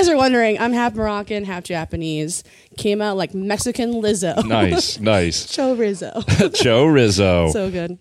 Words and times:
guys 0.00 0.08
are 0.08 0.16
wondering, 0.16 0.58
I'm 0.58 0.72
half 0.72 0.94
Moroccan, 0.94 1.44
half 1.44 1.62
Japanese. 1.62 2.42
Came 2.78 3.02
out 3.02 3.18
like 3.18 3.34
Mexican 3.34 3.92
Lizzo. 3.92 4.46
Nice, 4.46 4.98
nice. 5.00 5.44
Joe 5.44 5.74
Rizzo. 5.74 6.22
Joe 6.54 6.86
Rizzo. 6.86 7.50
so 7.50 7.70
good. 7.70 7.98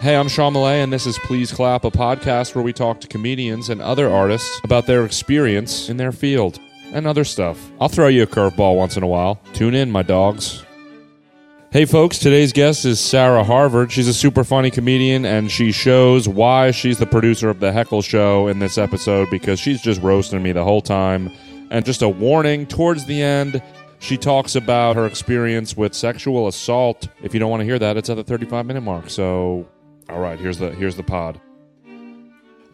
Hey, 0.00 0.16
I'm 0.16 0.26
Sean 0.26 0.54
Millay, 0.54 0.82
and 0.82 0.92
this 0.92 1.06
is 1.06 1.16
Please 1.20 1.52
Clap, 1.52 1.84
a 1.84 1.90
podcast 1.92 2.56
where 2.56 2.64
we 2.64 2.72
talk 2.72 3.00
to 3.02 3.06
comedians 3.06 3.68
and 3.68 3.80
other 3.80 4.10
artists 4.10 4.60
about 4.64 4.86
their 4.86 5.04
experience 5.04 5.88
in 5.88 5.96
their 5.96 6.10
field 6.10 6.58
and 6.92 7.06
other 7.06 7.22
stuff. 7.22 7.70
I'll 7.80 7.88
throw 7.88 8.08
you 8.08 8.24
a 8.24 8.26
curveball 8.26 8.76
once 8.76 8.96
in 8.96 9.04
a 9.04 9.06
while. 9.06 9.40
Tune 9.52 9.76
in, 9.76 9.88
my 9.92 10.02
dogs. 10.02 10.64
Hey, 11.74 11.86
folks, 11.86 12.20
today's 12.20 12.52
guest 12.52 12.84
is 12.84 13.00
Sarah 13.00 13.42
Harvard. 13.42 13.90
She's 13.90 14.06
a 14.06 14.14
super 14.14 14.44
funny 14.44 14.70
comedian, 14.70 15.24
and 15.24 15.50
she 15.50 15.72
shows 15.72 16.28
why 16.28 16.70
she's 16.70 16.98
the 17.00 17.06
producer 17.06 17.48
of 17.48 17.58
The 17.58 17.72
Heckle 17.72 18.00
Show 18.00 18.46
in 18.46 18.60
this 18.60 18.78
episode 18.78 19.28
because 19.28 19.58
she's 19.58 19.82
just 19.82 20.00
roasting 20.00 20.40
me 20.40 20.52
the 20.52 20.62
whole 20.62 20.80
time. 20.80 21.32
And 21.72 21.84
just 21.84 22.00
a 22.02 22.08
warning 22.08 22.68
towards 22.68 23.06
the 23.06 23.20
end, 23.20 23.60
she 23.98 24.16
talks 24.16 24.54
about 24.54 24.94
her 24.94 25.04
experience 25.04 25.76
with 25.76 25.94
sexual 25.94 26.46
assault. 26.46 27.08
If 27.24 27.34
you 27.34 27.40
don't 27.40 27.50
want 27.50 27.62
to 27.62 27.64
hear 27.64 27.80
that, 27.80 27.96
it's 27.96 28.08
at 28.08 28.14
the 28.18 28.22
35 28.22 28.66
minute 28.66 28.82
mark. 28.82 29.10
So, 29.10 29.66
all 30.08 30.20
right, 30.20 30.38
here's 30.38 30.58
the 30.58 30.70
here's 30.70 30.94
the 30.94 31.02
pod. 31.02 31.40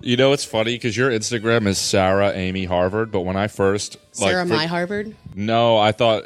You 0.02 0.18
know, 0.18 0.34
it's 0.34 0.44
funny 0.44 0.74
because 0.74 0.94
your 0.94 1.10
Instagram 1.10 1.66
is 1.66 1.78
Sarah 1.78 2.32
Amy 2.32 2.66
Harvard, 2.66 3.10
but 3.10 3.20
when 3.20 3.38
I 3.38 3.46
first 3.48 3.96
like, 4.20 4.32
Sarah 4.32 4.46
for- 4.46 4.52
My 4.52 4.66
Harvard. 4.66 5.16
no, 5.34 5.78
I 5.78 5.92
thought. 5.92 6.24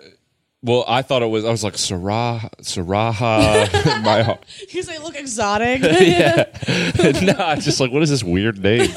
Well, 0.65 0.83
I 0.89 1.03
thought 1.03 1.23
it 1.23 1.27
was. 1.27 1.45
I 1.45 1.51
was 1.51 1.63
like 1.63 1.77
Sarah, 1.77 2.51
Saraha. 2.63 4.03
my 4.03 4.23
heart. 4.25 4.43
Because 4.61 4.87
they 4.87 4.97
look 4.97 5.15
exotic. 5.15 5.83
yeah. 5.83 6.47
no, 7.21 7.35
I 7.39 7.57
just 7.57 7.81
like, 7.81 7.93
what 7.93 8.03
is 8.03 8.09
this 8.09 8.25
weird 8.25 8.59
name? 8.63 8.89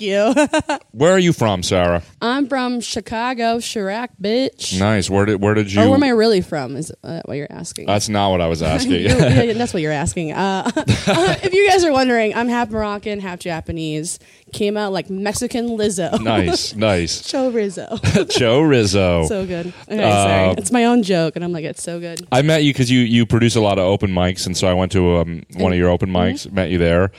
Fuck 0.00 0.70
you. 0.70 0.78
Where 0.92 1.12
are 1.12 1.18
you 1.18 1.32
from, 1.32 1.62
Sarah? 1.62 2.02
I'm 2.22 2.48
from 2.48 2.80
Chicago, 2.80 3.58
Chiraq, 3.58 4.08
bitch. 4.20 4.78
Nice. 4.78 5.10
Where 5.10 5.26
did 5.26 5.40
Where 5.40 5.54
did 5.54 5.72
you? 5.72 5.80
Or 5.82 5.86
where 5.86 5.94
am 5.96 6.02
I 6.02 6.08
really 6.10 6.40
from? 6.40 6.76
Is 6.76 6.92
that 7.02 7.28
what 7.28 7.36
you're 7.36 7.46
asking? 7.50 7.86
That's 7.86 8.08
not 8.08 8.30
what 8.30 8.40
I 8.40 8.46
was 8.48 8.62
asking. 8.74 9.02
Yeah, 9.02 9.52
that's 9.54 9.72
what 9.74 9.82
you're 9.82 9.92
asking. 9.92 10.32
Uh, 10.32 10.70
if 10.76 11.52
you 11.52 11.68
guys 11.68 11.84
are 11.84 11.92
wondering, 11.92 12.34
I'm 12.34 12.48
half 12.48 12.70
Moroccan, 12.70 13.20
half 13.20 13.38
Japanese. 13.38 14.18
Came 14.52 14.76
out 14.76 14.92
like 14.92 15.08
Mexican 15.10 15.68
Lizzo. 15.68 16.20
nice, 16.22 16.74
nice. 16.74 17.22
Joe 17.22 17.50
Rizzo. 17.50 17.96
Joe 18.30 18.60
Rizzo. 18.62 19.26
so 19.26 19.46
good. 19.46 19.72
Okay, 19.88 20.02
Uh, 20.02 20.24
sorry. 20.24 20.54
It's 20.58 20.72
my 20.72 20.86
own 20.86 21.02
joke, 21.02 21.36
and 21.36 21.44
I'm 21.44 21.52
like, 21.52 21.64
it's 21.64 21.82
so 21.82 22.00
good. 22.00 22.26
I 22.32 22.42
met 22.42 22.64
you 22.64 22.72
because 22.72 22.90
you 22.90 23.00
you 23.00 23.26
produce 23.26 23.54
a 23.56 23.60
lot 23.60 23.78
of 23.78 23.84
open 23.84 24.10
mics, 24.10 24.46
and 24.46 24.56
so 24.56 24.66
I 24.66 24.72
went 24.74 24.92
to 24.92 25.18
um, 25.18 25.42
one 25.54 25.72
of 25.72 25.78
your 25.78 25.90
open 25.90 26.10
mics. 26.10 26.46
Mm-hmm. 26.46 26.54
Met 26.54 26.70
you 26.70 26.78
there. 26.78 27.12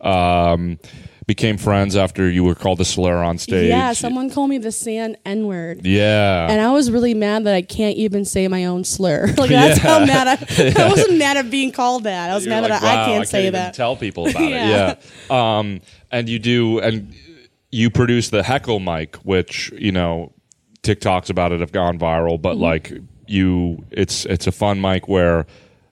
Um, 0.00 0.78
became 1.28 1.58
friends 1.58 1.94
after 1.94 2.28
you 2.28 2.42
were 2.42 2.54
called 2.56 2.78
the 2.78 2.84
slur 2.84 3.22
on 3.22 3.38
stage. 3.38 3.68
Yeah, 3.68 3.92
someone 3.92 4.30
called 4.30 4.48
me 4.50 4.58
the 4.58 4.72
sand 4.72 5.16
N 5.24 5.46
word. 5.46 5.86
Yeah. 5.86 6.48
And 6.50 6.60
I 6.60 6.72
was 6.72 6.90
really 6.90 7.14
mad 7.14 7.44
that 7.44 7.54
I 7.54 7.62
can't 7.62 7.96
even 7.96 8.24
say 8.24 8.48
my 8.48 8.64
own 8.64 8.82
slur. 8.82 9.26
like 9.36 9.50
that's 9.50 9.78
Yeah. 9.78 9.98
how 10.00 10.04
mad 10.06 10.26
I, 10.26 10.32
I 10.84 10.88
wasn't 10.88 11.18
mad 11.18 11.36
at 11.36 11.50
being 11.50 11.70
called 11.70 12.04
that. 12.04 12.30
I 12.30 12.34
was 12.34 12.46
You're 12.46 12.54
mad 12.54 12.62
like, 12.70 12.80
that 12.80 12.82
I, 12.82 12.94
"Wow, 12.96 13.02
I 13.02 13.06
can't 13.06 13.28
say 13.28 13.42
even 13.42 13.52
that. 13.52 13.74
Tell 13.74 13.94
people 13.94 14.26
about 14.26 14.42
Yeah. 14.50 14.90
it. 14.92 14.98
Yeah. 15.30 15.58
Um, 15.58 15.80
and 16.10 16.28
you 16.28 16.38
do, 16.38 16.80
and 16.80 17.14
you 17.70 17.90
produce 17.90 18.30
the 18.30 18.42
heckle 18.42 18.80
mic, 18.80 19.16
which 19.16 19.70
you 19.76 19.92
know, 19.92 20.32
TikToks 20.82 21.28
about 21.30 21.52
it 21.52 21.60
have 21.60 21.72
gone 21.72 21.98
viral. 21.98 22.40
But 22.40 22.54
Mm-hmm. 22.54 22.62
like 22.62 22.92
you, 23.26 23.84
it's 23.90 24.24
it's 24.24 24.46
a 24.46 24.52
fun 24.52 24.80
mic 24.80 25.06
where 25.06 25.46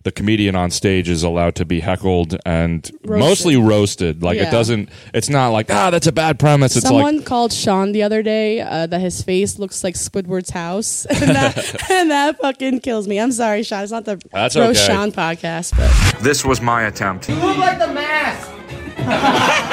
the 0.07 0.13
comedian 0.13 0.55
on 0.55 0.71
stage 0.71 1.09
is 1.09 1.25
allowed 1.25 1.57
to 1.57 1.65
be 1.65 1.81
heckled 1.81 2.37
and 2.47 2.93
Roasted. 3.03 3.29
mostly 3.29 3.57
roasted. 3.57 4.23
Like 4.23 4.39
it 4.39 4.53
doesn't. 4.53 4.89
It's 5.13 5.29
not 5.29 5.49
like 5.49 5.69
ah, 5.69 5.91
that's 5.91 6.07
a 6.07 6.13
bad 6.13 6.39
premise. 6.39 6.77
It's 6.77 6.87
Someone 6.87 7.17
like 7.17 7.27
called 7.27 7.53
Sean 7.53 7.91
the 7.91 8.05
other 8.05 8.23
day 8.23 8.61
uh, 8.61 8.87
that 8.87 9.01
his 9.01 9.21
face 9.21 9.59
looks 9.59 9.83
like 9.83 9.95
Squidward's 9.97 10.51
house, 10.51 11.07
and 11.11 11.31
that, 11.35 11.91
and 11.91 12.13
that 12.13 12.39
fucking 12.39 12.81
kills 12.81 13.09
me. 13.09 13.19
I'm 13.19 13.33
sorry, 13.33 13.65
Sean. 13.65 13.83
It's 13.83 13.91
not 13.91 14.05
the 14.05 14.23
That's 14.31 14.55
Roast 14.55 14.85
okay. 14.85 14.95
Sean 14.95 15.11
podcast, 15.11 15.77
but 15.77 16.23
this 16.23 16.45
was 16.45 16.61
my 16.61 16.85
attempt. 16.85 17.29
You 17.29 17.35
look 17.35 17.57
like 17.59 17.81
the 17.81 17.93
mask. 17.93 19.73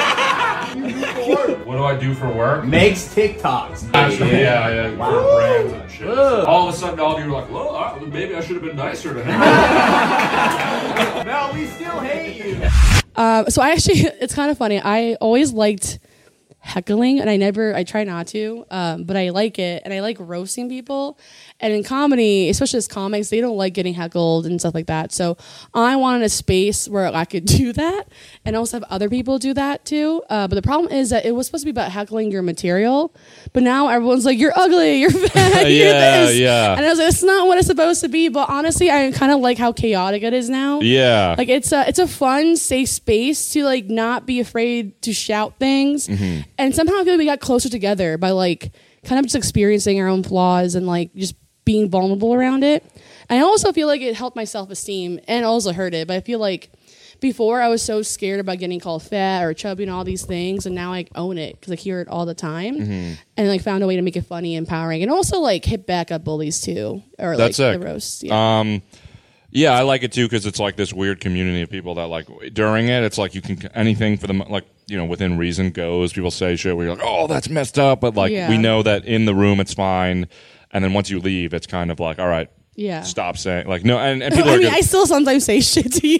What 1.64 1.76
do 1.76 1.84
I 1.84 1.96
do 1.96 2.14
for 2.14 2.28
work? 2.32 2.64
Makes 2.66 3.14
TikToks. 3.14 3.90
Actually, 3.94 4.32
yeah, 4.32 4.68
yeah, 4.68 4.90
Wow. 4.96 5.10
for 5.10 5.36
brands 5.36 5.72
and 5.72 5.90
shit. 5.90 6.08
Ugh. 6.08 6.44
All 6.46 6.68
of 6.68 6.74
a 6.74 6.76
sudden, 6.76 7.00
all 7.00 7.16
of 7.16 7.24
you 7.24 7.30
were 7.30 7.40
like, 7.40 7.50
"Well, 7.50 7.74
I, 7.74 7.98
maybe 8.00 8.34
I 8.34 8.40
should 8.42 8.56
have 8.56 8.62
been 8.64 8.76
nicer 8.76 9.14
to 9.14 9.22
him." 9.24 9.40
No, 11.26 11.50
we 11.54 11.66
still 11.66 11.98
hate 12.00 12.44
you. 12.44 12.68
uh, 13.16 13.48
so 13.48 13.62
I 13.62 13.70
actually, 13.70 14.00
it's 14.20 14.34
kind 14.34 14.50
of 14.50 14.58
funny. 14.58 14.78
I 14.80 15.14
always 15.20 15.52
liked 15.52 15.98
heckling, 16.64 17.20
and 17.20 17.28
I 17.28 17.36
never, 17.36 17.74
I 17.74 17.84
try 17.84 18.04
not 18.04 18.26
to, 18.28 18.64
um, 18.70 19.04
but 19.04 19.16
I 19.16 19.28
like 19.30 19.58
it, 19.58 19.82
and 19.84 19.92
I 19.92 20.00
like 20.00 20.16
roasting 20.18 20.68
people. 20.68 21.18
And 21.60 21.72
in 21.72 21.84
comedy, 21.84 22.48
especially 22.48 22.78
as 22.78 22.88
comics, 22.88 23.28
they 23.28 23.40
don't 23.40 23.56
like 23.56 23.74
getting 23.74 23.94
heckled 23.94 24.46
and 24.46 24.58
stuff 24.58 24.74
like 24.74 24.86
that. 24.86 25.12
So 25.12 25.36
I 25.74 25.96
wanted 25.96 26.22
a 26.22 26.28
space 26.28 26.88
where 26.88 27.06
I 27.14 27.24
could 27.26 27.44
do 27.60 27.72
that, 27.74 28.08
and 28.44 28.56
also 28.56 28.78
have 28.78 28.84
other 28.90 29.08
people 29.08 29.38
do 29.38 29.54
that 29.54 29.84
too. 29.84 30.22
Uh, 30.30 30.48
but 30.48 30.54
the 30.54 30.62
problem 30.62 30.92
is 30.92 31.10
that 31.10 31.24
it 31.26 31.32
was 31.32 31.46
supposed 31.46 31.62
to 31.62 31.66
be 31.66 31.70
about 31.70 31.92
heckling 31.92 32.32
your 32.32 32.42
material, 32.42 33.14
but 33.52 33.62
now 33.62 33.88
everyone's 33.88 34.24
like, 34.24 34.38
"You're 34.38 34.56
ugly, 34.56 34.96
you're 35.00 35.10
fat, 35.10 35.70
you're 35.70 35.92
this," 35.92 36.38
yeah. 36.38 36.74
and 36.76 36.84
I 36.84 36.88
was 36.88 36.98
like, 36.98 37.08
"It's 37.08 37.22
not 37.22 37.46
what 37.46 37.58
it's 37.58 37.66
supposed 37.66 38.00
to 38.00 38.08
be." 38.08 38.28
But 38.28 38.48
honestly, 38.48 38.90
I 38.90 39.12
kind 39.12 39.32
of 39.32 39.40
like 39.40 39.58
how 39.58 39.72
chaotic 39.72 40.22
it 40.22 40.32
is 40.32 40.48
now. 40.48 40.80
yeah, 40.80 41.34
Like 41.36 41.48
it's 41.48 41.72
a 41.72 41.86
it's 41.86 41.98
a 41.98 42.08
fun, 42.08 42.56
safe 42.56 42.88
space 42.88 43.50
to 43.50 43.64
like 43.64 43.86
not 43.86 44.26
be 44.26 44.40
afraid 44.40 45.00
to 45.02 45.12
shout 45.12 45.54
things. 45.58 46.08
Mm-hmm. 46.08 46.42
And 46.58 46.74
somehow 46.74 46.94
I 46.94 47.04
feel 47.04 47.14
like 47.14 47.18
we 47.18 47.24
got 47.26 47.40
closer 47.40 47.68
together 47.68 48.16
by 48.18 48.30
like 48.30 48.72
kind 49.04 49.18
of 49.18 49.24
just 49.24 49.34
experiencing 49.36 50.00
our 50.00 50.08
own 50.08 50.22
flaws 50.22 50.74
and 50.74 50.86
like 50.86 51.14
just 51.14 51.34
being 51.64 51.88
vulnerable 51.90 52.34
around 52.34 52.62
it. 52.62 52.84
And 53.28 53.38
I 53.40 53.42
also 53.42 53.72
feel 53.72 53.86
like 53.88 54.00
it 54.02 54.14
helped 54.14 54.36
my 54.36 54.44
self 54.44 54.70
esteem 54.70 55.18
and 55.26 55.44
also 55.44 55.72
hurt 55.72 55.94
it. 55.94 56.06
But 56.08 56.16
I 56.16 56.20
feel 56.20 56.38
like 56.38 56.70
before 57.20 57.60
I 57.62 57.68
was 57.68 57.80
so 57.80 58.02
scared 58.02 58.40
about 58.40 58.58
getting 58.58 58.80
called 58.80 59.02
fat 59.02 59.42
or 59.44 59.54
chubby 59.54 59.84
and 59.84 59.90
all 59.92 60.04
these 60.04 60.26
things, 60.26 60.66
and 60.66 60.74
now 60.74 60.92
I 60.92 61.06
own 61.14 61.38
it 61.38 61.58
because 61.58 61.72
I 61.72 61.76
hear 61.76 62.00
it 62.00 62.08
all 62.08 62.26
the 62.26 62.34
time, 62.34 62.76
Mm-hmm. 62.78 63.12
and 63.38 63.48
like 63.48 63.62
found 63.62 63.82
a 63.82 63.86
way 63.86 63.96
to 63.96 64.02
make 64.02 64.16
it 64.16 64.26
funny, 64.26 64.56
and 64.56 64.66
empowering, 64.66 65.00
and 65.02 65.10
also 65.10 65.38
like 65.38 65.64
hit 65.64 65.86
back 65.86 66.10
at 66.10 66.22
bullies 66.22 66.60
too, 66.60 67.02
or 67.18 67.36
That's 67.36 67.58
like 67.58 67.72
sick. 67.72 67.80
the 67.80 67.86
roast. 67.86 68.22
Yeah. 68.24 68.58
Um, 68.60 68.82
yeah, 69.54 69.72
I 69.72 69.82
like 69.82 70.02
it 70.02 70.12
too 70.12 70.26
because 70.26 70.44
it's 70.44 70.58
like 70.60 70.76
this 70.76 70.92
weird 70.92 71.20
community 71.20 71.62
of 71.62 71.70
people 71.70 71.94
that 71.94 72.08
like 72.08 72.26
during 72.52 72.88
it, 72.88 73.02
it's 73.04 73.16
like 73.16 73.34
you 73.34 73.40
can 73.40 73.66
anything 73.68 74.18
for 74.18 74.26
them 74.26 74.40
like 74.50 74.66
you 74.86 74.98
know 74.98 75.06
within 75.06 75.38
reason 75.38 75.70
goes. 75.70 76.12
People 76.12 76.30
say 76.30 76.56
shit 76.56 76.76
where 76.76 76.86
you're 76.86 76.96
like, 76.96 77.04
oh, 77.06 77.26
that's 77.26 77.48
messed 77.48 77.78
up, 77.78 78.00
but 78.00 78.14
like 78.14 78.32
Yeah. 78.32 78.48
we 78.50 78.58
know 78.58 78.82
that 78.82 79.06
in 79.06 79.24
the 79.24 79.34
room 79.34 79.60
it's 79.60 79.72
fine, 79.72 80.28
and 80.72 80.84
then 80.84 80.92
once 80.92 81.08
you 81.08 81.20
leave, 81.20 81.54
it's 81.54 81.66
kind 81.66 81.90
of 81.90 82.00
like, 82.00 82.18
all 82.18 82.28
right, 82.28 82.50
Yeah. 82.74 83.02
stop 83.02 83.38
saying 83.38 83.66
like 83.68 83.84
no, 83.84 83.98
and, 83.98 84.22
and 84.22 84.34
people 84.36 84.50
I 84.50 84.54
are 84.54 84.58
mean, 84.58 84.66
gonna- 84.66 84.76
I 84.78 84.80
still 84.82 85.06
sometimes 85.06 85.44
say 85.44 85.60
shit 85.60 85.92
to 85.92 86.06
you. 86.08 86.18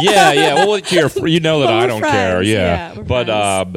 yeah, 0.00 0.32
yeah. 0.32 0.54
Well, 0.66 0.78
you're, 0.78 1.28
you 1.28 1.40
know 1.40 1.60
that 1.60 1.68
I 1.68 1.82
we're 1.82 1.86
don't 1.88 2.00
care. 2.02 2.30
friends. 2.36 2.48
Yeah, 2.48 2.56
Yeah, 2.58 2.96
we're 2.96 3.02
but 3.04 3.26
friends. 3.26 3.68
um, 3.68 3.76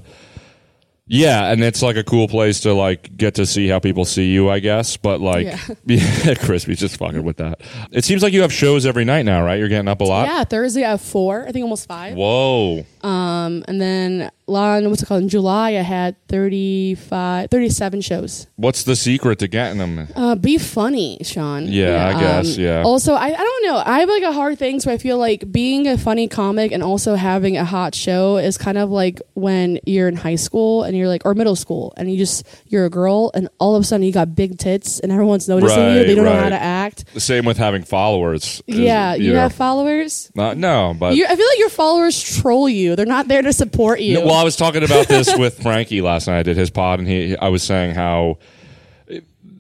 yeah, 1.08 1.52
and 1.52 1.64
it's 1.64 1.82
like 1.82 1.96
a 1.98 2.04
cool 2.04 2.28
place 2.28 2.62
to 2.62 2.74
like 2.74 3.16
get 3.18 3.36
to 3.36 3.46
see 3.46 3.68
how 3.68 3.80
people 3.80 4.06
see 4.06 4.32
you, 4.32 4.50
I 4.50 4.60
guess. 4.60 4.96
But 4.98 5.20
like, 5.22 5.46
Yeah. 5.46 5.60
yeah, 5.86 6.34
Crispy's 6.36 6.80
just 6.80 6.98
fucking 6.98 7.24
with 7.24 7.38
that. 7.38 7.62
It 7.92 8.04
seems 8.04 8.24
like 8.24 8.34
you 8.34 8.42
have 8.42 8.54
shows 8.54 8.86
every 8.86 9.06
night 9.06 9.24
now, 9.26 9.44
right? 9.44 9.60
You're 9.60 9.70
getting 9.70 9.88
up 9.90 10.02
a 10.02 10.06
lot. 10.06 10.28
yeah, 10.28 10.44
Thursday 10.44 10.84
I 10.86 10.92
have 10.92 11.02
four. 11.02 11.46
I 11.48 11.52
think 11.52 11.64
almost 11.64 11.88
five. 11.88 12.16
Whoa. 12.16 12.86
Um, 13.04 13.64
and 13.68 13.82
then 13.82 14.32
on 14.48 14.90
what's 14.90 15.02
it 15.02 15.06
called 15.08 15.24
in 15.24 15.30
July 15.30 15.70
I 15.70 15.82
had 15.82 16.16
35, 16.28 17.50
37 17.50 18.02
shows. 18.02 18.48
What's 18.56 18.84
the 18.84 18.96
secret 18.96 19.40
to 19.40 19.48
getting 19.48 19.78
them? 19.78 20.08
Uh, 20.16 20.36
be 20.36 20.58
funny, 20.58 21.18
Sean. 21.24 21.68
Yeah, 21.68 22.08
I 22.16 22.20
guess, 22.20 22.58
yeah. 22.58 22.84
Also, 22.84 23.14
I, 23.14 23.28
I 23.28 23.32
don't 23.36 23.66
know. 23.66 23.82
I 23.86 24.00
have 24.00 24.10
like 24.10 24.24
a 24.24 24.32
hard 24.32 24.60
thing, 24.60 24.80
so 24.80 24.92
I 24.92 24.98
feel 24.98 25.18
like 25.18 25.50
being 25.52 25.88
a 25.88 25.98
funny 25.98 26.28
comic 26.28 26.72
and 26.72 26.84
also 26.84 27.16
having 27.16 27.58
a 27.58 27.66
hot 27.66 27.96
show 27.96 28.38
is 28.38 28.58
kind 28.58 28.78
of 28.78 28.90
like 28.90 29.22
when 29.34 29.80
you're 29.86 30.08
in 30.08 30.16
high 30.16 30.36
school 30.36 30.84
and 30.84 30.96
you're 30.98 31.08
like 31.08 31.26
or 31.26 31.34
middle 31.34 31.56
school 31.56 31.94
and 31.98 32.12
you 32.12 32.18
just 32.18 32.46
you're 32.68 32.86
a 32.86 32.90
girl 32.90 33.32
and 33.34 33.50
all 33.60 33.76
of 33.76 33.82
a 33.82 33.86
sudden 33.86 34.06
you 34.06 34.12
got 34.12 34.36
big 34.36 34.58
tits 34.58 35.00
and 35.00 35.12
everyone's 35.12 35.48
noticing 35.50 35.78
you. 35.96 36.04
They 36.06 36.16
don't 36.16 36.26
know 36.26 36.36
how 36.36 36.50
to 36.50 36.62
act. 36.62 37.06
The 37.14 37.20
same 37.20 37.46
with 37.46 37.58
having 37.58 37.84
followers. 37.84 38.62
Yeah, 38.68 39.16
you 39.16 39.34
know, 39.34 39.40
have 39.40 39.54
followers. 39.54 40.32
not- 40.36 40.58
no, 40.58 40.94
but 40.98 41.16
You, 41.16 41.26
I 41.26 41.36
feel 41.36 41.48
like 41.48 41.60
your 41.60 41.70
followers 41.70 42.22
troll 42.22 42.70
you. 42.70 42.93
They're 42.96 43.06
not 43.06 43.28
there 43.28 43.42
to 43.42 43.54
support 43.54 44.00
you. 44.00 44.16
No, 44.16 44.26
well, 44.28 44.36
I 44.36 44.44
was 44.44 44.56
talking 44.56 44.84
about 44.84 45.08
this 45.08 45.36
with 45.38 45.62
Frankie 45.62 46.02
last 46.02 46.28
night. 46.28 46.40
I 46.40 46.44
did 46.44 46.58
his 46.58 46.70
pod, 46.70 47.00
and 47.00 47.08
he, 47.08 47.36
I 47.38 47.50
was 47.50 47.64
saying 47.64 47.96
how, 47.96 48.38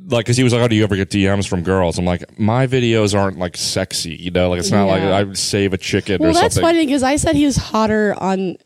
like, 0.07 0.25
because 0.25 0.37
he 0.37 0.43
was 0.43 0.53
like, 0.53 0.61
"Oh, 0.61 0.67
do 0.67 0.75
you 0.75 0.83
ever 0.83 0.95
get 0.95 1.09
DMs 1.09 1.47
from 1.47 1.63
girls?" 1.63 1.97
I'm 1.97 2.05
like, 2.05 2.37
my 2.39 2.67
videos 2.67 3.17
aren't 3.17 3.37
like 3.39 3.55
sexy, 3.57 4.15
you 4.15 4.31
know, 4.31 4.49
like 4.49 4.59
it's 4.59 4.71
not 4.71 4.85
like 4.85 5.01
I 5.01 5.23
would 5.23 5.37
save 5.37 5.73
a 5.73 5.77
chicken 5.77 6.19
well, 6.19 6.33
that's 6.33 6.55
something. 6.55 6.61
funny 6.61 6.85
because 6.85 7.03
I 7.03 7.15
said 7.15 7.35
he 7.35 7.45
was 7.45 7.55
hotter 7.55 8.13
on 8.17 8.57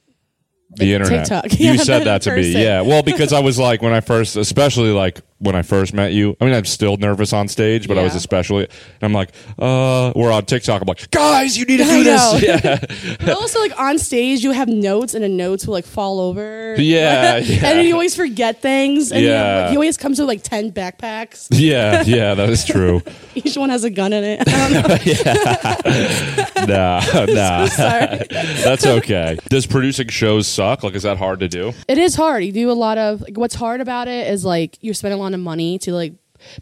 the 0.71 0.93
internet. 0.93 1.27
TikTok. 1.27 1.51
You 1.59 1.71
Yeah, 1.73 1.77
said 1.77 2.03
that 2.05 2.21
to 2.23 2.35
in 2.35 2.41
me, 2.41 2.63
yeah. 2.63 2.81
Well, 2.81 3.03
because 3.03 3.33
I 3.33 3.39
was 3.39 3.57
like, 3.57 3.81
when 3.81 3.93
I 3.93 4.01
first, 4.01 4.35
especially 4.35 4.91
like 4.91 5.21
when 5.39 5.55
I 5.55 5.61
first 5.61 5.93
met 5.93 6.13
you. 6.13 6.35
I 6.41 6.45
mean, 6.45 6.53
I'm 6.53 6.65
still 6.65 6.97
nervous 6.97 7.31
on 7.33 7.47
stage, 7.47 7.87
but 7.87 7.97
I 7.97 8.03
was 8.03 8.15
especially. 8.15 8.63
And 8.65 9.03
I'm 9.03 9.13
like, 9.13 9.29
uh, 9.59 10.11
we're 10.15 10.31
on 10.31 10.45
TikTok. 10.45 10.81
I'm 10.81 10.87
like, 10.87 11.09
guys, 11.11 11.57
you 11.57 11.65
need 11.65 11.77
to 11.77 11.83
do 11.83 12.03
this. 12.03 12.41
Yeah, 12.47 12.79
But 13.19 13.29
also, 13.29 13.59
like 13.59 13.77
on 13.79 13.97
stage, 13.99 14.43
you 14.43 14.51
have 14.51 14.67
notes, 14.67 15.13
and 15.13 15.23
the 15.23 15.29
notes 15.29 15.65
will 15.67 15.73
like 15.73 15.85
fall 15.85 16.19
over. 16.19 16.75
Yeah, 16.77 17.37
yeah. 17.37 17.53
and 17.67 17.79
then 17.79 17.85
you 17.85 17.93
always 17.93 18.15
forget 18.15 18.61
things. 18.61 19.11
And 19.11 19.21
you 19.21 19.27
Yeah. 19.29 19.61
like, 19.61 19.69
he 19.71 19.75
always 19.77 19.97
comes 19.97 20.19
with 20.19 20.27
like 20.27 20.43
ten 20.43 20.71
backpacks. 20.71 21.47
yeah, 21.51 22.03
yeah. 22.05 22.33
That 22.35 22.49
is 22.49 22.65
true. 22.65 23.01
Each 23.35 23.55
one 23.57 23.69
has 23.69 23.83
a 23.83 23.89
gun 23.89 24.13
in 24.13 24.23
it. 24.23 24.43
I 24.47 24.69
don't 24.69 26.65
know. 26.65 26.65
nah, 26.67 27.25
nah. 27.25 27.65
Sorry. 27.67 28.17
That's 28.29 28.85
okay. 28.85 29.37
Does 29.49 29.65
producing 29.65 30.07
shows 30.09 30.47
suck? 30.47 30.83
Like, 30.83 30.95
is 30.95 31.03
that 31.03 31.17
hard 31.17 31.39
to 31.41 31.47
do? 31.47 31.73
It 31.87 31.97
is 31.97 32.15
hard. 32.15 32.43
You 32.43 32.51
do 32.51 32.71
a 32.71 32.73
lot 32.73 32.97
of 32.97 33.21
like, 33.21 33.37
what's 33.37 33.55
hard 33.55 33.81
about 33.81 34.07
it 34.07 34.27
is 34.27 34.43
like 34.45 34.77
you're 34.81 34.93
spending 34.93 35.19
a 35.19 35.21
lot 35.21 35.26
of 35.33 35.39
money 35.39 35.77
to 35.79 35.93
like 35.93 36.13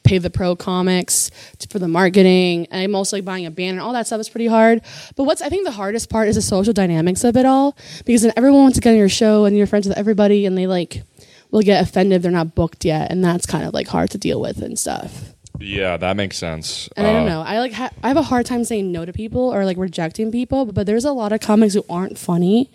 pay 0.03 0.17
the 0.17 0.29
pro 0.29 0.55
comics 0.55 1.29
to, 1.59 1.67
for 1.67 1.79
the 1.79 1.87
marketing. 1.87 2.65
And 2.71 2.81
I'm 2.81 2.95
also 2.95 3.17
like 3.17 3.25
buying 3.25 3.45
a 3.45 3.51
banner. 3.51 3.81
All 3.81 3.93
that 3.93 4.07
stuff 4.07 4.21
is 4.21 4.29
pretty 4.29 4.47
hard. 4.47 4.81
But 5.15 5.25
what's 5.25 5.41
I 5.41 5.49
think 5.49 5.65
the 5.65 5.71
hardest 5.71 6.09
part 6.09 6.27
is 6.29 6.35
the 6.35 6.41
social 6.41 6.73
dynamics 6.73 7.23
of 7.23 7.35
it 7.35 7.45
all. 7.45 7.75
Because 8.05 8.21
then 8.21 8.31
everyone 8.37 8.61
wants 8.61 8.75
to 8.77 8.81
get 8.81 8.91
on 8.91 8.97
your 8.97 9.09
show 9.09 9.45
and 9.45 9.57
you're 9.57 9.67
friends 9.67 9.87
with 9.87 9.97
everybody 9.97 10.45
and 10.45 10.57
they 10.57 10.65
like 10.67 11.03
will 11.51 11.61
get 11.61 11.83
offended 11.83 12.15
if 12.17 12.21
they're 12.21 12.31
not 12.31 12.55
booked 12.55 12.85
yet. 12.85 13.11
And 13.11 13.23
that's 13.23 13.45
kind 13.45 13.65
of 13.67 13.73
like 13.73 13.87
hard 13.87 14.09
to 14.11 14.17
deal 14.17 14.39
with 14.39 14.61
and 14.61 14.79
stuff. 14.79 15.31
Yeah, 15.59 15.95
that 15.97 16.17
makes 16.17 16.35
sense. 16.37 16.89
and 16.97 17.07
I 17.07 17.13
don't 17.13 17.27
Uh, 17.27 17.29
know. 17.29 17.41
I 17.41 17.59
like 17.59 17.71
ha- 17.71 17.91
I 18.03 18.09
have 18.09 18.17
a 18.17 18.23
hard 18.23 18.45
time 18.45 18.65
saying 18.65 18.91
no 18.91 19.05
to 19.05 19.13
people 19.13 19.53
or 19.53 19.63
like 19.63 19.77
rejecting 19.77 20.29
people, 20.31 20.65
but, 20.65 20.75
but 20.75 20.85
there's 20.85 21.05
a 21.05 21.13
lot 21.13 21.31
of 21.31 21.39
comics 21.39 21.73
who 21.73 21.85
aren't 21.89 22.17
funny, 22.17 22.69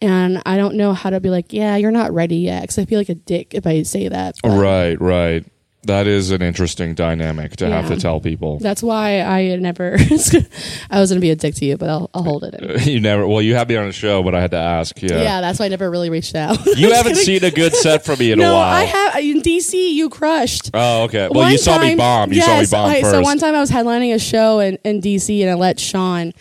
and 0.00 0.42
I 0.46 0.56
don't 0.56 0.76
know 0.76 0.92
how 0.92 1.10
to 1.10 1.20
be 1.20 1.30
like, 1.30 1.52
yeah, 1.52 1.76
you're 1.76 1.90
not 1.90 2.12
ready 2.12 2.36
yet, 2.36 2.62
because 2.62 2.78
I 2.78 2.84
feel 2.84 2.98
like 2.98 3.08
a 3.08 3.14
dick 3.14 3.54
if 3.54 3.66
I 3.66 3.82
say 3.82 4.08
that. 4.08 4.36
but 4.42 4.58
Right, 4.58 5.00
right. 5.00 5.44
That 5.84 6.06
is 6.06 6.30
an 6.30 6.42
interesting 6.42 6.94
dynamic 6.94 7.56
to 7.56 7.70
have 7.70 7.88
to 7.88 7.96
tell 7.96 8.20
people. 8.20 8.58
That's 8.58 8.82
why 8.82 9.22
I 9.22 9.56
never. 9.56 9.96
I 10.90 11.00
was 11.00 11.08
gonna 11.08 11.22
be 11.22 11.30
a 11.30 11.36
dick 11.36 11.54
to 11.54 11.64
you, 11.64 11.78
but 11.78 11.88
I'll, 11.88 12.10
I'll 12.12 12.22
hold 12.22 12.44
it. 12.44 12.54
In. 12.54 12.82
you 12.92 13.00
never. 13.00 13.26
Well, 13.26 13.40
you 13.40 13.54
had 13.54 13.66
me 13.66 13.76
on 13.76 13.86
a 13.86 13.92
show, 13.92 14.22
but 14.22 14.34
I 14.34 14.42
had 14.42 14.50
to 14.50 14.58
ask. 14.58 15.00
Yeah. 15.00 15.22
Yeah. 15.22 15.40
that's 15.40 15.58
why 15.58 15.64
I 15.64 15.68
never 15.68 15.90
really 15.90 16.10
reached 16.10 16.34
out. 16.34 16.58
You 16.80 16.92
haven't 16.92 17.16
seen 17.16 17.44
a 17.44 17.50
good 17.50 17.74
set 17.74 18.04
from 18.04 18.18
me 18.18 18.32
in 18.32 18.40
a 18.40 18.42
no, 18.42 18.54
while. 18.54 18.74
I 18.74 18.84
have 18.84 19.16
in 19.16 19.40
DC. 19.42 19.72
You 19.72 20.08
crushed. 20.08 20.70
Oh, 20.72 21.04
okay. 21.04 21.28
Well, 21.30 21.44
One 21.44 21.52
you 21.52 21.58
saw 21.58 21.78
me 21.78 21.94
bomb. 21.94 22.30
You 22.30 22.38
yes, 22.38 22.68
saw 22.70 22.78
me 22.78 22.82
bomb 22.82 22.90
okay, 22.90 23.02
first. 23.02 23.14
So 23.14 23.20
one 23.22 23.38
time 23.38 23.54
I 23.54 23.60
was 23.60 23.70
headlining 23.70 24.14
a 24.14 24.18
show 24.18 24.60
in, 24.60 24.76
in 24.84 25.00
DC 25.00 25.40
and 25.40 25.50
I 25.50 25.54
let 25.54 25.80
Sean 25.80 26.32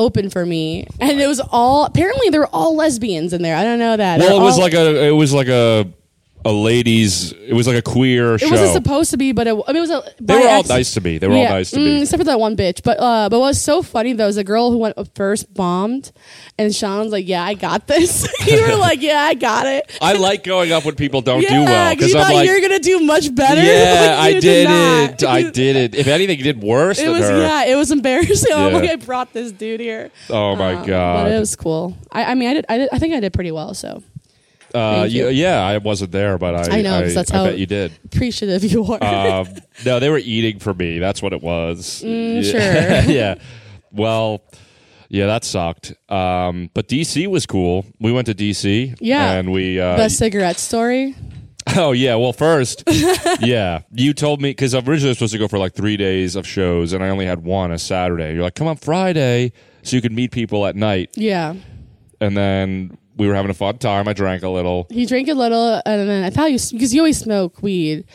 open 0.00 0.30
for 0.30 0.44
me, 0.46 0.86
and 1.00 1.20
it 1.20 1.26
was 1.26 1.40
all 1.50 1.84
apparently 1.84 2.30
they 2.30 2.38
were 2.38 2.48
all 2.52 2.74
lesbians 2.74 3.32
in 3.32 3.42
there. 3.42 3.54
I 3.56 3.62
don't 3.62 3.78
know 3.78 3.96
that. 3.96 4.18
well, 4.18 4.28
They're 4.30 4.40
it 4.40 4.42
was 4.42 4.54
all- 4.56 4.60
like 4.62 4.74
a. 4.74 5.06
It 5.06 5.10
was 5.12 5.32
like 5.32 5.48
a. 5.48 5.86
A 6.44 6.50
ladies. 6.52 7.32
It 7.32 7.52
was 7.52 7.66
like 7.66 7.76
a 7.76 7.82
queer 7.82 8.38
show. 8.38 8.46
It 8.46 8.50
wasn't 8.50 8.72
supposed 8.72 9.10
to 9.10 9.18
be, 9.18 9.32
but 9.32 9.46
it, 9.46 9.50
I 9.50 9.72
mean, 9.72 9.76
it 9.76 9.80
was 9.80 9.90
a. 9.90 10.02
they 10.20 10.34
were 10.36 10.48
all 10.48 10.62
nice 10.62 10.94
to 10.94 11.00
me. 11.02 11.18
They 11.18 11.28
were 11.28 11.34
all 11.34 11.44
nice 11.44 11.70
to 11.72 11.76
mm, 11.78 11.84
me. 11.84 12.02
except 12.02 12.18
for 12.20 12.24
that 12.24 12.40
one 12.40 12.56
bitch. 12.56 12.82
But 12.82 12.98
uh, 12.98 13.28
but 13.28 13.40
what 13.40 13.48
was 13.48 13.60
so 13.60 13.82
funny 13.82 14.14
though 14.14 14.28
is 14.28 14.36
the 14.36 14.44
girl 14.44 14.70
who 14.70 14.78
went 14.78 14.96
first 15.14 15.52
bombed, 15.52 16.12
and 16.58 16.74
Sean's 16.74 17.12
like, 17.12 17.28
"Yeah, 17.28 17.44
I 17.44 17.52
got 17.52 17.86
this." 17.86 18.26
you 18.46 18.62
were 18.62 18.76
like, 18.76 19.02
"Yeah, 19.02 19.20
I 19.20 19.34
got 19.34 19.66
it." 19.66 19.98
I 20.00 20.14
like 20.14 20.42
going 20.42 20.72
up 20.72 20.86
when 20.86 20.94
people 20.94 21.20
don't 21.20 21.42
do 21.42 21.46
well 21.64 21.94
because 21.94 22.12
you 22.12 22.18
I'm 22.18 22.24
thought 22.26 22.34
like, 22.34 22.46
you're 22.48 22.60
gonna 22.62 22.78
do 22.78 23.00
much 23.00 23.34
better. 23.34 23.60
yeah, 23.62 24.16
I 24.18 24.28
you 24.28 24.40
did 24.40 24.66
it. 24.70 25.24
I 25.24 25.42
did 25.50 25.76
it. 25.76 25.94
If 25.94 26.06
anything, 26.06 26.38
you 26.38 26.44
did 26.44 26.62
worse 26.62 26.98
It 26.98 27.04
than 27.04 27.12
was 27.12 27.28
her. 27.28 27.38
yeah, 27.38 27.66
it 27.66 27.76
was 27.76 27.90
embarrassing. 27.90 28.52
I'm 28.54 28.72
Yeah. 28.72 28.78
like, 28.78 28.90
I 28.90 28.96
brought 28.96 29.34
this 29.34 29.52
dude 29.52 29.80
here. 29.80 30.10
Oh 30.30 30.56
my 30.56 30.74
Um, 30.74 30.86
god. 30.86 31.24
But 31.24 31.32
it 31.32 31.38
was 31.38 31.54
cool. 31.54 31.96
I, 32.10 32.24
I 32.24 32.34
mean, 32.34 32.48
I 32.48 32.54
did, 32.54 32.64
I 32.68 32.78
did. 32.78 32.88
I 32.92 32.98
think 32.98 33.14
I 33.14 33.20
did 33.20 33.32
pretty 33.34 33.52
well. 33.52 33.74
So 33.74 34.02
uh, 34.74 35.06
you. 35.08 35.28
yeah, 35.28 35.60
I 35.64 35.78
wasn't 35.78 36.12
there, 36.12 36.38
but 36.38 36.54
I. 36.54 36.78
I 36.78 36.82
know, 36.82 37.00
'cause 37.02 37.14
that's 37.14 37.30
I 37.32 37.36
how- 37.36 37.44
bet 37.46 37.58
you 37.58 37.66
did. 37.66 37.92
appreciative 38.04 38.64
you 38.64 38.84
are. 39.00 39.40
um, 39.40 39.48
no, 39.84 39.98
they 40.00 40.08
were 40.10 40.18
eating 40.18 40.58
for 40.58 40.74
me. 40.74 40.98
That's 40.98 41.22
what 41.22 41.32
it 41.32 41.42
was. 41.42 42.02
Mm, 42.04 42.36
yeah. 42.52 43.02
sure. 43.02 43.12
yeah. 43.14 43.34
Well, 43.92 44.42
yeah, 45.08 45.26
that 45.26 45.44
sucked. 45.44 45.92
Um, 46.08 46.70
but 46.74 46.88
DC 46.88 47.26
was 47.26 47.46
cool. 47.46 47.84
We 47.98 48.12
went 48.12 48.26
to 48.26 48.34
DC. 48.34 48.96
Yeah. 49.00 49.32
And 49.32 49.52
we. 49.52 49.80
Uh, 49.80 49.96
the 49.96 50.08
cigarette 50.08 50.58
story. 50.58 51.14
oh 51.76 51.92
yeah. 51.92 52.14
Well, 52.14 52.32
first, 52.32 52.84
yeah, 53.40 53.82
you 53.92 54.14
told 54.14 54.40
me 54.40 54.50
because 54.50 54.74
originally 54.74 55.06
I 55.06 55.08
was 55.10 55.18
supposed 55.18 55.32
to 55.32 55.38
go 55.38 55.46
for 55.48 55.58
like 55.58 55.74
three 55.74 55.96
days 55.96 56.34
of 56.36 56.46
shows, 56.46 56.92
and 56.94 57.04
I 57.04 57.10
only 57.10 57.26
had 57.26 57.44
one 57.44 57.70
a 57.70 57.78
Saturday. 57.78 58.32
You're 58.34 58.42
like, 58.42 58.54
come 58.54 58.66
on 58.66 58.76
Friday, 58.76 59.52
so 59.82 59.94
you 59.96 60.00
could 60.02 60.12
meet 60.12 60.30
people 60.32 60.66
at 60.66 60.74
night, 60.74 61.10
Yeah. 61.16 61.54
and 62.20 62.36
then. 62.36 62.96
We 63.20 63.28
were 63.28 63.34
having 63.34 63.50
a 63.50 63.54
fun 63.54 63.76
time. 63.76 64.08
I 64.08 64.14
drank 64.14 64.42
a 64.42 64.48
little. 64.48 64.86
He 64.88 65.04
drank 65.04 65.28
a 65.28 65.34
little, 65.34 65.82
and 65.84 66.08
then 66.08 66.24
I 66.24 66.30
thought 66.30 66.50
you 66.50 66.58
because 66.72 66.94
you 66.94 67.02
always 67.02 67.18
smoke 67.18 67.62
weed, 67.62 68.06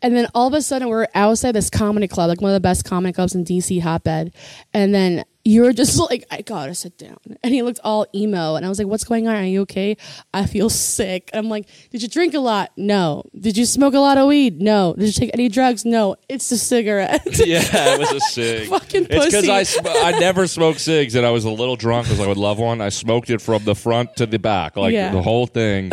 and 0.00 0.16
then 0.16 0.26
all 0.34 0.48
of 0.48 0.54
a 0.54 0.62
sudden 0.62 0.88
we're 0.88 1.06
outside 1.14 1.52
this 1.52 1.68
comedy 1.68 2.08
club, 2.08 2.30
like 2.30 2.40
one 2.40 2.50
of 2.50 2.54
the 2.54 2.60
best 2.60 2.86
comedy 2.86 3.12
clubs 3.12 3.34
in 3.34 3.44
DC, 3.44 3.82
Hotbed, 3.82 4.34
and 4.72 4.94
then 4.94 5.26
you 5.44 5.62
were 5.62 5.72
just 5.72 5.98
like, 6.10 6.24
"I 6.30 6.40
gotta 6.42 6.74
sit 6.74 6.96
down," 6.98 7.18
and 7.42 7.52
he 7.52 7.62
looked 7.62 7.80
all 7.84 8.06
emo, 8.14 8.56
and 8.56 8.64
I 8.64 8.68
was 8.68 8.78
like, 8.78 8.86
"What's 8.88 9.04
going 9.04 9.28
on? 9.28 9.34
Are 9.36 9.44
you 9.44 9.62
okay?" 9.62 9.96
I 10.32 10.46
feel 10.46 10.70
sick. 10.70 11.30
I'm 11.34 11.48
like, 11.48 11.68
"Did 11.90 12.02
you 12.02 12.08
drink 12.08 12.34
a 12.34 12.40
lot? 12.40 12.70
No. 12.76 13.24
Did 13.38 13.56
you 13.56 13.66
smoke 13.66 13.94
a 13.94 13.98
lot 14.00 14.16
of 14.18 14.26
weed? 14.28 14.60
No. 14.62 14.94
Did 14.96 15.06
you 15.06 15.12
take 15.12 15.30
any 15.34 15.48
drugs? 15.48 15.84
No. 15.84 16.16
It's 16.28 16.48
the 16.48 16.56
cigarette." 16.56 17.22
Yeah, 17.46 17.60
it 17.94 17.98
was 18.00 18.12
a 18.12 18.20
cig. 18.30 18.68
Fucking 18.68 19.06
It's 19.10 19.26
because. 19.26 19.48
I 19.48 19.62
sm- 19.64 19.86
I 19.86 20.12
never 20.18 20.46
smoked 20.46 20.80
cigs 20.80 21.14
and 21.14 21.26
I 21.26 21.30
was 21.30 21.44
a 21.44 21.50
little 21.50 21.76
drunk 21.76 22.06
because 22.06 22.20
I 22.20 22.26
would 22.26 22.38
love 22.38 22.58
one. 22.58 22.80
I 22.80 22.88
smoked 22.88 23.28
it 23.28 23.42
from 23.42 23.64
the 23.64 23.74
front 23.74 24.16
to 24.16 24.26
the 24.26 24.38
back, 24.38 24.76
like 24.76 24.92
Yeah. 24.94 25.12
the 25.12 25.20
whole 25.20 25.46
thing, 25.46 25.90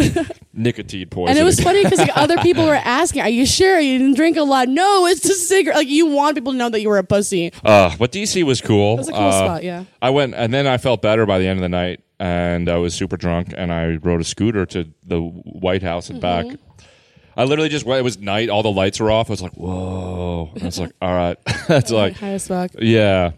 nicotine 0.53 1.07
poisoning. 1.09 1.30
And 1.30 1.39
it 1.39 1.44
was 1.44 1.59
funny 1.59 1.83
because 1.83 2.00
like, 2.00 2.15
other 2.15 2.38
people 2.38 2.65
were 2.65 2.75
asking, 2.83 3.21
"Are 3.21 3.30
you 3.30 3.45
sure 3.45 3.80
you 3.80 3.98
didn't 3.98 4.15
drink 4.15 4.38
a 4.38 4.44
lot?" 4.44 4.68
No, 4.68 5.06
it's 5.06 5.21
the 5.21 5.33
cigarette. 5.33 5.77
Like 5.77 5.88
you 5.88 6.07
want 6.07 6.36
people 6.36 6.51
to 6.51 6.57
know 6.57 6.69
that 6.69 6.81
you 6.81 6.89
were 6.89 6.98
a 6.98 7.03
pussy. 7.03 7.51
Uh, 7.63 7.95
but 7.98 8.12
DC 8.12 8.44
was 8.44 8.62
cool. 8.62 8.95
It 8.95 8.98
was 8.98 9.09
a 9.09 9.13
cool 9.13 9.31
spot, 9.31 9.63
yeah. 9.63 9.86
I 10.01 10.09
went 10.09 10.33
and 10.36 10.53
then 10.53 10.68
I 10.68 10.77
felt 10.77 11.01
better 11.01 11.25
by 11.25 11.39
the 11.39 11.48
end 11.48 11.59
of 11.59 11.62
the 11.62 11.69
night, 11.69 12.01
and 12.19 12.69
I 12.69 12.77
was 12.77 12.94
super 12.94 13.18
drunk, 13.18 13.53
and 13.56 13.71
I 13.71 13.95
rode 13.95 14.21
a 14.21 14.25
scooter 14.25 14.65
to 14.68 14.88
the 15.06 15.21
White 15.21 15.83
House 15.83 16.09
and 16.09 16.21
back. 16.21 16.45
Mm-hmm. 16.45 16.56
I 17.38 17.45
literally 17.45 17.69
just 17.69 17.86
went. 17.86 18.00
It 18.00 18.03
was 18.03 18.19
night. 18.19 18.50
All 18.50 18.62
the 18.62 18.71
lights 18.71 19.00
were 19.00 19.09
off. 19.09 19.30
I 19.30 19.33
was 19.33 19.42
like, 19.42 19.53
"Whoa!" 19.53 20.51
And 20.53 20.63
I 20.63 20.65
was 20.65 20.80
like, 20.80 20.92
"All 21.01 21.13
right." 21.13 21.38
That's 21.68 21.89
like, 21.92 22.13
high 22.15 22.33
as 22.33 22.48
fuck. 22.48 22.71
yeah. 22.77 23.31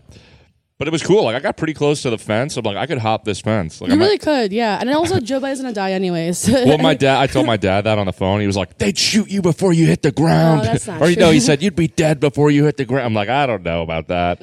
But 0.79 0.87
it 0.87 0.91
was 0.91 1.03
cool. 1.03 1.23
Like 1.23 1.35
I 1.35 1.39
got 1.39 1.55
pretty 1.55 1.73
close 1.73 2.01
to 2.01 2.09
the 2.09 2.17
fence. 2.17 2.57
I'm 2.57 2.63
like, 2.65 2.75
I 2.77 2.87
could 2.87 2.97
hop 2.97 3.23
this 3.25 3.39
fence. 3.39 3.79
Like, 3.79 3.89
You 3.89 3.95
I 3.95 3.97
might- 3.97 4.05
really 4.05 4.17
could, 4.17 4.51
yeah. 4.51 4.79
And 4.81 4.89
also, 4.89 5.19
Joe 5.19 5.39
Biden's 5.39 5.61
gonna 5.61 5.71
die 5.73 5.91
anyways. 5.91 6.49
well, 6.51 6.77
my 6.79 6.93
dad. 6.95 7.19
I 7.21 7.27
told 7.27 7.45
my 7.45 7.57
dad 7.57 7.81
that 7.85 7.97
on 7.99 8.05
the 8.07 8.11
phone. 8.13 8.41
He 8.41 8.47
was 8.47 8.57
like, 8.57 8.77
"They'd 8.79 8.97
shoot 8.97 9.29
you 9.29 9.41
before 9.41 9.71
you 9.71 9.85
hit 9.85 10.01
the 10.01 10.11
ground." 10.11 10.61
Oh, 10.61 10.63
that's 10.65 10.87
not 10.87 11.01
or 11.01 11.09
you 11.09 11.15
know, 11.15 11.31
he 11.31 11.39
said 11.39 11.61
you'd 11.61 11.75
be 11.75 11.87
dead 11.87 12.19
before 12.19 12.49
you 12.51 12.65
hit 12.65 12.77
the 12.77 12.85
ground. 12.85 13.05
I'm 13.05 13.13
like, 13.13 13.29
I 13.29 13.45
don't 13.45 13.63
know 13.63 13.81
about 13.83 14.07
that. 14.07 14.41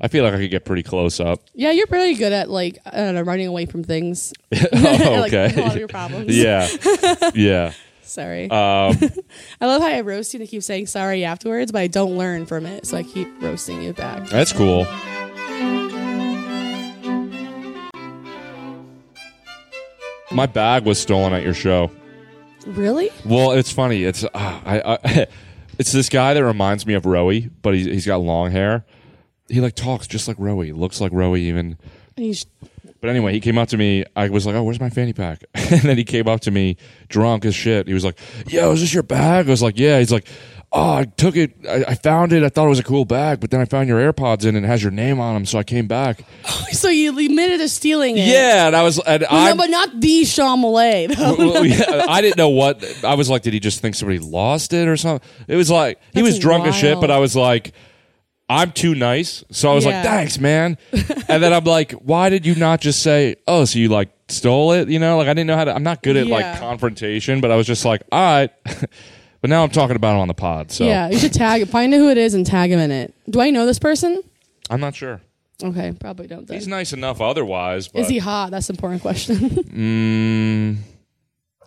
I 0.00 0.06
feel 0.06 0.22
like 0.22 0.34
I 0.34 0.36
could 0.36 0.50
get 0.50 0.64
pretty 0.64 0.84
close 0.84 1.18
up. 1.18 1.40
yeah, 1.54 1.72
you're 1.72 1.88
pretty 1.88 2.14
good 2.14 2.32
at 2.32 2.48
like 2.50 2.78
I 2.86 2.98
don't 2.98 3.14
know, 3.16 3.22
running 3.22 3.48
away 3.48 3.66
from 3.66 3.82
things. 3.82 4.32
oh, 4.52 4.58
like, 4.72 5.32
okay. 5.32 5.52
a 5.60 5.60
lot 5.64 5.72
of 5.72 5.78
your 5.78 5.88
problems. 5.88 6.36
yeah, 6.36 6.68
yeah. 7.34 7.72
Sorry. 8.02 8.44
Um, 8.44 8.96
I 9.60 9.66
love 9.66 9.82
how 9.82 9.88
I 9.88 10.00
roast 10.02 10.32
you 10.34 10.40
and 10.40 10.48
keep 10.48 10.62
saying 10.62 10.86
sorry 10.86 11.24
afterwards, 11.24 11.72
but 11.72 11.80
I 11.80 11.88
don't 11.88 12.16
learn 12.16 12.46
from 12.46 12.64
it, 12.64 12.86
so 12.86 12.96
I 12.96 13.02
keep 13.02 13.28
roasting 13.42 13.82
you 13.82 13.92
back. 13.92 14.28
that's 14.28 14.52
cool. 14.52 14.86
My 20.38 20.46
bag 20.46 20.84
was 20.84 21.00
stolen 21.00 21.32
at 21.32 21.42
your 21.42 21.52
show. 21.52 21.90
Really? 22.64 23.10
Well, 23.24 23.50
it's 23.50 23.72
funny. 23.72 24.04
It's 24.04 24.22
uh, 24.22 24.28
I, 24.34 24.98
I 25.04 25.26
it's 25.80 25.90
this 25.90 26.08
guy 26.08 26.32
that 26.34 26.44
reminds 26.44 26.86
me 26.86 26.94
of 26.94 27.06
Roey, 27.06 27.50
but 27.62 27.74
he's 27.74 27.86
he's 27.86 28.06
got 28.06 28.18
long 28.18 28.52
hair. 28.52 28.84
He 29.48 29.60
like 29.60 29.74
talks 29.74 30.06
just 30.06 30.28
like 30.28 30.36
Roey, 30.38 30.70
looks 30.70 31.00
like 31.00 31.10
Roey 31.12 31.40
even. 31.42 31.76
Sh- 32.32 32.44
But 33.00 33.10
anyway, 33.10 33.32
he 33.32 33.40
came 33.40 33.58
up 33.58 33.68
to 33.70 33.76
me. 33.76 34.04
I 34.14 34.28
was 34.28 34.46
like, 34.46 34.54
"Oh, 34.54 34.62
where's 34.62 34.78
my 34.78 34.90
fanny 34.90 35.12
pack?" 35.12 35.42
And 35.54 35.80
then 35.82 35.96
he 35.98 36.04
came 36.04 36.28
up 36.28 36.40
to 36.42 36.52
me, 36.52 36.76
drunk 37.08 37.44
as 37.44 37.56
shit. 37.56 37.88
He 37.88 37.94
was 37.94 38.04
like, 38.04 38.16
"Yo, 38.46 38.70
is 38.70 38.80
this 38.80 38.94
your 38.94 39.02
bag?" 39.02 39.48
I 39.48 39.50
was 39.50 39.62
like, 39.62 39.76
"Yeah." 39.76 39.98
He's 39.98 40.12
like, 40.12 40.28
"Oh, 40.78 40.94
I 40.94 41.04
took 41.04 41.34
it. 41.36 41.56
I, 41.68 41.84
I 41.88 41.94
found 41.96 42.32
it. 42.32 42.42
I 42.44 42.48
thought 42.48 42.66
it 42.66 42.68
was 42.68 42.78
a 42.78 42.84
cool 42.84 43.04
bag, 43.04 43.40
but 43.40 43.50
then 43.50 43.60
I 43.60 43.64
found 43.64 43.88
your 43.88 43.98
AirPods 44.12 44.44
in, 44.44 44.54
and 44.54 44.64
it 44.64 44.68
has 44.68 44.82
your 44.82 44.92
name 44.92 45.18
on 45.18 45.34
them, 45.34 45.44
so 45.46 45.58
I 45.58 45.64
came 45.64 45.86
back." 45.88 46.24
so 46.72 46.88
you 46.88 47.10
admitted 47.18 47.58
to 47.58 47.68
stealing 47.68 48.16
it? 48.16 48.26
Yeah, 48.28 48.68
and 48.68 48.76
I 48.76 48.82
was, 48.82 48.98
and 49.00 49.26
Well, 49.30 49.46
I, 49.46 49.50
no, 49.50 49.56
but 49.56 49.70
not 49.70 50.00
the 50.00 50.24
Sean 50.24 50.62
well, 50.62 51.64
yeah, 51.64 52.06
I 52.08 52.20
didn't 52.20 52.36
know 52.38 52.48
what. 52.50 53.04
I 53.04 53.14
was 53.14 53.28
like, 53.28 53.42
did 53.42 53.52
he 53.54 53.60
just 53.60 53.80
think 53.80 53.94
somebody 53.96 54.18
lost 54.20 54.72
it 54.72 54.86
or 54.88 54.96
something? 54.96 55.28
It 55.48 55.56
was 55.56 55.70
like 55.70 55.98
he 56.12 56.20
That's 56.22 56.34
was 56.34 56.38
drunk 56.38 56.66
as 56.66 56.74
shit, 56.76 57.00
but 57.00 57.10
I 57.10 57.18
was 57.18 57.34
like. 57.36 57.72
I'm 58.50 58.72
too 58.72 58.94
nice. 58.94 59.44
So 59.50 59.70
I 59.70 59.74
was 59.74 59.84
Yeah. 59.84 59.96
like, 59.96 60.04
thanks, 60.04 60.38
man. 60.40 60.78
and 61.28 61.42
then 61.42 61.52
I'm 61.52 61.64
like, 61.64 61.92
why 61.92 62.30
did 62.30 62.46
you 62.46 62.54
not 62.54 62.80
just 62.80 63.02
say, 63.02 63.36
oh, 63.46 63.66
so 63.66 63.78
you 63.78 63.90
like 63.90 64.08
stole 64.28 64.72
it? 64.72 64.88
You 64.88 64.98
know, 64.98 65.18
like 65.18 65.28
I 65.28 65.34
didn't 65.34 65.48
know 65.48 65.56
how 65.56 65.64
to, 65.64 65.74
I'm 65.74 65.82
not 65.82 66.02
good 66.02 66.16
at 66.16 66.28
like 66.28 66.58
confrontation, 66.58 67.42
but 67.42 67.50
I 67.50 67.56
was 67.56 67.66
just 67.66 67.84
like, 67.84 68.00
all 68.10 68.18
right. 68.18 68.50
But 69.40 69.50
now 69.50 69.62
I'm 69.62 69.70
talking 69.70 69.96
about 69.96 70.16
it 70.16 70.20
on 70.20 70.28
the 70.28 70.34
pod. 70.34 70.70
So 70.70 70.84
Yeah, 70.84 71.08
you 71.08 71.18
should 71.18 71.32
tag 71.32 71.66
find 71.68 71.92
out 71.94 71.98
who 71.98 72.10
it 72.10 72.18
is 72.18 72.34
and 72.34 72.46
tag 72.46 72.70
him 72.70 72.78
in 72.78 72.90
it. 72.90 73.14
Do 73.28 73.40
I 73.40 73.50
know 73.50 73.66
this 73.66 73.78
person? 73.78 74.22
I'm 74.70 74.80
not 74.80 74.94
sure. 74.94 75.20
Okay, 75.62 75.92
probably 75.98 76.26
don't. 76.28 76.46
Then. 76.46 76.56
He's 76.56 76.68
nice 76.68 76.92
enough 76.92 77.20
otherwise, 77.20 77.88
but 77.88 78.00
Is 78.02 78.08
he 78.08 78.18
hot? 78.18 78.50
That's 78.52 78.68
an 78.70 78.76
important 78.76 79.02
question. 79.02 79.36
mm, 79.36 80.76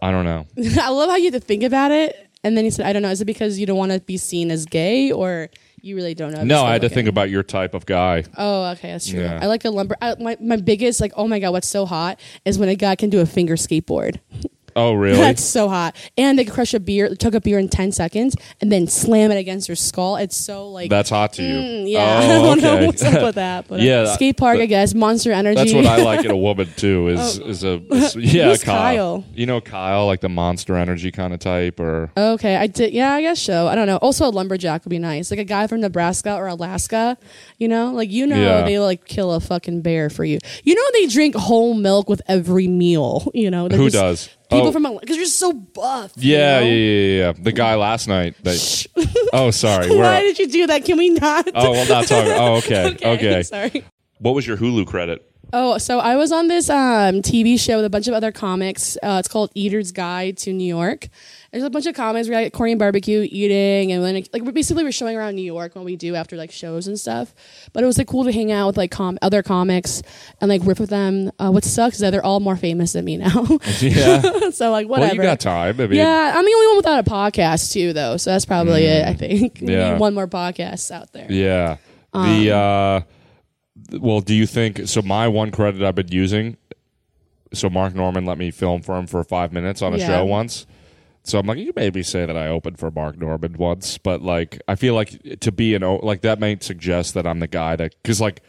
I 0.01 0.11
don't 0.11 0.23
know. 0.25 0.45
I 0.81 0.89
love 0.89 1.09
how 1.09 1.17
you 1.17 1.31
to 1.31 1.39
think 1.39 1.63
about 1.63 1.91
it 1.91 2.15
And 2.43 2.55
then 2.57 2.63
he 2.63 2.71
said, 2.71 2.85
I 2.85 2.93
don't 2.93 3.01
know. 3.01 3.09
Is 3.09 3.21
it 3.21 3.25
because 3.25 3.59
you 3.59 3.65
don't 3.65 3.77
want 3.77 3.91
to 3.91 3.99
be 3.99 4.17
seen 4.17 4.49
as 4.49 4.65
gay 4.65 5.11
or 5.11 5.49
you 5.81 5.95
really 5.95 6.13
don't 6.13 6.31
know? 6.31 6.43
No, 6.43 6.63
I 6.63 6.73
had 6.73 6.81
to 6.83 6.89
think 6.89 7.07
about 7.07 7.29
your 7.29 7.43
type 7.43 7.73
of 7.73 7.85
guy. 7.85 8.23
Oh, 8.37 8.71
okay, 8.71 8.91
that's 8.91 9.09
true. 9.09 9.21
Yeah. 9.21 9.39
I 9.41 9.47
like 9.47 9.65
a 9.65 9.69
lumber. 9.71 9.95
I, 10.01 10.15
my 10.19 10.37
my 10.39 10.55
biggest 10.57 11.01
like, 11.01 11.11
oh 11.17 11.27
my 11.27 11.39
god, 11.39 11.51
what's 11.51 11.67
so 11.67 11.85
hot 11.85 12.19
is 12.45 12.57
when 12.59 12.69
a 12.69 12.75
guy 12.75 12.95
can 12.95 13.09
do 13.09 13.19
a 13.19 13.25
finger 13.25 13.55
skateboard. 13.55 14.19
Oh, 14.75 14.93
really? 14.93 15.17
That's 15.17 15.43
so 15.43 15.67
hot, 15.69 15.95
and 16.17 16.37
they 16.39 16.43
can 16.45 16.53
crush 16.53 16.73
a 16.73 16.79
beer, 16.79 17.13
took 17.15 17.33
a 17.33 17.41
beer 17.41 17.59
in 17.59 17.69
ten 17.69 17.91
seconds, 17.91 18.35
and 18.61 18.71
then 18.71 18.87
slam 18.87 19.31
it 19.31 19.37
against 19.37 19.67
your 19.69 19.75
skull. 19.75 20.15
It's 20.17 20.35
so 20.37 20.67
like, 20.69 20.89
That's 20.89 21.09
hot 21.09 21.33
to 21.33 21.43
you. 21.43 21.53
mm, 21.55 21.89
yeah. 21.91 21.99
I 22.21 22.35
Oh, 22.37 22.43
don't 22.55 22.61
know 22.61 22.85
what's 22.87 23.03
up 23.03 23.21
with 23.23 23.35
that, 23.35 23.67
but 23.67 23.79
uh, 23.79 23.83
Yeah, 23.83 24.03
that- 24.03 24.15
skate 24.15 24.37
park, 24.37 24.57
that- 24.57 24.63
I 24.63 24.65
guess. 24.67 24.93
Monster 24.93 25.31
Energy. 25.31 25.55
That's 25.55 25.73
what 25.73 25.85
I 25.85 26.03
like 26.03 26.25
in 26.25 26.31
a 26.31 26.37
woman 26.37 26.69
too. 26.75 27.07
Is 27.09 27.39
is 27.39 27.63
a 27.63 27.81
is- 27.93 28.15
yeah, 28.15 28.45
Oh. 28.45 28.49
Who's 28.49 28.63
Kyle. 28.63 28.81
Kyle? 29.21 29.25
You 29.33 29.45
know 29.45 29.61
Kyle, 29.61 30.05
like 30.05 30.21
the 30.21 30.29
Monster 30.29 30.75
Energy 30.75 31.11
kind 31.11 31.33
of 31.33 31.39
type, 31.39 31.79
or 31.79 32.11
Okay, 32.17 32.55
I 32.55 32.67
did. 32.67 32.93
Yeah, 32.93 33.13
I 33.13 33.21
guess 33.21 33.41
so. 33.41 33.67
I 33.67 33.75
don't 33.75 33.87
know. 33.87 33.97
Also, 33.97 34.25
a 34.27 34.29
lumberjack 34.31 34.83
would 34.85 34.89
be 34.89 34.99
nice, 34.99 35.31
like 35.31 35.39
a 35.39 35.43
guy 35.43 35.67
from 35.67 35.81
Nebraska 35.81 36.35
or 36.35 36.47
Alaska. 36.47 37.17
You 37.57 37.67
know, 37.67 37.91
like 37.91 38.09
you 38.11 38.27
know, 38.27 38.35
Yeah. 38.41 38.61
they 38.63 38.79
like 38.79 39.05
kill 39.05 39.31
a 39.33 39.39
fucking 39.39 39.81
bear 39.81 40.09
for 40.09 40.23
you. 40.25 40.39
You 40.63 40.75
know, 40.75 40.81
they 40.93 41.07
drink 41.07 41.35
whole 41.35 41.73
milk 41.73 42.09
with 42.09 42.21
every 42.27 42.67
meal. 42.67 43.29
You 43.33 43.49
know, 43.51 43.67
They're 43.67 43.77
who 43.77 43.89
just- 43.89 43.95
does? 44.27 44.29
People 44.51 44.67
oh, 44.67 44.71
from 44.73 44.97
because 44.99 45.15
you're 45.15 45.25
so 45.27 45.53
buff. 45.53 46.11
you 46.17 46.33
yeah, 46.33 46.59
know? 46.59 46.65
yeah, 46.65 46.73
yeah, 46.73 47.17
yeah. 47.19 47.31
The 47.31 47.53
guy 47.53 47.75
last 47.75 48.09
night. 48.09 48.35
That, 48.43 48.87
oh, 49.33 49.49
sorry. 49.49 49.89
We're, 49.89 50.01
Why 50.01 50.19
did 50.19 50.39
you 50.39 50.47
do 50.49 50.67
that? 50.67 50.83
Can 50.83 50.97
we 50.97 51.09
not? 51.11 51.47
oh, 51.55 51.71
well, 51.71 51.87
not 51.87 52.07
talking. 52.07 52.31
Oh, 52.33 52.55
okay, 52.57 52.97
okay. 53.01 53.43
Sorry. 53.43 53.85
What 54.19 54.35
was 54.35 54.45
your 54.45 54.57
Hulu 54.57 54.85
credit? 54.87 55.25
Oh, 55.53 55.77
so 55.77 55.99
I 55.99 56.17
was 56.17 56.33
on 56.33 56.49
this 56.49 56.69
um, 56.69 57.21
TV 57.21 57.57
show 57.57 57.77
with 57.77 57.85
a 57.85 57.89
bunch 57.89 58.09
of 58.09 58.13
other 58.13 58.33
comics. 58.33 58.97
Uh, 59.01 59.17
it's 59.19 59.29
called 59.29 59.51
Eater's 59.55 59.93
Guide 59.93 60.37
to 60.39 60.51
New 60.51 60.67
York. 60.67 61.07
There's 61.51 61.65
a 61.65 61.69
bunch 61.69 61.85
of 61.85 61.95
comics. 61.95 62.29
We 62.29 62.31
got 62.33 62.53
Korean 62.53 62.77
barbecue, 62.77 63.27
eating, 63.29 63.91
and 63.91 64.01
then 64.03 64.23
like 64.31 64.53
basically 64.53 64.83
we're 64.85 64.93
showing 64.93 65.17
around 65.17 65.35
New 65.35 65.41
York 65.41 65.75
what 65.75 65.83
we 65.83 65.97
do 65.97 66.15
after 66.15 66.37
like 66.37 66.49
shows 66.49 66.87
and 66.87 66.97
stuff. 66.97 67.33
But 67.73 67.83
it 67.83 67.87
was 67.87 67.97
like 67.97 68.07
cool 68.07 68.23
to 68.23 68.31
hang 68.31 68.53
out 68.53 68.67
with 68.67 68.77
like 68.77 68.89
com- 68.89 69.17
other 69.21 69.43
comics 69.43 70.01
and 70.39 70.47
like 70.47 70.61
riff 70.63 70.79
with 70.79 70.89
them. 70.89 71.29
Uh, 71.37 71.51
what 71.51 71.65
sucks 71.65 71.95
is 71.95 72.01
that 72.01 72.11
they're 72.11 72.23
all 72.23 72.39
more 72.39 72.55
famous 72.55 72.93
than 72.93 73.03
me 73.03 73.17
now. 73.17 73.45
Yeah. 73.81 74.49
so 74.51 74.71
like 74.71 74.87
whatever. 74.87 75.07
well, 75.09 75.15
you 75.15 75.21
got 75.21 75.39
time. 75.41 75.81
I 75.81 75.87
mean, 75.87 75.97
yeah, 75.99 76.33
I'm 76.35 76.45
the 76.45 76.53
only 76.53 76.67
one 76.67 76.77
without 76.77 77.05
a 77.05 77.09
podcast 77.09 77.73
too, 77.73 77.91
though. 77.91 78.15
So 78.15 78.29
that's 78.31 78.45
probably 78.45 78.85
it. 78.85 79.05
I 79.05 79.13
think. 79.13 79.55
Mm. 79.61 79.69
Yeah. 79.69 79.97
one 79.97 80.13
more 80.13 80.27
podcast 80.27 80.89
out 80.91 81.11
there. 81.11 81.27
Yeah. 81.29 81.77
The 82.13 82.51
uh 82.55 83.01
well, 83.99 84.21
do 84.21 84.33
you 84.33 84.45
think 84.45 84.87
so 84.87 85.01
my 85.01 85.27
one 85.27 85.51
credit 85.51 85.81
I've 85.83 85.95
been 85.95 86.07
using 86.09 86.55
so 87.53 87.69
Mark 87.69 87.93
Normand 87.93 88.25
let 88.25 88.37
me 88.37 88.51
film 88.51 88.81
for 88.81 88.97
him 88.97 89.07
for 89.07 89.21
5 89.25 89.51
minutes 89.51 89.81
on 89.81 89.93
a 89.93 89.97
Yeah. 89.97 90.07
show 90.07 90.25
once. 90.25 90.65
So 91.23 91.37
I'm 91.39 91.45
like 91.45 91.57
you 91.59 91.71
made 91.75 91.93
me 91.95 92.01
say 92.03 92.25
that 92.25 92.35
I 92.35 92.47
opened 92.47 92.79
for 92.79 92.89
Mark 92.91 93.17
Normand 93.17 93.57
once, 93.57 93.97
but 93.97 94.21
like 94.21 94.59
I 94.67 94.75
feel 94.75 94.95
like 94.95 95.39
to 95.41 95.51
be 95.51 95.75
an 95.75 95.83
o- 95.83 95.97
like 96.03 96.21
that 96.21 96.39
might 96.39 96.63
suggest 96.63 97.13
that 97.13 97.27
I'm 97.27 97.39
the 97.39 97.47
guy 97.47 97.75
that 97.75 97.93
cuz 98.03 98.19
like 98.19 98.41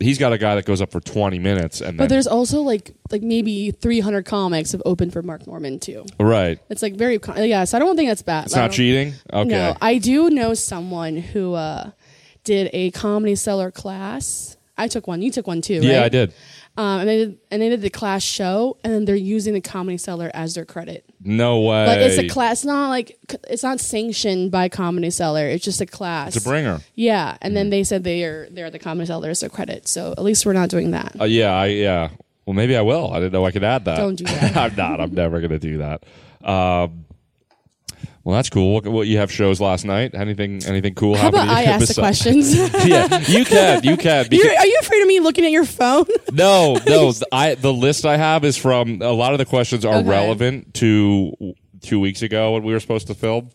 he's 0.00 0.18
got 0.18 0.32
a 0.32 0.38
guy 0.38 0.54
that 0.56 0.64
goes 0.64 0.80
up 0.80 0.90
for 0.90 1.00
20 1.00 1.38
minutes 1.38 1.80
and 1.80 1.96
But 1.96 2.04
then 2.04 2.08
there's 2.08 2.26
also 2.26 2.62
like 2.62 2.92
like 3.10 3.22
maybe 3.22 3.70
300 3.70 4.24
comics 4.24 4.72
have 4.72 4.82
opened 4.84 5.12
for 5.12 5.22
Mark 5.22 5.46
Normand 5.46 5.82
too. 5.82 6.04
right. 6.18 6.58
It's 6.70 6.82
like 6.82 6.94
very 6.96 7.18
con- 7.18 7.36
yeah. 7.46 7.64
So 7.64 7.76
I 7.76 7.80
don't 7.80 7.94
think 7.96 8.08
that's 8.08 8.22
bad. 8.22 8.46
It's 8.46 8.56
not 8.56 8.72
cheating. 8.72 9.14
Okay. 9.32 9.48
No, 9.50 9.76
I 9.80 9.98
do 9.98 10.30
know 10.30 10.54
someone 10.54 11.16
who 11.18 11.54
uh, 11.54 11.90
did 12.44 12.70
a 12.72 12.90
Comedy 12.92 13.34
Cellar 13.36 13.70
class. 13.70 14.56
I 14.78 14.88
took 14.88 15.06
one. 15.06 15.20
You 15.22 15.30
took 15.30 15.46
one 15.46 15.60
too, 15.60 15.74
right? 15.80 15.84
yeah, 15.84 16.02
I 16.02 16.08
did. 16.08 16.32
Um, 16.76 17.00
and 17.00 17.08
they 17.08 17.18
did, 17.18 17.38
and 17.50 17.60
they 17.60 17.68
did 17.68 17.82
the 17.82 17.90
class 17.90 18.22
show, 18.22 18.78
and 18.82 18.92
then 18.92 19.04
they're 19.04 19.14
using 19.14 19.52
the 19.52 19.60
Comedy 19.60 19.98
Cellar 19.98 20.30
as 20.32 20.54
their 20.54 20.64
credit. 20.64 21.04
No 21.22 21.60
way. 21.60 21.86
Like 21.86 21.98
it's 21.98 22.18
a 22.18 22.28
class, 22.28 22.60
It's 22.60 22.64
not 22.64 22.88
like 22.88 23.18
it's 23.50 23.62
not 23.62 23.78
sanctioned 23.78 24.50
by 24.50 24.70
Comedy 24.70 25.10
Cellar. 25.10 25.46
It's 25.46 25.64
just 25.64 25.82
a 25.82 25.86
class. 25.86 26.34
It's 26.34 26.46
a 26.46 26.48
bringer. 26.48 26.80
Yeah, 26.94 27.36
and 27.42 27.54
then 27.54 27.68
they 27.68 27.84
said 27.84 28.04
they 28.04 28.24
are 28.24 28.48
they're 28.50 28.70
the 28.70 28.78
Comedy 28.78 29.06
Cellar 29.06 29.28
as 29.30 29.40
their 29.40 29.50
credit. 29.50 29.86
So 29.86 30.12
at 30.12 30.22
least 30.22 30.46
we're 30.46 30.54
not 30.54 30.70
doing 30.70 30.92
that. 30.92 31.14
Uh, 31.20 31.24
yeah, 31.24 31.52
I 31.52 31.66
yeah. 31.66 32.10
Well, 32.46 32.54
maybe 32.54 32.74
I 32.74 32.82
will. 32.82 33.12
I 33.12 33.18
didn't 33.20 33.32
know 33.32 33.44
I 33.44 33.52
could 33.52 33.64
add 33.64 33.84
that. 33.84 33.98
Don't 33.98 34.16
do 34.16 34.24
that. 34.24 34.56
I'm 34.56 34.74
not. 34.74 35.00
I'm 35.00 35.14
never 35.14 35.40
going 35.40 35.50
to 35.50 35.58
do 35.58 35.78
that. 35.78 36.04
Um, 36.42 37.04
well, 38.24 38.36
that's 38.36 38.50
cool. 38.50 38.74
What, 38.74 38.86
what 38.86 39.06
you 39.08 39.18
have 39.18 39.32
shows 39.32 39.60
last 39.60 39.84
night? 39.84 40.14
Anything? 40.14 40.64
Anything 40.64 40.94
cool? 40.94 41.16
How 41.16 41.28
about 41.28 41.48
I 41.48 41.64
ask 41.64 41.88
the 41.88 41.94
questions? 42.00 42.54
yeah, 42.86 43.18
you 43.26 43.44
can. 43.44 43.82
You 43.82 43.96
can. 43.96 44.28
Because, 44.28 44.44
You're, 44.44 44.64
you 44.64 44.78
afraid 44.80 45.02
of 45.02 45.08
me 45.08 45.20
looking 45.20 45.44
at 45.44 45.50
your 45.50 45.64
phone? 45.64 46.04
no, 46.32 46.78
no. 46.86 47.12
I 47.32 47.54
the 47.56 47.72
list 47.72 48.06
I 48.06 48.16
have 48.16 48.44
is 48.44 48.56
from 48.56 49.02
a 49.02 49.10
lot 49.12 49.32
of 49.32 49.38
the 49.38 49.44
questions 49.46 49.84
are 49.84 49.96
Okay. 49.96 50.08
relevant 50.08 50.74
to 50.74 51.54
two 51.80 51.98
weeks 52.00 52.22
ago 52.22 52.52
when 52.52 52.62
we 52.62 52.72
were 52.72 52.80
supposed 52.80 53.08
to 53.08 53.14
film. 53.14 53.50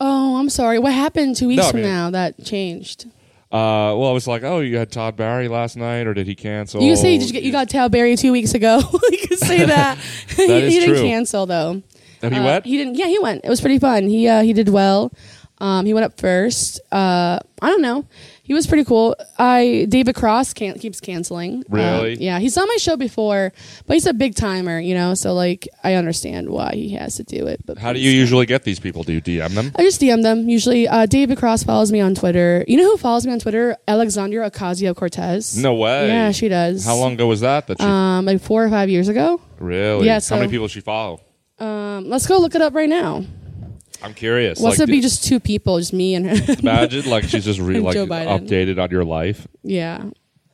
Oh, 0.00 0.36
I'm 0.36 0.48
sorry. 0.50 0.78
What 0.78 0.92
happened 0.92 1.36
two 1.36 1.48
weeks 1.48 1.62
No, 1.62 1.68
I 1.68 1.70
from 1.72 1.80
mean- 1.82 1.90
now 1.90 2.10
that 2.10 2.44
changed? 2.44 3.06
Uh, 3.52 3.94
well, 3.96 4.06
I 4.06 4.12
was 4.12 4.26
like, 4.26 4.42
oh, 4.42 4.58
you 4.58 4.76
had 4.76 4.90
Todd 4.90 5.16
Barry 5.16 5.46
last 5.46 5.76
night, 5.76 6.06
or 6.08 6.12
did 6.14 6.26
he 6.26 6.34
cancel? 6.34 6.82
You 6.82 6.96
say 6.96 7.16
did 7.16 7.28
you, 7.28 7.32
get, 7.32 7.42
you 7.44 7.52
got 7.52 7.70
Todd 7.70 7.92
Barry 7.92 8.16
two 8.16 8.32
weeks 8.32 8.54
ago. 8.54 8.80
you 9.10 9.18
can 9.18 9.36
say 9.38 9.64
that. 9.64 9.98
he, 9.98 10.42
is 10.42 10.72
he 10.74 10.80
didn't 10.80 10.96
cancel 11.06 11.46
though. 11.46 11.80
Have 12.22 12.32
you 12.32 12.40
Uh, 12.40 12.44
went? 12.44 12.64
He 12.66 12.76
didn't. 12.76 12.94
Yeah, 12.96 13.06
he 13.06 13.18
went. 13.18 13.44
It 13.44 13.48
was 13.48 13.60
pretty 13.60 13.78
fun. 13.78 14.06
He 14.08 14.28
uh, 14.28 14.42
he 14.42 14.52
did 14.52 14.68
well. 14.68 15.12
Um, 15.58 15.86
he 15.86 15.94
went 15.94 16.04
up 16.04 16.20
first. 16.20 16.80
Uh, 16.92 17.38
I 17.62 17.70
don't 17.70 17.80
know. 17.80 18.04
He 18.42 18.52
was 18.52 18.66
pretty 18.66 18.84
cool. 18.84 19.16
I 19.38 19.86
David 19.88 20.14
Cross 20.14 20.52
can 20.52 20.78
keeps 20.78 21.00
canceling. 21.00 21.64
Really? 21.70 22.12
Um, 22.12 22.18
yeah, 22.20 22.38
he's 22.38 22.58
on 22.58 22.68
my 22.68 22.76
show 22.76 22.94
before, 22.96 23.54
but 23.86 23.94
he's 23.94 24.04
a 24.04 24.12
big 24.12 24.34
timer, 24.34 24.78
you 24.78 24.94
know. 24.94 25.14
So 25.14 25.32
like, 25.32 25.66
I 25.82 25.94
understand 25.94 26.50
why 26.50 26.72
he 26.74 26.90
has 26.90 27.16
to 27.16 27.22
do 27.24 27.46
it. 27.46 27.64
But 27.64 27.78
How 27.78 27.94
do 27.94 27.98
you 28.00 28.10
please 28.10 28.18
usually 28.18 28.44
get 28.44 28.64
these 28.64 28.78
people? 28.78 29.02
Do 29.02 29.14
you 29.14 29.22
DM 29.22 29.54
them? 29.54 29.72
I 29.76 29.82
just 29.82 29.98
DM 29.98 30.22
them 30.22 30.46
usually. 30.50 30.86
Uh, 30.86 31.06
David 31.06 31.38
Cross 31.38 31.64
follows 31.64 31.90
me 31.90 32.00
on 32.02 32.14
Twitter. 32.14 32.62
You 32.68 32.76
know 32.76 32.90
who 32.90 32.98
follows 32.98 33.24
me 33.26 33.32
on 33.32 33.38
Twitter? 33.38 33.76
Alexandria 33.88 34.50
Ocasio 34.50 34.94
Cortez. 34.94 35.56
No 35.56 35.72
way. 35.74 36.08
Yeah, 36.08 36.32
she 36.32 36.48
does. 36.48 36.84
How 36.84 36.96
long 36.96 37.14
ago 37.14 37.26
was 37.28 37.40
that? 37.40 37.66
That 37.66 37.80
she 37.80 37.86
Um, 37.86 38.26
like 38.26 38.42
four 38.42 38.62
or 38.62 38.68
five 38.68 38.90
years 38.90 39.08
ago. 39.08 39.40
really? 39.58 40.04
yeah, 40.04 40.14
How 40.16 40.18
so- 40.20 40.36
many 40.36 40.48
people 40.50 40.68
she 40.68 40.80
follow? 40.80 41.20
Um, 41.58 42.08
let's 42.08 42.26
go 42.26 42.38
look 42.38 42.54
it 42.54 42.62
up 42.62 42.74
right 42.74 42.88
now. 42.88 43.24
I'm 44.02 44.12
curious. 44.14 44.60
What's 44.60 44.78
like, 44.78 44.88
it 44.88 44.92
be 44.92 45.00
just 45.00 45.24
two 45.24 45.40
people, 45.40 45.78
just 45.78 45.92
me 45.94 46.14
and 46.14 46.26
her? 46.26 46.54
imagine 46.60 47.08
like 47.08 47.24
she's 47.24 47.44
just 47.44 47.58
re- 47.60 47.80
like 47.80 47.96
updated 47.96 48.82
on 48.82 48.90
your 48.90 49.04
life. 49.04 49.46
yeah. 49.62 50.04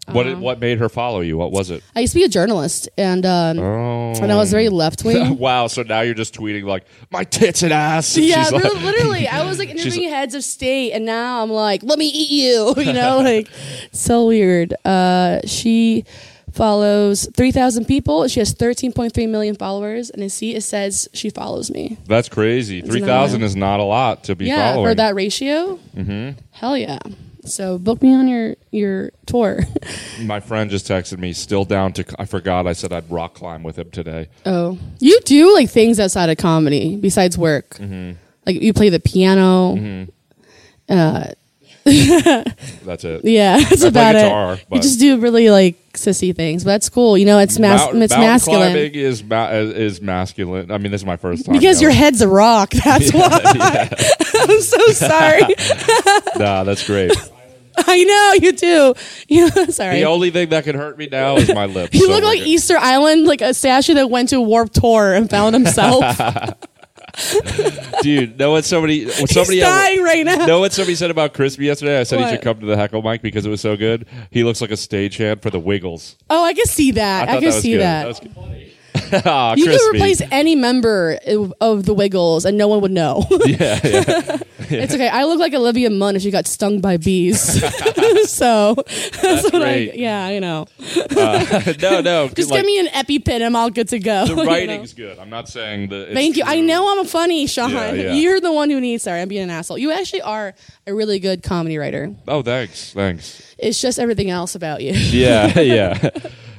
What 0.09 0.27
Um, 0.27 0.41
what 0.41 0.59
made 0.59 0.79
her 0.81 0.89
follow 0.89 1.21
you? 1.21 1.39
What 1.39 1.53
was 1.53 1.71
it? 1.71 1.81
I 1.95 2.01
used 2.01 2.13
to 2.15 2.19
be 2.19 2.25
a 2.25 2.29
journalist, 2.29 2.89
and 2.99 3.25
um, 3.25 3.59
Oh, 3.61 4.13
and 4.21 4.33
I 4.33 4.35
was 4.35 4.51
very 4.51 4.69
left 4.69 5.05
wing. 5.05 5.39
wow. 5.39 5.69
So 5.69 5.85
now 5.85 6.01
you're 6.01 6.13
just 6.13 6.35
tweeting 6.35 6.65
like 6.65 6.87
my 7.13 7.23
tits 7.23 7.63
and 7.63 7.73
ass. 7.73 8.17
And 8.17 8.27
yeah, 8.27 8.43
she's 8.43 8.53
like- 8.53 8.65
literally. 8.65 9.29
I 9.29 9.45
was 9.45 9.61
like 9.61 9.69
interviewing 9.71 10.09
heads 10.09 10.35
of 10.35 10.43
state, 10.43 10.91
and 10.93 11.07
now 11.07 11.41
I'm 11.41 11.51
like, 11.53 11.85
let 11.85 12.01
me 12.01 12.09
eat 12.09 12.31
you. 12.31 12.75
You 12.83 12.93
know, 12.93 13.19
like 13.21 13.49
so 13.93 14.27
weird. 14.27 14.75
Uh, 14.85 15.39
she 15.47 16.05
follows 16.53 17.29
three 17.35 17.53
thousand 17.53 17.87
people. 17.87 18.29
She 18.29 18.41
has 18.41 18.53
thirteen 18.53 18.93
point 18.93 19.13
three 19.15 19.27
million 19.27 19.55
followers, 19.57 20.11
and 20.11 20.23
I 20.23 20.29
see 20.29 20.55
it 20.55 20.63
says 20.63 21.09
she 21.13 21.31
follows 21.31 21.71
me. 21.71 21.99
That's 22.07 22.29
crazy. 22.29 22.79
Isn't 22.79 22.91
Three 22.91 23.01
that 23.01 23.07
thousand 23.07 23.41
wild? 23.41 23.49
is 23.51 23.57
not 23.57 23.81
a 23.81 23.85
lot 23.85 24.25
to 24.25 24.35
be 24.37 24.47
yeah, 24.47 24.73
following. 24.73 24.91
for 24.91 24.95
that 24.97 25.15
ratio. 25.15 25.79
Mm-hmm. 25.97 26.39
Hell 26.53 26.77
yeah. 26.77 26.99
So 27.45 27.77
book 27.79 28.01
me 28.03 28.15
on 28.15 28.29
your 28.29 28.55
your 28.71 29.11
tour. 29.27 29.61
My 30.23 30.39
friend 30.39 30.71
just 30.71 30.87
texted 30.87 31.19
me. 31.19 31.33
Still 31.33 31.65
down 31.65 31.93
to. 31.95 32.05
I 32.19 32.25
forgot. 32.25 32.67
I 32.69 32.73
said 32.73 32.93
I'd 32.93 33.11
rock 33.11 33.35
climb 33.35 33.65
with 33.65 33.77
him 33.79 33.91
today. 33.91 34.29
Oh, 34.47 34.79
you 35.01 35.19
do 35.25 35.53
like 35.53 35.69
things 35.69 35.99
outside 35.99 36.31
of 36.31 36.37
comedy 36.39 36.95
besides 36.97 37.37
work. 37.37 37.71
Mm-hmm. 37.71 38.13
Like 38.47 38.63
you 38.63 38.73
play 38.73 38.91
the 38.91 39.01
piano. 39.01 40.07
Uh, 40.89 41.33
That's 41.85 43.05
it. 43.05 43.25
yeah, 43.25 43.59
that's 43.59 43.83
I 43.85 43.89
about 43.89 44.15
guitar, 44.15 44.53
it. 44.55 44.67
You 44.71 44.81
just 44.81 45.01
do 45.01 45.19
really 45.19 45.51
like 45.51 45.77
sissy 45.95 46.35
things, 46.35 46.62
but 46.62 46.71
that's 46.71 46.89
cool. 46.89 47.19
You 47.19 47.27
know, 47.27 47.39
it's 47.41 47.59
mas- 47.59 47.81
Mount- 47.81 48.03
it's 48.03 48.12
mountain 48.12 48.29
masculine 48.29 48.73
climbing 48.73 48.95
is 48.95 49.25
ma- 49.25 49.49
is 49.51 50.01
masculine. 50.01 50.71
I 50.71 50.79
mean, 50.79 50.93
this 50.93 51.01
is 51.01 51.05
my 51.07 51.17
first 51.17 51.45
time. 51.45 51.55
because 51.55 51.81
you 51.81 51.89
your 51.89 51.95
head's 51.97 52.21
a 52.21 52.29
rock. 52.29 52.71
That's 52.85 53.12
why. 53.12 53.89
I'm 54.35 54.61
so 54.61 54.87
sorry. 54.93 55.43
Nah, 56.37 56.65
that's 56.65 56.87
great. 56.87 57.12
I 57.77 58.05
know 58.05 58.33
you 58.41 58.53
do. 58.53 58.95
You 59.29 59.49
sorry. 59.73 59.97
the 59.97 60.05
only 60.05 60.31
thing 60.31 60.51
that 60.51 60.65
can 60.65 60.77
hurt 60.77 60.99
me 60.99 61.09
now 61.11 61.37
is 61.37 61.53
my 61.53 61.67
lips. 61.67 61.95
you 61.95 62.07
so 62.07 62.12
look 62.12 62.23
like 62.23 62.39
good. 62.41 62.49
Easter 62.49 62.77
Island, 62.79 63.27
like 63.27 63.41
a 63.41 63.55
statue 63.55 63.95
that 63.95 64.09
went 64.11 64.29
to 64.29 64.37
a 64.37 64.41
Warped 64.43 64.75
Tour 64.75 65.15
and 65.15 65.29
found 65.29 65.55
himself. 65.55 66.05
Dude. 68.02 68.38
Know 68.38 68.52
what 68.52 68.64
somebody? 68.64 69.04
What 69.07 69.16
He's 69.16 69.33
somebody? 69.33 69.61
dying 69.61 70.02
right 70.02 70.25
now. 70.25 70.47
Know 70.47 70.61
what 70.61 70.73
somebody 70.73 70.95
said 70.95 71.11
about 71.11 71.35
Crispy 71.35 71.66
yesterday? 71.66 72.00
I 72.00 72.04
said 72.04 72.21
he 72.21 72.28
should 72.28 72.42
come 72.42 72.61
to 72.61 72.66
the 72.66 72.76
heckle 72.76 73.02
mic 73.02 73.23
because 73.23 73.45
it 73.45 73.50
was 73.50 73.61
so 73.61 73.76
good. 73.76 74.07
He 74.31 74.45
looks 74.45 74.61
like 74.61 74.71
a 74.71 74.75
stagehand 74.75 75.42
for 75.42 75.50
the 75.50 75.61
Wiggles. 75.61 76.16
Oh, 76.31 76.45
I 76.45 76.54
can 76.54 76.66
see 76.66 76.92
that. 76.92 77.28
I, 77.28 77.33
thought 77.33 77.40
can 77.42 77.50
that 77.50 77.61
see 77.61 77.73
good. 77.73 77.81
that. 77.81 78.07
was 78.07 78.21
Aw, 79.26 79.54
you 79.57 79.66
could 79.66 79.95
replace 79.95 80.23
any 80.31 80.54
member 80.54 81.19
of, 81.61 81.85
the 81.85 81.95
Wiggles 81.95 82.45
and 82.45 82.57
no 82.57 82.69
one 82.69 82.81
would 82.81 82.92
know. 82.92 83.26
yeah, 83.47 83.81
yeah. 83.85 84.38
It's 84.75 84.95
okay. 84.95 85.09
I 85.09 85.25
look 85.25 85.38
like 85.38 85.52
Olivia 85.52 85.90
Munn 85.90 86.16
if 86.16 86.23
she 86.23 86.31
got 86.31 86.47
stung 86.47 86.81
by 86.81 86.97
bees. 86.97 87.40
so 88.31 88.75
that's, 88.75 89.42
what 89.42 89.52
great. 89.52 89.90
I. 89.90 89.95
Yeah, 89.95 90.25
I 90.25 90.38
know. 90.38 90.66
Uh, 90.97 91.75
no, 91.83 92.00
no. 92.00 92.28
Just 92.28 92.50
like, 92.50 92.61
give 92.61 92.66
me 92.66 92.78
an 92.78 92.87
EpiPen. 92.87 93.28
And 93.28 93.45
I'm 93.45 93.57
all 93.57 93.69
good 93.69 93.88
to 93.88 93.99
go. 93.99 94.25
the 94.25 94.31
you 94.31 94.37
know? 94.37 94.45
writing's 94.47 94.95
good. 94.95 95.19
I'm 95.19 95.28
not 95.28 95.49
saying 95.49 95.88
that. 95.88 96.02
it's 96.04 96.14
Thank 96.14 96.37
you. 96.37 96.45
I 96.47 96.61
know 96.61 96.99
I'm 96.99 97.04
funny, 97.04 97.47
Sean. 97.47 97.71
Yeah, 97.71 97.92
yeah. 97.92 98.12
You're 98.12 98.40
the 98.40 98.52
one 98.52 98.71
who 98.71 98.81
needs. 98.81 99.02
Sorry, 99.02 99.21
I'm 99.21 99.28
being 99.28 99.42
an 99.42 99.50
asshole. 99.50 99.76
You 99.76 99.92
actually 99.92 100.23
are 100.23 100.54
a 100.87 100.95
really 100.95 101.19
good 101.19 101.42
comedy 101.42 101.76
writer. 101.76 102.14
Oh, 102.26 102.42
thanks, 102.42 102.95
thanks. 102.95 103.54
It's 103.59 103.81
just 103.81 103.99
everything 103.99 104.31
else 104.31 104.54
about 104.54 104.81
you. 104.83 104.92
Yeah, 104.92 105.61
yeah. 105.61 106.11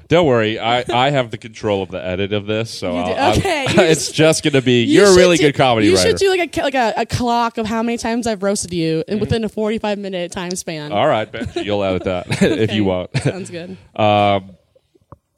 Don't 0.09 0.27
worry, 0.27 0.59
I, 0.59 0.83
I 0.93 1.09
have 1.11 1.31
the 1.31 1.37
control 1.37 1.81
of 1.81 1.89
the 1.89 2.03
edit 2.03 2.33
of 2.33 2.45
this, 2.45 2.69
so 2.69 2.87
You 2.97 3.05
do- 3.05 3.11
I'll- 3.11 3.31
I'll- 3.31 3.37
okay, 3.37 3.63
you 3.73 3.81
it's 3.83 4.11
just 4.11 4.43
gonna 4.43 4.61
be. 4.61 4.83
You 4.83 4.95
You're 4.95 5.03
a 5.05 5.07
should 5.07 5.17
really 5.17 5.37
do- 5.37 5.43
good 5.43 5.55
comedy 5.55 5.87
you 5.87 5.95
writer. 5.95 6.09
should 6.09 6.17
do 6.17 6.29
like 6.29 6.39
a 6.41 6.47
ca- 6.47 6.63
like 6.63 6.75
a, 6.75 6.93
a 6.97 7.05
clock 7.05 7.57
of 7.57 7.65
how 7.65 7.81
many 7.81 7.97
times 7.97 8.27
I've 8.27 8.43
roasted 8.43 8.73
you 8.73 9.03
and 9.07 9.19
within 9.21 9.43
a 9.43 9.49
45 9.49 9.97
minute 9.97 10.31
time 10.31 10.51
span. 10.55 10.91
All 10.91 11.07
right, 11.07 11.27
you'll 11.55 11.83
edit 11.83 12.03
that 12.03 12.27
if 12.29 12.41
Okay. 12.43 12.75
you 12.75 12.83
want. 12.83 13.15
Sounds 13.23 13.49
good. 13.49 13.77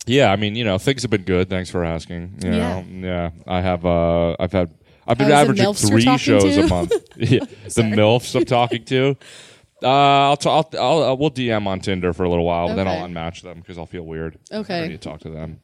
Yeah, 0.07 0.31
I 0.31 0.35
mean, 0.35 0.55
you 0.55 0.63
know, 0.63 0.77
things 0.77 1.01
have 1.01 1.09
been 1.11 1.23
good. 1.23 1.49
Thanks 1.49 1.69
for 1.71 1.83
asking. 1.83 2.39
You 2.43 2.51
Yeah. 2.51 2.81
know, 2.81 3.07
yeah, 3.07 3.29
I 3.47 3.61
have. 3.61 3.85
Uh, 3.85 4.35
I've 4.39 4.51
had. 4.51 4.71
I've 5.07 5.17
been 5.17 5.27
Oh, 5.27 5.29
is 5.29 5.33
it 5.33 5.41
averaging 5.41 5.65
MILFs 5.65 5.81
you're 5.83 5.91
three 5.91 6.03
talking 6.05 6.17
shows 6.17 6.55
to? 6.55 6.61
a 6.63 6.67
month. 6.67 6.93
yeah, 7.17 7.39
the 7.39 7.81
milfs 7.83 8.35
I'm 8.35 8.45
talking 8.45 8.83
to. 8.85 9.15
Uh, 9.85 10.29
I'll, 10.29 10.37
t- 10.37 10.49
I'll, 10.49 10.69
I'll 10.79 11.03
uh, 11.03 11.15
we'll 11.15 11.31
DM 11.31 11.67
on 11.67 11.79
Tinder 11.79 12.11
for 12.13 12.23
a 12.23 12.29
little 12.29 12.45
while, 12.45 12.67
then 12.69 12.87
Okay. 12.87 12.99
I'll 12.99 13.07
unmatch 13.07 13.41
them 13.43 13.59
because 13.59 13.77
I'll 13.77 13.85
feel 13.85 14.03
weird. 14.03 14.37
Okay. 14.51 14.83
I 14.83 14.87
need 14.87 14.99
to 15.01 15.09
talk 15.09 15.19
to 15.21 15.29
them. 15.29 15.59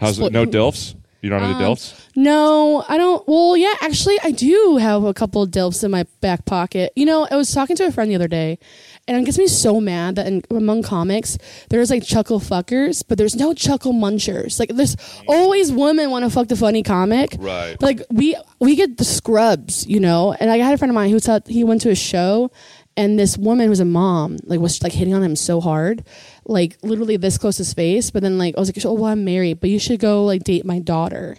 How's 0.00 0.16
Split- 0.16 0.32
it? 0.32 0.32
No 0.34 0.44
dilfs? 0.46 0.94
You 1.20 1.30
don't 1.30 1.40
have 1.40 1.54
any 1.54 1.64
Um, 1.64 1.72
dilfs? 1.76 1.94
No, 2.16 2.84
I 2.88 2.96
don't. 2.98 3.22
Well, 3.28 3.56
yeah, 3.56 3.74
actually, 3.80 4.18
I 4.24 4.32
do 4.32 4.78
have 4.78 5.04
a 5.04 5.14
couple 5.14 5.40
of 5.40 5.50
dilfs 5.52 5.84
in 5.84 5.92
my 5.92 6.04
back 6.20 6.44
pocket. 6.46 6.92
You 6.96 7.06
know, 7.06 7.28
I 7.30 7.36
was 7.36 7.54
talking 7.54 7.76
to 7.76 7.84
a 7.86 7.92
friend 7.92 8.10
the 8.10 8.16
other 8.16 8.26
day, 8.26 8.58
and 9.06 9.16
it 9.16 9.24
gets 9.24 9.38
me 9.38 9.46
so 9.46 9.80
mad 9.80 10.16
that 10.16 10.26
in, 10.26 10.42
among 10.50 10.82
comics, 10.82 11.38
there's 11.70 11.90
like 11.90 12.02
chuckle 12.02 12.40
fuckers, 12.40 13.04
but 13.06 13.18
there's 13.18 13.36
no 13.36 13.54
chuckle 13.54 13.92
munchers. 13.92 14.58
Like, 14.58 14.70
there's 14.70 14.96
always 15.28 15.70
women 15.70 16.10
want 16.10 16.24
to 16.24 16.30
fuck 16.30 16.48
the 16.48 16.56
funny 16.56 16.82
comic. 16.82 17.36
Right. 17.38 17.80
Like, 17.80 18.02
we 18.10 18.36
we 18.58 18.74
get 18.74 18.96
the 18.96 19.04
scrubs, 19.04 19.86
you 19.86 20.00
know. 20.00 20.32
And 20.32 20.50
I 20.50 20.56
had 20.58 20.74
a 20.74 20.78
friend 20.78 20.90
of 20.90 20.96
mine 20.96 21.10
who 21.10 21.20
thought 21.20 21.46
he 21.46 21.62
went 21.62 21.82
to 21.82 21.90
a 21.90 21.94
show, 21.94 22.50
and 22.96 23.18
this 23.18 23.38
woman 23.38 23.68
was 23.70 23.80
a 23.80 23.84
mom 23.84 24.36
like 24.44 24.60
was 24.60 24.82
like 24.82 24.92
hitting 24.92 25.14
on 25.14 25.22
him 25.22 25.34
so 25.36 25.60
hard 25.60 26.04
like 26.44 26.76
literally 26.82 27.16
this 27.16 27.38
close 27.38 27.56
to 27.56 27.60
his 27.60 27.72
face 27.74 28.10
but 28.10 28.22
then 28.22 28.36
like 28.38 28.54
i 28.56 28.60
was 28.60 28.68
like 28.68 28.84
oh 28.84 28.92
well 28.92 29.06
i'm 29.12 29.24
married 29.24 29.60
but 29.60 29.70
you 29.70 29.78
should 29.78 29.98
go 30.00 30.24
like 30.24 30.44
date 30.44 30.64
my 30.64 30.78
daughter 30.78 31.36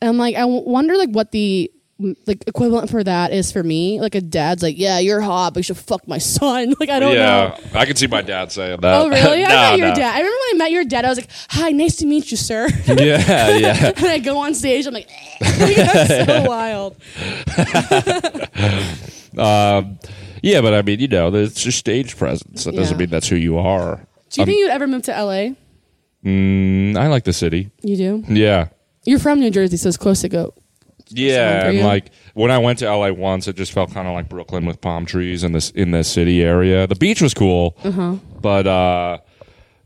and 0.00 0.08
i'm 0.08 0.18
like 0.18 0.34
i 0.36 0.44
wonder 0.44 0.96
like 0.96 1.10
what 1.10 1.30
the 1.32 1.70
like 2.26 2.44
equivalent 2.46 2.90
for 2.90 3.02
that 3.02 3.32
is 3.32 3.50
for 3.50 3.62
me 3.62 3.98
like 4.02 4.14
a 4.14 4.20
dad's 4.20 4.62
like 4.62 4.76
yeah 4.78 4.98
you're 4.98 5.20
hot 5.22 5.54
but 5.54 5.60
you 5.60 5.62
should 5.62 5.78
fuck 5.78 6.06
my 6.06 6.18
son 6.36 6.74
like 6.78 6.90
i 6.90 6.98
don't 7.00 7.14
know. 7.14 7.18
yeah, 7.18 7.58
know 7.72 7.80
I 7.80 7.86
can 7.86 7.96
see 7.96 8.06
my 8.06 8.20
dad 8.20 8.52
saying 8.52 8.80
that. 8.80 9.00
oh 9.00 9.08
really 9.08 9.44
i 9.44 9.48
No, 9.48 9.54
met 9.70 9.78
your 9.78 9.88
no. 9.88 9.94
dad 9.94 10.14
i 10.14 10.18
remember 10.18 10.36
when 10.52 10.54
i 10.54 10.58
met 10.64 10.70
your 10.72 10.84
dad 10.84 11.04
i 11.06 11.08
was 11.08 11.16
like 11.18 11.30
hi 11.48 11.70
nice 11.70 11.96
to 11.96 12.06
meet 12.06 12.30
you 12.30 12.36
sir 12.36 12.68
Yeah, 12.86 13.56
yeah. 13.56 13.92
and 13.96 14.06
i 14.06 14.18
go 14.18 14.36
on 14.38 14.54
stage 14.54 14.86
i'm 14.86 14.92
like, 14.92 15.08
like 15.40 15.76
that's 15.76 16.26
so 16.26 16.44
wild 16.48 16.96
Um, 19.38 19.98
yeah, 20.42 20.60
but 20.60 20.74
I 20.74 20.82
mean, 20.82 21.00
you 21.00 21.08
know, 21.08 21.34
it's 21.34 21.64
your 21.64 21.72
stage 21.72 22.16
presence. 22.16 22.64
That 22.64 22.74
doesn't 22.74 22.94
Yeah. 22.96 22.98
mean 22.98 23.10
that's 23.10 23.28
who 23.28 23.36
you 23.36 23.58
are. 23.58 24.06
do 24.30 24.40
you 24.40 24.46
think 24.46 24.58
you'd 24.58 24.70
ever 24.70 24.86
move 24.86 25.02
to 25.02 25.12
la 25.12 25.48
Mm, 26.24 26.96
I 26.96 27.06
like 27.08 27.24
the 27.24 27.32
city. 27.32 27.70
you 27.82 27.96
do 27.96 28.24
Yeah. 28.28 28.68
you're 29.04 29.18
from 29.20 29.38
new 29.40 29.50
jersey 29.50 29.76
so 29.76 29.88
it's 29.88 29.96
close 29.96 30.20
to 30.22 30.28
go 30.28 30.52
Yeah, 31.10 31.60
for 31.60 31.66
and 31.68 31.78
you? 31.78 31.84
like 31.84 32.10
when 32.34 32.50
I 32.50 32.58
went 32.58 32.80
to 32.80 32.86
LA 32.86 33.12
once, 33.12 33.46
it 33.46 33.56
just 33.56 33.70
felt 33.72 33.92
kind 33.94 34.08
of 34.08 34.14
like 34.14 34.28
Brooklyn 34.28 34.66
with 34.66 34.80
palm 34.80 35.06
trees 35.06 35.44
in 35.44 35.52
this 35.52 35.70
in 35.70 35.92
the 35.92 36.02
city 36.02 36.42
area. 36.42 36.86
The 36.88 36.96
beach 36.96 37.22
was 37.22 37.32
cool, 37.32 37.76
Uh-huh. 37.84 38.16
but 38.42 38.66
uh, 38.66 39.18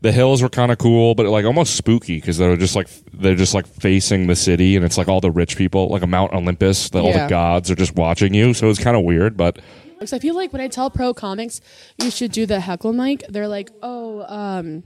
the 0.01 0.11
hills 0.11 0.41
were 0.41 0.49
kind 0.49 0.71
of 0.71 0.79
cool, 0.79 1.13
but 1.13 1.27
like 1.27 1.45
almost 1.45 1.75
spooky 1.75 2.15
because 2.15 2.39
they 2.39 2.47
were 2.47 2.57
just 2.57 2.75
like 2.75 2.87
they're 3.13 3.35
just 3.35 3.53
like 3.53 3.67
facing 3.67 4.25
the 4.25 4.35
city, 4.35 4.75
and 4.75 4.83
it's 4.83 4.97
like 4.97 5.07
all 5.07 5.21
the 5.21 5.29
rich 5.29 5.55
people, 5.55 5.89
like 5.89 6.01
a 6.01 6.07
Mount 6.07 6.33
Olympus, 6.33 6.89
that 6.89 6.99
all 7.01 7.13
the 7.13 7.19
Yeah. 7.19 7.29
gods 7.29 7.69
are 7.69 7.75
just 7.75 7.95
watching 7.95 8.33
you. 8.33 8.55
So 8.55 8.65
it 8.65 8.69
was 8.69 8.79
kind 8.79 8.97
of 8.97 9.03
weird, 9.03 9.37
but 9.37 9.59
I 10.01 10.19
feel 10.19 10.35
like 10.35 10.51
when 10.51 10.61
I 10.61 10.67
tell 10.67 10.89
pro 10.89 11.13
comics 11.13 11.61
you 12.01 12.09
should 12.09 12.31
do 12.31 12.45
the 12.45 12.59
heckle 12.59 12.91
mic, 12.93 13.23
they're 13.29 13.47
like, 13.47 13.69
"Oh, 13.83 14.23
um, 14.27 14.83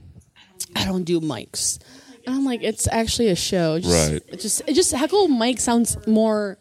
I 0.74 0.84
don't 0.84 1.04
do 1.04 1.20
mics," 1.20 1.78
and 2.26 2.34
I'm 2.34 2.44
like, 2.44 2.62
"It's 2.62 2.86
actually 2.88 3.28
a 3.28 3.36
show." 3.36 3.78
Just, 3.78 4.10
Right. 4.12 4.22
It 4.28 4.40
just, 4.40 4.62
it 4.66 4.74
just 4.74 4.92
heckle 4.92 5.28
mic 5.28 5.58
sounds 5.58 5.96
more 6.06 6.58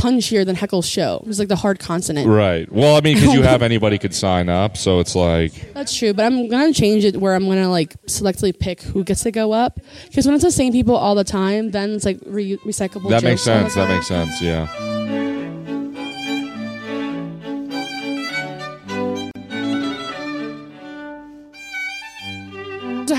punchier 0.00 0.46
than 0.46 0.56
heckle 0.56 0.80
show. 0.80 1.22
It's 1.26 1.38
like 1.38 1.48
the 1.48 1.56
hard 1.56 1.78
consonant. 1.78 2.26
right. 2.26 2.70
Well, 2.72 2.96
I 2.96 3.02
mean, 3.02 3.16
because 3.16 3.34
you 3.34 3.42
have 3.42 3.60
anybody 3.70 3.98
could 3.98 4.14
sign 4.14 4.48
up, 4.48 4.76
so 4.78 4.98
it's 4.98 5.14
like 5.14 5.52
That's 5.74 5.94
true, 5.94 6.14
but 6.14 6.24
I'm 6.24 6.48
gonna 6.48 6.72
change 6.72 7.04
it 7.04 7.16
where 7.18 7.34
I'm 7.34 7.46
gonna 7.46 7.68
like 7.70 7.94
selectively 8.06 8.58
pick 8.58 8.80
who 8.82 9.04
gets 9.04 9.22
to 9.24 9.30
go 9.30 9.52
up. 9.52 9.78
Because 10.06 10.24
when 10.24 10.34
it's 10.34 10.44
the 10.44 10.50
same 10.50 10.72
people 10.72 10.96
all 10.96 11.14
the 11.14 11.22
time, 11.24 11.70
then 11.70 11.90
it's 11.90 12.06
like 12.06 12.18
re- 12.24 12.56
recyclable. 12.64 13.10
that 13.10 13.22
makes 13.22 13.42
sense. 13.42 13.74
That 13.74 13.90
makes 13.90 14.06
sense. 14.08 14.40
Yeah. 14.40 15.33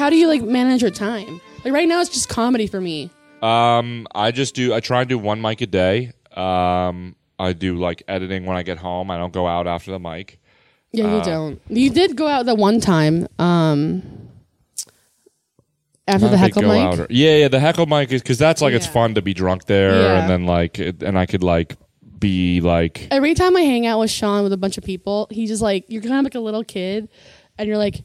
How 0.06 0.12
do 0.12 0.18
you 0.18 0.28
like 0.28 0.44
manage 0.44 0.84
your 0.84 0.92
time? 0.92 1.42
Like 1.64 1.74
right 1.74 1.88
now, 1.88 2.00
it's 2.00 2.12
just 2.12 2.30
comedy 2.30 2.68
for 2.68 2.80
me. 2.80 3.10
Um, 3.42 4.06
I 4.14 4.30
just 4.30 4.54
do. 4.54 4.72
I 4.72 4.80
try 4.80 5.02
and 5.02 5.10
do 5.10 5.18
one 5.18 5.42
mic 5.42 5.62
a 5.62 5.66
day. 5.66 6.12
Um, 6.36 7.16
I 7.40 7.54
do 7.54 7.76
like 7.76 8.04
editing 8.08 8.46
when 8.46 8.56
I 8.56 8.62
get 8.62 8.78
home. 8.78 9.10
I 9.10 9.18
don't 9.18 9.34
go 9.34 9.48
out 9.48 9.66
after 9.66 9.90
the 9.90 9.98
mic. 10.00 10.40
Yeah, 10.92 11.06
Uh, 11.06 11.18
you 11.18 11.24
don't. 11.24 11.62
You 11.70 11.90
did 11.90 12.16
go 12.16 12.28
out 12.28 12.46
the 12.46 12.54
one 12.54 12.80
time. 12.80 13.28
Um, 13.40 14.04
after 16.08 16.26
Not 16.26 16.28
the 16.28 16.28
a 16.28 16.30
big 16.34 16.40
heckle 16.40 16.62
go 16.62 16.68
mic. 16.68 16.84
outer. 16.86 17.08
Yeah, 17.10 17.38
yeah. 17.38 17.48
The 17.48 17.60
heckle 17.60 17.88
mic 17.88 18.12
is 18.12 18.22
because 18.22 18.38
that's 18.38 18.62
like 18.62 18.76
it's 18.76 18.86
Yeah. 18.86 18.92
fun 18.92 19.16
to 19.16 19.24
be 19.24 19.34
drunk 19.34 19.66
there, 19.66 20.02
Yeah. 20.04 20.22
and 20.22 20.30
then 20.30 20.46
like, 20.46 20.78
it, 20.78 21.02
and 21.02 21.18
I 21.18 21.26
could 21.26 21.42
like 21.44 21.78
be 22.20 22.62
like, 22.62 23.08
Every 23.10 23.34
time 23.34 23.58
I 23.58 23.62
hang 23.62 23.88
out 23.88 24.00
with 24.00 24.12
Sean 24.12 24.44
with 24.44 24.54
a 24.54 24.58
bunch 24.58 24.78
of 24.78 24.84
people, 24.84 25.28
he 25.32 25.48
just 25.48 25.64
like 25.64 25.86
you're 25.88 26.04
kind 26.04 26.20
of 26.20 26.24
like 26.26 26.36
a 26.36 26.40
little 26.40 26.64
kid, 26.64 27.10
and 27.58 27.68
you're 27.68 27.80
like. 27.80 28.04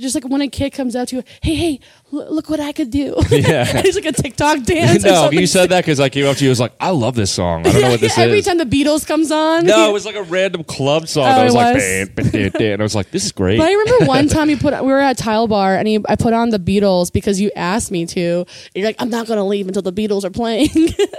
Just 0.00 0.14
like 0.14 0.24
when 0.24 0.40
a 0.40 0.48
kid 0.48 0.70
comes 0.70 0.96
out 0.96 1.08
to 1.08 1.16
you, 1.16 1.22
hey, 1.42 1.54
hey, 1.54 1.80
look 2.12 2.48
what 2.50 2.60
I 2.60 2.72
could 2.72 2.90
do. 2.90 3.14
Yeah. 3.32 3.64
it's 3.84 3.96
like 3.96 4.04
a 4.04 4.12
TikTok 4.12 4.62
dance. 4.64 5.02
no, 5.02 5.30
you 5.30 5.46
said 5.46 5.70
that 5.70 5.80
because 5.84 5.98
I 5.98 6.08
came 6.08 6.26
up 6.26 6.36
to 6.36 6.44
you. 6.44 6.50
I 6.50 6.52
was 6.52 6.60
like, 6.60 6.74
I 6.78 6.90
love 6.90 7.14
this 7.16 7.30
song. 7.32 7.66
I 7.66 7.72
don't 7.72 7.82
know 7.82 7.90
what 7.90 8.00
this 8.00 8.16
Every 8.16 8.38
is. 8.38 8.44
time 8.46 8.58
the 8.58 8.64
Beatles 8.64 9.06
comes 9.06 9.32
on. 9.32 9.66
no, 9.66 9.88
it 9.88 9.92
was 9.92 10.04
like 10.06 10.14
a 10.14 10.22
random 10.22 10.62
club 10.64 11.08
song. 11.08 11.24
Oh, 11.24 11.34
that 11.34 11.44
was 11.44 11.54
like, 11.54 11.74
was? 11.74 11.82
"Ban, 11.82 12.06
ban, 12.14 12.30
ban, 12.30 12.50
ban," 12.50 12.72
and 12.74 12.82
I 12.82 12.84
was 12.84 12.94
like, 12.94 13.10
this 13.10 13.24
is 13.24 13.32
great. 13.32 13.58
But 13.58 13.68
I 13.68 13.72
remember 13.72 14.04
one 14.06 14.28
time 14.28 14.48
you 14.50 14.56
put 14.56 14.72
we 14.84 14.92
were 14.92 15.00
at 15.00 15.16
Tile 15.18 15.48
Bar 15.48 15.76
and 15.76 15.88
you, 15.88 16.04
I 16.08 16.16
put 16.16 16.32
on 16.34 16.50
the 16.50 16.58
Beatles 16.58 17.12
because 17.12 17.40
you 17.40 17.50
asked 17.56 17.90
me 17.90 18.06
to. 18.06 18.44
You're 18.74 18.86
like, 18.86 18.96
I'm 19.00 19.10
not 19.10 19.26
gonna 19.26 19.46
leave 19.46 19.66
until 19.66 19.82
the 19.82 19.92
Beatles 19.92 20.24
are 20.24 20.30
playing. 20.30 20.70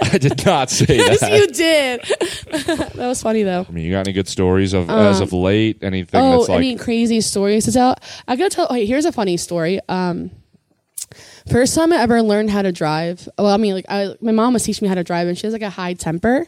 I 0.02 0.18
did 0.18 0.44
not 0.46 0.70
say 0.70 0.96
yes, 0.96 1.20
that. 1.20 1.32
you 1.32 1.46
did. 1.48 2.00
that 2.66 2.94
was 2.96 3.20
funny 3.22 3.42
though. 3.42 3.66
I 3.68 3.72
mean, 3.72 3.84
you 3.84 3.92
got 3.92 4.06
any 4.06 4.12
good 4.12 4.28
stories 4.28 4.72
of 4.72 4.88
as 4.88 5.20
of 5.20 5.32
late? 5.32 5.82
Anything 5.82 6.20
Oh, 6.20 6.38
that's 6.38 6.48
like 6.48 6.58
any 6.58 6.76
crazy 6.76 7.20
stories 7.20 7.64
to 7.66 7.72
tell? 7.72 7.96
I 8.26 8.36
gotta 8.36 8.50
tell. 8.50 8.66
Okay, 8.66 8.86
here's 8.86 9.04
a 9.04 9.12
funny 9.12 9.36
story. 9.36 9.80
Um, 9.88 10.30
first 11.50 11.74
time 11.74 11.92
I 11.92 11.96
ever 11.98 12.22
learned 12.22 12.50
how 12.50 12.62
to 12.62 12.72
drive. 12.72 13.28
Well, 13.38 13.48
I 13.48 13.56
mean, 13.56 13.74
like, 13.74 13.86
I, 13.88 14.14
my 14.20 14.32
mom 14.32 14.52
was 14.52 14.64
teaching 14.64 14.86
me 14.86 14.88
how 14.88 14.94
to 14.94 15.04
drive, 15.04 15.28
and 15.28 15.36
she 15.36 15.46
has 15.46 15.52
like 15.52 15.62
a 15.62 15.70
high 15.70 15.94
temper. 15.94 16.46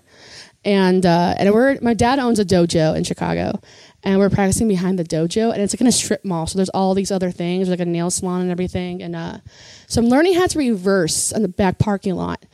And 0.65 1.07
uh, 1.07 1.35
and 1.39 1.53
we're 1.55 1.79
my 1.81 1.95
dad 1.95 2.19
owns 2.19 2.41
a 2.41 2.45
dojo 2.45 2.97
in 2.97 3.05
Chicago, 3.05 3.61
and 4.03 4.19
we're 4.19 4.31
practicing 4.31 4.67
behind 4.67 4.99
the 4.99 5.05
dojo, 5.05 5.53
and 5.53 5.63
it's 5.63 5.73
like 5.73 5.81
in 5.81 5.87
a 5.87 5.93
strip 5.93 6.25
mall. 6.25 6.49
So 6.49 6.59
there's 6.59 6.71
all 6.71 6.93
these 6.95 7.13
other 7.13 7.31
things, 7.31 7.69
like 7.69 7.79
a 7.79 7.85
nail 7.85 8.11
salon 8.11 8.41
and 8.41 8.51
everything. 8.51 9.01
And 9.01 9.15
uh, 9.15 9.39
so 9.87 10.03
I'm 10.03 10.09
learning 10.09 10.35
how 10.35 10.47
to 10.47 10.59
reverse 10.59 11.31
in 11.31 11.43
the 11.43 11.49
back 11.49 11.79
parking 11.79 12.17
lot. 12.17 12.45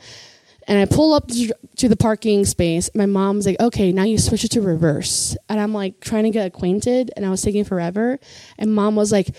And 0.67 0.79
I 0.79 0.85
pull 0.85 1.13
up 1.13 1.29
to 1.29 1.89
the 1.89 1.97
parking 1.97 2.45
space. 2.45 2.89
My 2.95 3.05
mom's 3.05 3.45
like, 3.45 3.59
okay, 3.59 3.91
now 3.91 4.03
you 4.03 4.17
switch 4.17 4.43
it 4.43 4.51
to 4.51 4.61
reverse. 4.61 5.35
And 5.49 5.59
I'm 5.59 5.73
like 5.73 5.99
trying 5.99 6.23
to 6.23 6.29
get 6.29 6.45
acquainted, 6.47 7.11
and 7.15 7.25
I 7.25 7.29
was 7.29 7.41
taking 7.41 7.65
forever. 7.65 8.19
And 8.57 8.73
mom 8.73 8.95
was 8.95 9.11
like, 9.11 9.35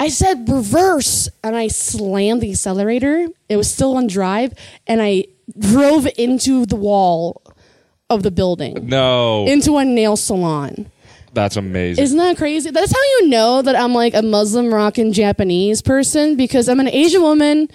I 0.00 0.08
said 0.08 0.48
reverse. 0.48 1.28
And 1.44 1.54
I 1.56 1.68
slammed 1.68 2.40
the 2.40 2.50
accelerator. 2.50 3.28
It 3.48 3.56
was 3.56 3.70
still 3.70 3.96
on 3.96 4.06
drive, 4.06 4.54
and 4.86 5.02
I 5.02 5.26
drove 5.58 6.06
into 6.16 6.64
the 6.66 6.76
wall 6.76 7.42
of 8.08 8.22
the 8.22 8.30
building, 8.30 8.86
no, 8.86 9.46
into 9.46 9.78
a 9.78 9.84
nail 9.84 10.16
salon. 10.16 10.90
that's 11.32 11.56
amazing. 11.56 12.04
Isn't 12.04 12.18
that 12.18 12.36
crazy? 12.36 12.70
That's 12.70 12.92
how 12.92 13.00
you 13.00 13.28
know 13.28 13.62
that 13.62 13.74
I'm 13.74 13.94
like 13.94 14.12
a 14.14 14.20
Muslim, 14.22 14.68
Moroccan, 14.68 15.14
Japanese 15.14 15.80
person 15.80 16.36
because 16.36 16.68
I'm 16.68 16.78
an 16.78 16.88
Asian 16.88 17.22
woman. 17.22 17.68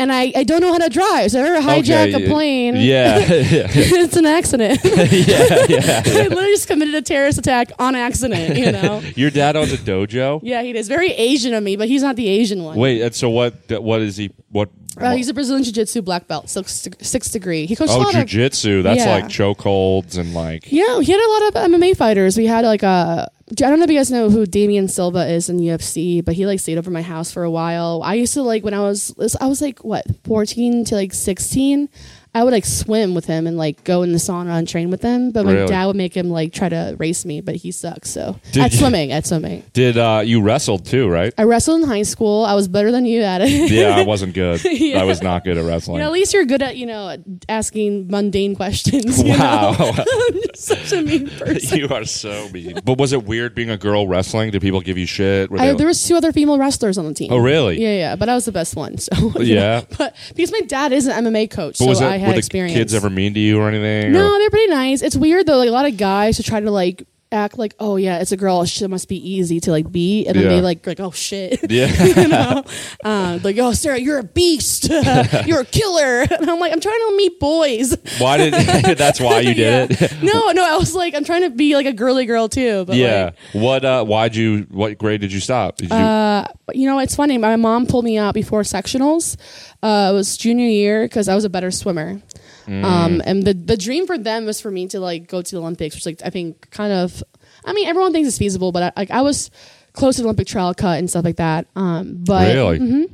And 0.00 0.12
I, 0.12 0.32
I 0.36 0.44
don't 0.44 0.60
know 0.60 0.70
how 0.72 0.78
to 0.78 0.88
drive. 0.88 1.32
So 1.32 1.40
if 1.40 1.44
I 1.44 1.56
ever 1.56 1.66
hijack 1.82 2.14
Okay, 2.14 2.24
a 2.24 2.28
plane, 2.28 2.76
Yeah, 2.76 3.18
yeah, 3.18 3.26
it's 3.68 4.16
an 4.16 4.26
accident. 4.26 4.78
yeah, 4.84 5.66
yeah. 5.68 6.02
I 6.06 6.28
literally 6.28 6.52
just 6.52 6.68
committed 6.68 6.94
a 6.94 7.02
terrorist 7.02 7.36
attack 7.38 7.72
on 7.80 7.96
accident, 7.96 8.56
you 8.56 8.70
know? 8.70 9.02
Your 9.16 9.30
dad 9.30 9.56
owns 9.56 9.72
a 9.72 9.76
dojo. 9.76 10.38
yeah, 10.44 10.62
he 10.62 10.70
is 10.76 10.86
very 10.86 11.10
Asian 11.10 11.52
of 11.52 11.64
me, 11.64 11.74
but 11.74 11.88
he's 11.88 12.02
not 12.02 12.14
the 12.14 12.28
Asian 12.28 12.62
one. 12.62 12.76
Wait, 12.76 13.02
and 13.02 13.12
so 13.12 13.28
what? 13.28 13.54
What 13.70 14.00
is 14.02 14.16
he? 14.16 14.30
What? 14.50 14.70
Uh, 15.00 15.12
he's 15.12 15.28
a 15.28 15.34
Brazilian 15.34 15.64
Jiu-Jitsu 15.64 16.02
black 16.02 16.26
belt, 16.26 16.48
sixth, 16.48 17.04
sixth 17.04 17.32
degree. 17.32 17.66
He 17.66 17.76
coached 17.76 17.90
a 17.90 17.94
oh, 17.94 17.98
lot 17.98 18.14
of 18.14 18.24
jujitsu. 18.24 18.82
That's 18.82 18.98
Yeah. 18.98 19.14
like 19.14 19.24
chokeholds 19.26 20.18
and 20.18 20.34
like. 20.34 20.70
Yeah, 20.70 21.00
he 21.00 21.12
had 21.12 21.20
a 21.20 21.30
lot 21.30 21.48
of 21.48 21.70
MMA 21.70 21.96
fighters. 21.96 22.36
We 22.36 22.46
had 22.46 22.64
like 22.64 22.82
a. 22.82 23.30
I 23.50 23.54
don't 23.54 23.78
know 23.78 23.84
if 23.84 23.90
you 23.90 23.98
guys 23.98 24.10
know 24.10 24.28
who 24.28 24.44
Damian 24.44 24.88
Silva 24.88 25.26
is 25.26 25.48
in 25.48 25.58
UFC, 25.58 26.22
but 26.22 26.34
he 26.34 26.44
like 26.44 26.60
stayed 26.60 26.76
over 26.76 26.90
my 26.90 27.00
house 27.00 27.32
for 27.32 27.44
a 27.44 27.50
while. 27.50 28.02
I 28.04 28.14
used 28.14 28.34
to 28.34 28.42
like 28.42 28.62
when 28.62 28.74
I 28.74 28.80
was 28.80 29.14
I 29.40 29.46
was 29.46 29.62
like 29.62 29.78
what 29.84 30.04
fourteen 30.24 30.84
to 30.86 30.94
like 30.94 31.14
sixteen. 31.14 31.88
I 32.34 32.44
would 32.44 32.52
like 32.52 32.64
swim 32.64 33.14
with 33.14 33.24
him 33.24 33.46
and 33.46 33.56
like 33.56 33.82
go 33.84 34.02
in 34.02 34.12
the 34.12 34.18
sauna 34.18 34.58
and 34.58 34.68
train 34.68 34.90
with 34.90 35.02
him. 35.02 35.32
But 35.32 35.44
my 35.46 35.52
Really? 35.52 35.66
dad 35.68 35.86
would 35.86 35.96
make 35.96 36.16
him 36.16 36.30
like 36.30 36.52
try 36.52 36.68
to 36.68 36.94
race 36.98 37.24
me, 37.24 37.40
but 37.40 37.56
he 37.56 37.72
sucks. 37.72 38.10
So 38.10 38.38
Did 38.52 38.62
at 38.64 38.72
you- 38.72 38.78
swimming, 38.78 39.12
at 39.12 39.26
swimming, 39.26 39.64
Did 39.72 39.96
uh, 39.98 40.22
you 40.24 40.40
wrestled 40.42 40.84
too? 40.84 41.08
Right? 41.08 41.32
I 41.38 41.44
wrestled 41.44 41.82
in 41.82 41.88
high 41.88 42.02
school. 42.02 42.44
I 42.44 42.54
was 42.54 42.68
better 42.68 42.92
than 42.92 43.06
you 43.06 43.22
at 43.22 43.40
it. 43.40 43.70
yeah, 43.70 43.96
I 43.96 44.02
wasn't 44.06 44.34
good. 44.34 44.62
Yeah. 44.64 45.00
I 45.00 45.04
was 45.04 45.22
not 45.22 45.42
good 45.44 45.56
at 45.56 45.62
You 45.64 45.68
wrestling. 45.68 45.98
know, 46.00 46.06
at 46.06 46.12
least 46.12 46.32
you're 46.34 46.44
good 46.44 46.62
at 46.62 46.76
you 46.76 46.86
know 46.86 47.16
asking 47.48 48.08
mundane 48.08 48.54
questions. 48.56 49.22
You 49.22 49.30
wow, 49.32 49.72
know? 49.78 49.92
I'm 49.98 50.32
just 50.42 50.64
such 50.64 50.92
a 50.92 51.02
mean 51.02 51.28
person. 51.30 51.78
you 51.78 51.88
are 51.88 52.04
so 52.04 52.48
mean. 52.50 52.78
But 52.84 52.98
was 52.98 53.12
it 53.12 53.24
weird 53.24 53.54
being 53.54 53.70
a 53.70 53.76
girl 53.78 54.06
wrestling? 54.06 54.50
Did 54.50 54.60
people 54.62 54.80
give 54.80 54.98
you 54.98 55.06
shit? 55.06 55.50
Were 55.50 55.58
I, 55.60 55.72
there 55.72 55.86
was 55.86 56.02
two 56.06 56.16
other 56.16 56.32
female 56.32 56.58
wrestlers 56.58 56.98
on 56.98 57.06
the 57.06 57.14
team. 57.14 57.32
Oh, 57.32 57.38
really? 57.38 57.80
Yeah, 57.80 57.94
yeah. 57.96 58.16
But 58.16 58.28
I 58.28 58.34
was 58.34 58.44
the 58.44 58.52
best 58.52 58.76
one. 58.76 58.98
So 58.98 59.12
Yeah. 59.40 59.82
But 59.96 60.14
because 60.34 60.52
my 60.52 60.60
dad 60.60 60.92
is 60.92 61.06
an 61.06 61.24
MMA 61.24 61.50
coach, 61.50 61.78
but 61.78 61.84
so 61.84 61.86
was 61.86 62.00
it, 62.00 62.06
I 62.06 62.16
had 62.18 62.27
were 62.28 62.32
the 62.34 62.38
experience. 62.38 62.74
kids 62.74 62.94
ever 62.94 63.10
mean 63.10 63.34
to 63.34 63.40
you 63.40 63.58
or 63.60 63.68
anything? 63.68 64.12
No, 64.12 64.26
or- 64.34 64.38
they're 64.38 64.50
pretty 64.50 64.70
nice. 64.72 65.02
It's 65.02 65.16
weird 65.16 65.46
though. 65.46 65.58
Like 65.58 65.68
a 65.68 65.72
lot 65.72 65.86
of 65.86 65.96
guys 65.96 66.36
who 66.36 66.42
try 66.42 66.60
to 66.60 66.70
like 66.70 67.06
act 67.30 67.58
like, 67.58 67.74
oh 67.78 67.96
yeah, 67.96 68.18
it's 68.20 68.32
a 68.32 68.36
girl. 68.36 68.64
She 68.64 68.86
must 68.86 69.08
be 69.08 69.16
easy 69.16 69.60
to 69.60 69.70
like 69.70 69.90
be, 69.90 70.26
and 70.26 70.34
then 70.36 70.44
Yeah. 70.44 70.48
they 70.50 70.60
like 70.60 70.86
like 70.86 71.00
oh 71.00 71.10
shit. 71.10 71.60
Yeah. 71.70 72.04
you 72.04 72.28
know, 72.28 72.64
uh, 73.04 73.38
like 73.42 73.58
oh 73.58 73.72
Sarah, 73.72 73.98
you're 73.98 74.18
a 74.18 74.22
beast. 74.24 74.88
you're 75.46 75.60
a 75.60 75.64
killer. 75.64 76.26
And 76.38 76.48
I'm 76.50 76.60
like, 76.60 76.72
I'm 76.72 76.80
trying 76.80 76.98
to 77.08 77.16
meet 77.16 77.40
boys. 77.40 77.96
why 78.18 78.36
did? 78.36 78.54
that's 78.96 79.20
why 79.20 79.40
you 79.40 79.54
did 79.54 79.90
Yeah. 79.90 80.06
it. 80.06 80.22
no, 80.22 80.50
no. 80.52 80.64
I 80.64 80.76
was 80.78 80.94
like, 80.94 81.14
I'm 81.14 81.24
trying 81.24 81.42
to 81.42 81.50
be 81.50 81.74
like 81.74 81.86
a 81.86 81.92
girly 81.92 82.26
girl 82.26 82.48
too. 82.48 82.84
But 82.84 82.96
yeah. 82.96 83.24
like, 83.24 83.62
what? 83.62 83.84
Uh, 83.84 84.04
why'd 84.04 84.34
you? 84.36 84.66
What 84.70 84.96
grade 84.98 85.20
did 85.20 85.32
you 85.32 85.40
stop? 85.40 85.76
Did 85.78 85.90
you? 85.90 85.96
Uh, 85.96 86.46
you 86.72 86.86
know, 86.86 86.98
it's 87.00 87.14
funny. 87.16 87.38
My 87.38 87.56
mom 87.56 87.86
pulled 87.86 88.04
me 88.04 88.18
out 88.18 88.34
before 88.34 88.62
sectionals. 88.62 89.36
Uh, 89.82 90.10
it 90.10 90.14
was 90.14 90.36
junior 90.36 90.66
year 90.66 91.04
because 91.04 91.28
I 91.28 91.34
was 91.34 91.44
a 91.44 91.48
better 91.50 91.70
swimmer. 91.70 92.20
Mm. 92.68 92.84
Um, 92.84 93.22
and 93.24 93.44
the 93.44 93.54
the 93.54 93.76
dream 93.76 94.06
for 94.06 94.18
them 94.18 94.44
was 94.44 94.60
for 94.60 94.70
me 94.70 94.86
to 94.88 95.00
like 95.00 95.26
go 95.26 95.40
to 95.40 95.50
the 95.50 95.58
Olympics, 95.60 95.94
which 95.94 96.04
like 96.06 96.20
I 96.24 96.30
think 96.30 96.70
kind 96.70 96.92
of, 96.92 97.22
I 97.64 97.72
mean, 97.72 97.88
everyone 97.88 98.12
thinks 98.12 98.28
it's 98.28 98.38
feasible, 98.38 98.72
but 98.72 98.82
I, 98.82 98.92
like 99.00 99.10
I 99.10 99.22
was 99.22 99.50
close 99.94 100.16
to 100.16 100.22
the 100.22 100.26
Olympic 100.28 100.46
trial 100.46 100.74
cut 100.74 100.98
and 100.98 101.08
stuff 101.08 101.24
like 101.24 101.36
that. 101.36 101.66
Um, 101.74 102.18
but 102.24 102.54
really? 102.54 102.78
Mhm. 102.78 103.10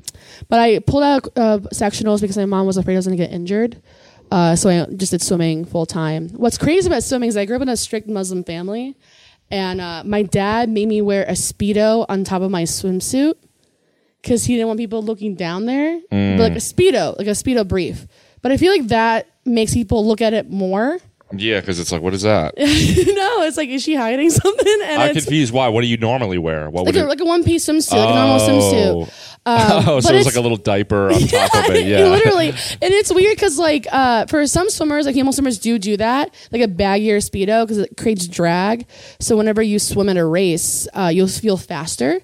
But 0.48 0.58
I 0.60 0.80
pulled 0.80 1.04
out 1.04 1.28
uh, 1.36 1.58
sectionals 1.72 2.20
because 2.20 2.36
my 2.36 2.46
mom 2.46 2.66
was 2.66 2.76
afraid 2.76 2.94
I 2.94 2.98
was 2.98 3.06
going 3.06 3.16
to 3.16 3.24
get 3.24 3.32
injured. 3.32 3.80
Uh, 4.30 4.56
so 4.56 4.68
I 4.70 4.86
just 4.96 5.12
did 5.12 5.22
swimming 5.22 5.64
full 5.64 5.86
time. 5.86 6.30
What's 6.30 6.58
crazy 6.58 6.88
about 6.88 7.02
swimming 7.04 7.28
is 7.28 7.36
I 7.36 7.44
grew 7.44 7.56
up 7.56 7.62
in 7.62 7.68
a 7.68 7.76
strict 7.76 8.08
Muslim 8.08 8.42
family, 8.42 8.96
and 9.50 9.80
uh, 9.80 10.02
my 10.04 10.22
dad 10.22 10.68
made 10.68 10.88
me 10.88 11.00
wear 11.00 11.22
a 11.24 11.32
speedo 11.32 12.04
on 12.08 12.24
top 12.24 12.42
of 12.42 12.50
my 12.50 12.64
swimsuit 12.64 13.34
because 14.20 14.44
he 14.46 14.54
didn't 14.54 14.66
want 14.68 14.78
people 14.80 15.02
looking 15.02 15.36
down 15.36 15.66
there. 15.66 16.00
But 16.10 16.38
like 16.40 16.52
a 16.52 16.56
speedo, 16.56 17.16
like 17.18 17.28
a 17.28 17.30
speedo 17.36 17.66
brief. 17.68 18.06
But 18.44 18.52
I 18.52 18.58
feel 18.58 18.70
like 18.70 18.88
that 18.88 19.26
makes 19.46 19.72
people 19.72 20.06
look 20.06 20.20
at 20.20 20.34
it 20.34 20.50
more. 20.50 20.98
Yeah, 21.32 21.60
because 21.60 21.80
it's 21.80 21.90
like, 21.90 22.02
what 22.02 22.12
is 22.12 22.20
that? 22.22 22.52
no, 22.58 23.42
it's 23.42 23.56
like, 23.56 23.70
is 23.70 23.82
she 23.82 23.94
hiding 23.94 24.28
something? 24.42 24.78
And 24.82 25.00
I'm 25.00 25.16
it's 25.16 25.24
confused. 25.24 25.50
Why? 25.50 25.68
What 25.68 25.80
do 25.80 25.86
you 25.86 25.96
normally 25.96 26.36
wear? 26.36 26.68
What 26.68 26.84
like 26.84 26.94
would 26.94 27.00
a, 27.00 27.04
it? 27.06 27.08
like 27.08 27.20
a 27.20 27.24
one 27.24 27.42
piece 27.42 27.66
swimsuit, 27.66 27.92
like 27.92 28.10
a 28.10 28.14
normal 28.14 28.40
swimsuit. 28.40 29.12
Um, 29.46 29.84
oh, 29.86 30.00
so 30.00 30.14
it's 30.14 30.24
like 30.24 30.36
a 30.36 30.40
little 30.40 30.56
diaper 30.56 31.12
on 31.12 31.20
top 31.20 31.68
of 31.68 31.74
it. 31.74 31.86
Yeah. 31.86 32.08
literally. 32.08 32.48
And 32.48 32.94
it's 32.94 33.12
weird 33.12 33.36
because, 33.36 33.58
like, 33.58 33.86
uh, 33.92 34.24
for 34.24 34.46
some 34.46 34.70
swimmers, 34.70 35.04
like 35.04 35.14
female 35.14 35.34
swimmers 35.34 35.58
do 35.58 35.78
do 35.78 35.98
that, 35.98 36.34
like 36.50 36.62
a 36.62 36.66
baggier 36.66 37.18
speedo, 37.18 37.64
because 37.64 37.76
it 37.76 37.94
creates 37.98 38.26
drag. 38.26 38.86
So 39.20 39.36
whenever 39.36 39.60
you 39.60 39.78
swim 39.78 40.08
at 40.08 40.16
a 40.16 40.24
race, 40.24 40.88
uh, 40.94 41.10
you'll 41.12 41.28
feel 41.28 41.58
faster. 41.58 42.22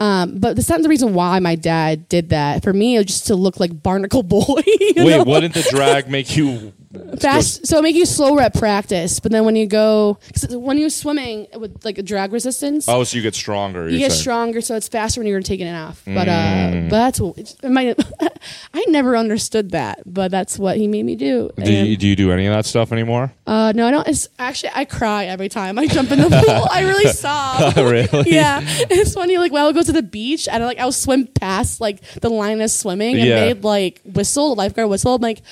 Um, 0.00 0.38
but 0.38 0.56
that's 0.56 0.68
not 0.70 0.82
the 0.82 0.88
reason 0.88 1.12
why 1.12 1.38
my 1.40 1.54
dad 1.54 2.08
did 2.08 2.30
that. 2.30 2.62
For 2.62 2.72
me, 2.72 2.96
it 2.96 3.00
was 3.00 3.06
just 3.06 3.26
to 3.26 3.36
look 3.36 3.60
like 3.60 3.82
Barnacle 3.82 4.22
Boy. 4.22 4.62
you 4.66 4.94
know? 4.94 5.04
Wait, 5.04 5.26
wouldn't 5.26 5.54
the 5.54 5.66
drag 5.70 6.08
make 6.08 6.36
you 6.36 6.72
fast 7.20 7.64
so 7.66 7.78
it 7.78 7.82
make 7.82 7.94
you 7.94 8.04
slow 8.04 8.34
rep 8.34 8.52
practice 8.54 9.20
but 9.20 9.30
then 9.30 9.44
when 9.44 9.54
you 9.54 9.64
go 9.66 10.18
'cause 10.34 10.56
when 10.56 10.76
you're 10.76 10.90
swimming 10.90 11.46
with 11.56 11.84
like 11.84 11.98
a 11.98 12.02
drag 12.02 12.32
resistance 12.32 12.88
Oh, 12.88 13.04
so 13.04 13.16
you 13.16 13.22
get 13.22 13.34
stronger. 13.36 13.88
you 13.88 13.98
get 13.98 14.10
saying. 14.10 14.20
stronger 14.22 14.60
so 14.60 14.74
it's 14.74 14.88
faster 14.88 15.20
when 15.20 15.28
you're 15.28 15.40
taking 15.40 15.68
it 15.68 15.74
off 15.74 16.02
but 16.04 16.26
Mm. 16.26 16.86
uh 16.86 16.90
but 16.90 16.98
that's 16.98 17.20
what 17.20 17.38
it 17.38 17.70
might, 17.70 17.96
i 18.74 18.84
never 18.88 19.16
understood 19.16 19.70
that 19.70 20.00
but 20.04 20.32
that's 20.32 20.58
what 20.58 20.78
he 20.78 20.88
made 20.88 21.04
me 21.04 21.14
do 21.14 21.50
Do 21.62 21.72
you, 21.72 21.96
do 21.96 22.08
you 22.08 22.16
do 22.16 22.32
any 22.32 22.46
of 22.46 22.54
that 22.54 22.66
stuff 22.66 22.90
anymore? 22.90 23.32
uh 23.46 23.72
no 23.76 23.86
i 23.86 23.90
don't 23.92 24.08
it's 24.08 24.28
actually 24.40 24.70
i 24.74 24.84
cry 24.84 25.26
every 25.26 25.48
time 25.48 25.78
i 25.78 25.86
jump 25.86 26.10
in 26.10 26.18
the 26.18 26.28
pool 26.44 26.66
i 26.72 26.82
really 26.82 27.06
sob 27.12 27.76
really? 27.76 28.30
yeah 28.32 28.60
it's 28.64 29.14
funny 29.14 29.38
like 29.38 29.52
when 29.52 29.62
i 29.62 29.66
would 29.66 29.76
go 29.76 29.82
to 29.82 29.92
the 29.92 30.02
beach 30.02 30.48
and 30.50 30.64
like 30.64 30.78
i'll 30.78 30.90
swim 30.90 31.26
past 31.28 31.80
like 31.80 32.00
the 32.20 32.28
line 32.28 32.60
of 32.60 32.70
swimming 32.70 33.14
and 33.16 33.24
Yeah. 33.28 33.40
they'd 33.46 33.62
like 33.62 34.00
whistle 34.04 34.56
the 34.56 34.58
lifeguard 34.62 34.88
whistle 34.88 35.14
i'm 35.14 35.20
like 35.22 35.42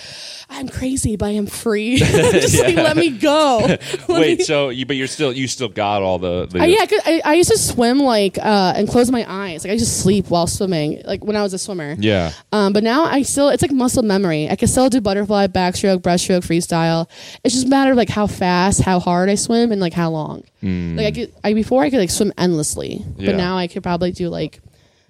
i'm 0.50 0.68
crazy 0.68 1.14
but 1.16 1.27
i 1.28 1.32
am 1.32 1.46
free 1.46 1.96
just 1.98 2.58
like 2.62 2.76
let 2.76 2.96
me 2.96 3.10
go 3.10 3.58
Let 3.68 4.08
Wait, 4.08 4.38
me- 4.38 4.44
so 4.44 4.70
you 4.70 4.86
but 4.86 4.96
you're 4.96 5.06
still 5.06 5.32
you 5.32 5.46
still 5.46 5.68
got 5.68 6.02
all 6.02 6.18
the, 6.18 6.46
the 6.46 6.60
Uh, 6.60 6.64
yeah, 6.64 6.86
I, 7.04 7.20
I 7.24 7.34
used 7.34 7.50
to 7.50 7.58
swim 7.58 7.98
like 8.00 8.38
uh, 8.38 8.72
and 8.76 8.88
close 8.88 9.10
my 9.10 9.24
eyes. 9.28 9.62
Like 9.64 9.72
I 9.72 9.76
just 9.76 10.00
sleep 10.00 10.30
while 10.30 10.46
swimming, 10.46 11.02
like 11.04 11.22
when 11.24 11.36
I 11.36 11.42
was 11.42 11.52
a 11.52 11.58
swimmer. 11.58 11.94
yeah. 11.98 12.32
Um, 12.52 12.72
but 12.72 12.82
now 12.82 13.04
I 13.04 13.22
still 13.22 13.48
it's 13.50 13.62
like 13.62 13.70
muscle 13.72 14.02
memory. 14.02 14.48
I 14.48 14.56
can 14.56 14.66
still 14.68 14.88
do 14.88 15.00
butterfly, 15.00 15.46
backstroke, 15.48 15.98
breaststroke, 16.00 16.40
freestyle. 16.46 17.06
It's 17.44 17.54
just 17.54 17.66
a 17.66 17.68
matter 17.68 17.90
of 17.92 17.96
like 17.98 18.08
how 18.08 18.26
fast, 18.26 18.80
how 18.80 18.98
hard 18.98 19.28
I 19.28 19.34
swim, 19.36 19.70
and 19.72 19.80
like 19.80 19.92
how 19.92 20.10
long. 20.10 20.42
Like 20.62 21.06
I 21.06 21.12
could, 21.12 21.34
I 21.44 21.52
before 21.54 21.82
I 21.84 21.90
could 21.90 22.00
like 22.00 22.10
swim 22.10 22.32
endlessly. 22.38 23.04
Yeah. 23.16 23.26
but 23.32 23.36
now 23.36 23.56
I 23.58 23.66
could 23.68 23.82
probably 23.82 24.10
do 24.12 24.28
like 24.30 24.60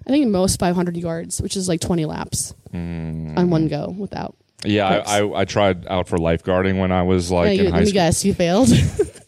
I 0.05 0.09
think 0.11 0.27
most 0.27 0.59
500 0.59 0.97
yards, 0.97 1.41
which 1.41 1.55
is 1.55 1.67
like 1.69 1.79
20 1.81 2.05
laps 2.05 2.53
Hmm. 2.71 3.33
on 3.37 3.49
one 3.49 3.67
go 3.67 3.89
without. 3.97 4.35
Yeah, 4.65 5.03
I, 5.07 5.19
I 5.21 5.39
I 5.41 5.45
tried 5.45 5.87
out 5.87 6.07
for 6.07 6.17
lifeguarding 6.17 6.79
when 6.79 6.91
I 6.91 7.03
was 7.03 7.31
like 7.31 7.57
you, 7.57 7.65
in 7.65 7.71
high 7.71 7.83
school. 7.83 7.93
guess, 7.93 8.25
you 8.25 8.33
failed. 8.33 8.69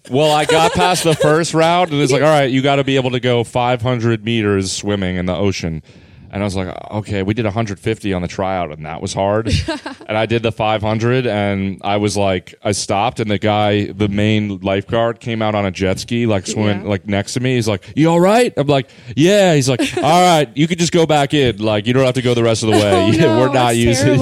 Well, 0.09 0.31
I 0.31 0.43
got 0.45 0.73
past 0.73 1.03
the 1.05 1.13
first 1.15 1.53
round, 1.53 1.91
and 1.93 2.01
it's 2.01 2.11
like, 2.11 2.23
all 2.23 2.27
right, 2.27 2.49
you 2.51 2.61
got 2.61 2.77
to 2.77 2.83
be 2.83 2.97
able 2.97 3.11
to 3.11 3.19
go 3.21 3.43
500 3.45 4.25
meters 4.25 4.71
swimming 4.71 5.15
in 5.15 5.25
the 5.27 5.35
ocean. 5.35 5.83
And 6.31 6.41
I 6.41 6.45
was 6.45 6.55
like, 6.55 6.75
okay, 6.91 7.23
we 7.23 7.33
did 7.33 7.45
150 7.45 8.13
on 8.13 8.21
the 8.21 8.27
tryout, 8.27 8.71
and 8.71 8.85
that 8.85 9.01
was 9.01 9.13
hard. 9.13 9.47
and 10.07 10.17
I 10.17 10.25
did 10.25 10.43
the 10.43 10.51
500, 10.51 11.27
and 11.27 11.79
I 11.83 11.97
was 11.97 12.17
like, 12.17 12.55
I 12.63 12.71
stopped, 12.71 13.19
and 13.19 13.29
the 13.29 13.37
guy, 13.37 13.91
the 13.91 14.07
main 14.09 14.57
lifeguard, 14.59 15.19
came 15.19 15.41
out 15.41 15.55
on 15.55 15.65
a 15.65 15.71
jet 15.71 15.99
ski, 15.99 16.25
like 16.25 16.47
swimming, 16.47 16.81
Yeah. 16.83 16.89
like 16.89 17.05
next 17.05 17.33
to 17.35 17.39
me. 17.39 17.55
He's 17.55 17.67
like, 17.67 17.83
"You 17.95 18.09
all 18.09 18.19
right?" 18.19 18.53
I'm 18.57 18.67
like, 18.67 18.89
"Yeah." 19.15 19.53
He's 19.55 19.69
like, 19.69 19.81
"All 19.97 20.03
right, 20.03 20.49
you 20.55 20.67
can 20.67 20.77
just 20.77 20.91
go 20.93 21.05
back 21.05 21.33
in. 21.33 21.57
Like, 21.57 21.85
you 21.85 21.93
don't 21.93 22.05
have 22.05 22.15
to 22.15 22.21
go 22.21 22.33
the 22.33 22.43
rest 22.43 22.63
of 22.63 22.67
the 22.71 22.75
way. 22.77 22.91
Oh, 22.91 23.11
no, 23.11 23.39
We're 23.39 23.53
not 23.53 23.75
using." 23.75 24.19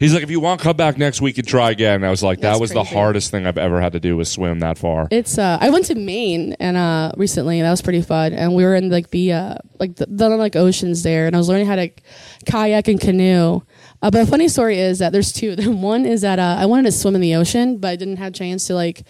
He's 0.00 0.12
like, 0.14 0.22
"If 0.22 0.30
you 0.30 0.40
want, 0.40 0.60
come 0.60 0.76
back 0.76 0.98
next 0.98 1.20
week 1.20 1.38
and 1.38 1.46
try 1.46 1.70
again." 1.70 1.96
And 1.96 2.06
I 2.06 2.10
was 2.10 2.22
like, 2.22 2.40
"That 2.40 2.50
That's 2.50 2.60
was 2.60 2.70
the 2.70 2.82
crazy. 2.82 2.94
hardest 2.94 3.30
thing 3.30 3.46
I've 3.46 3.58
ever 3.58 3.80
had 3.80 3.92
to 3.92 4.00
do 4.00 4.16
was 4.16 4.30
swim 4.30 4.60
that 4.60 4.78
far." 4.78 5.08
It's 5.10 5.38
uh 5.38 5.58
I 5.60 5.70
went 5.70 5.86
to 5.86 5.94
Maine 5.94 6.54
and 6.60 6.76
uh 6.76 7.12
recently 7.16 7.60
that 7.60 7.70
was 7.70 7.82
pretty 7.82 8.02
fun 8.02 8.32
and 8.32 8.54
we 8.54 8.64
were 8.64 8.74
in 8.74 8.90
like 8.90 9.10
the 9.10 9.32
uh 9.32 9.54
like 9.78 9.96
the, 9.96 10.06
the 10.08 10.28
like 10.30 10.56
oceans 10.56 11.02
there 11.02 11.26
and 11.26 11.34
I 11.34 11.38
was 11.38 11.48
learning 11.48 11.66
how 11.66 11.76
to 11.76 11.90
kayak 12.46 12.88
and 12.88 13.00
canoe. 13.00 13.60
Uh, 14.02 14.10
but 14.10 14.22
a 14.22 14.26
funny 14.26 14.48
story 14.48 14.78
is 14.78 14.98
that 14.98 15.12
there's 15.12 15.32
two. 15.32 15.54
One 15.72 16.04
is 16.04 16.20
that 16.20 16.38
uh, 16.38 16.56
I 16.58 16.66
wanted 16.66 16.84
to 16.84 16.92
swim 16.92 17.14
in 17.14 17.20
the 17.22 17.34
ocean, 17.36 17.78
but 17.78 17.88
I 17.88 17.96
didn't 17.96 18.16
have 18.18 18.32
a 18.34 18.36
chance 18.36 18.66
to 18.66 18.74
like 18.74 19.04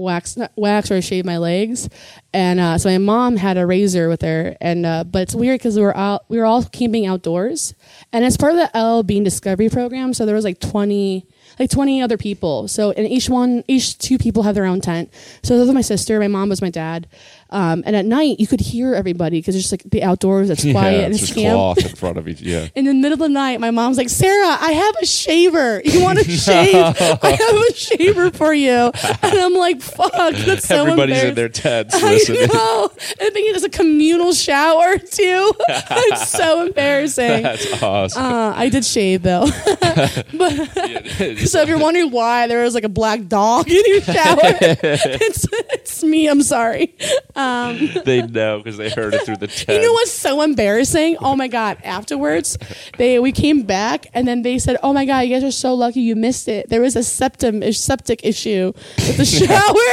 wax 0.00 0.36
wax 0.56 0.90
or 0.90 1.00
shave 1.02 1.24
my 1.24 1.38
legs, 1.38 1.88
and 2.32 2.58
uh, 2.58 2.78
so 2.78 2.88
my 2.90 2.98
mom 2.98 3.36
had 3.36 3.56
a 3.56 3.66
razor 3.66 4.08
with 4.08 4.22
her. 4.22 4.56
And 4.60 4.86
uh, 4.86 5.04
but 5.04 5.22
it's 5.22 5.34
weird 5.34 5.60
because 5.60 5.76
we 5.76 5.82
were 5.82 5.96
out 5.96 6.24
we 6.28 6.38
were 6.38 6.46
all 6.46 6.64
camping 6.64 7.06
outdoors, 7.06 7.74
and 8.12 8.24
as 8.24 8.36
part 8.36 8.52
of 8.52 8.58
the 8.58 8.76
L 8.76 9.02
Bean 9.02 9.24
Discovery 9.24 9.68
program, 9.68 10.14
so 10.14 10.26
there 10.26 10.34
was 10.34 10.44
like 10.44 10.60
twenty 10.60 11.26
like 11.58 11.70
20 11.70 12.00
other 12.00 12.16
people. 12.16 12.68
So, 12.68 12.92
and 12.92 13.06
each 13.06 13.28
one, 13.28 13.64
each 13.68 13.98
two 13.98 14.16
people 14.18 14.44
have 14.44 14.54
their 14.54 14.64
own 14.64 14.80
tent. 14.80 15.12
So, 15.42 15.58
those 15.58 15.68
are 15.68 15.74
my 15.74 15.82
sister, 15.82 16.18
my 16.18 16.28
mom 16.28 16.48
was 16.48 16.62
my 16.62 16.70
dad. 16.70 17.06
Um, 17.50 17.82
and 17.86 17.96
at 17.96 18.04
night, 18.04 18.38
you 18.40 18.46
could 18.46 18.60
hear 18.60 18.94
everybody 18.94 19.38
because 19.38 19.54
it's 19.56 19.64
just 19.68 19.72
like 19.72 19.90
the 19.90 20.02
outdoors, 20.02 20.50
it's 20.50 20.62
quiet 20.62 20.98
yeah, 20.98 21.04
and 21.04 21.14
it's 21.14 21.20
just 21.22 21.34
camp. 21.34 21.54
cloth 21.54 21.78
in 21.78 21.88
front 21.96 22.18
of 22.18 22.28
each. 22.28 22.40
Yeah. 22.40 22.68
In 22.74 22.84
the 22.84 22.94
middle 22.94 23.14
of 23.14 23.18
the 23.18 23.28
night, 23.28 23.60
my 23.60 23.70
mom's 23.70 23.98
like, 23.98 24.08
Sarah, 24.08 24.56
I 24.60 24.72
have 24.72 24.94
a 25.02 25.06
shaver. 25.06 25.80
You 25.84 26.02
want 26.02 26.18
to 26.18 26.24
shave? 26.30 26.74
I 26.76 27.30
have 27.30 27.56
a 27.56 27.74
shaver 27.74 28.30
for 28.30 28.54
you. 28.54 28.90
And 29.22 29.38
I'm 29.38 29.54
like, 29.54 29.80
fuck, 29.82 30.12
that's 30.12 30.66
so 30.68 30.82
Everybody's 30.82 31.22
in 31.24 31.34
their 31.34 31.48
tents 31.48 31.94
I 31.96 32.12
listening. 32.12 32.48
know. 32.52 32.90
And 33.18 33.20
I 33.20 33.30
think 33.30 33.54
it's 33.54 33.64
a 33.64 33.68
communal 33.68 34.32
shower 34.32 34.98
too. 34.98 35.52
it's 35.68 36.28
so 36.28 36.66
embarrassing. 36.66 37.42
That's 37.42 37.82
awesome. 37.82 38.22
Uh, 38.22 38.52
I 38.56 38.68
did 38.68 38.84
shave 38.84 39.22
though. 39.22 39.46
So 39.46 41.62
if 41.62 41.68
you're 41.68 41.78
wondering 41.78 42.10
why 42.10 42.46
there 42.46 42.62
was 42.62 42.74
like 42.74 42.84
a 42.84 42.88
black 42.88 43.26
dog 43.26 43.68
in 43.68 43.82
your 43.86 44.00
shower, 44.02 44.38
it's 44.42 45.46
it's 45.50 46.02
me. 46.02 46.28
I'm 46.28 46.42
sorry. 46.42 46.94
they 48.04 48.22
know 48.22 48.58
because 48.58 48.76
they 48.76 48.90
heard 48.90 49.14
it 49.14 49.22
through 49.24 49.36
the 49.36 49.46
tent. 49.46 49.68
You 49.80 49.80
know 49.80 49.92
what's 49.92 50.10
so 50.12 50.42
embarrassing? 50.42 51.16
Oh 51.20 51.36
my 51.36 51.48
god! 51.48 51.78
Afterwards, 51.84 52.58
they 52.98 53.18
we 53.18 53.32
came 53.32 53.62
back 53.62 54.06
and 54.14 54.26
then 54.26 54.42
they 54.42 54.58
said, 54.58 54.76
"Oh 54.82 54.92
my 54.92 55.04
god, 55.04 55.20
you 55.20 55.34
guys 55.34 55.44
are 55.44 55.50
so 55.50 55.74
lucky 55.74 56.00
you 56.00 56.16
missed 56.16 56.48
it. 56.48 56.68
There 56.68 56.80
was 56.80 56.96
a 56.96 57.02
septum 57.02 57.62
septic 57.72 58.20
issue 58.24 58.72
with 58.96 59.16
the 59.16 59.24
shower." 59.46 59.90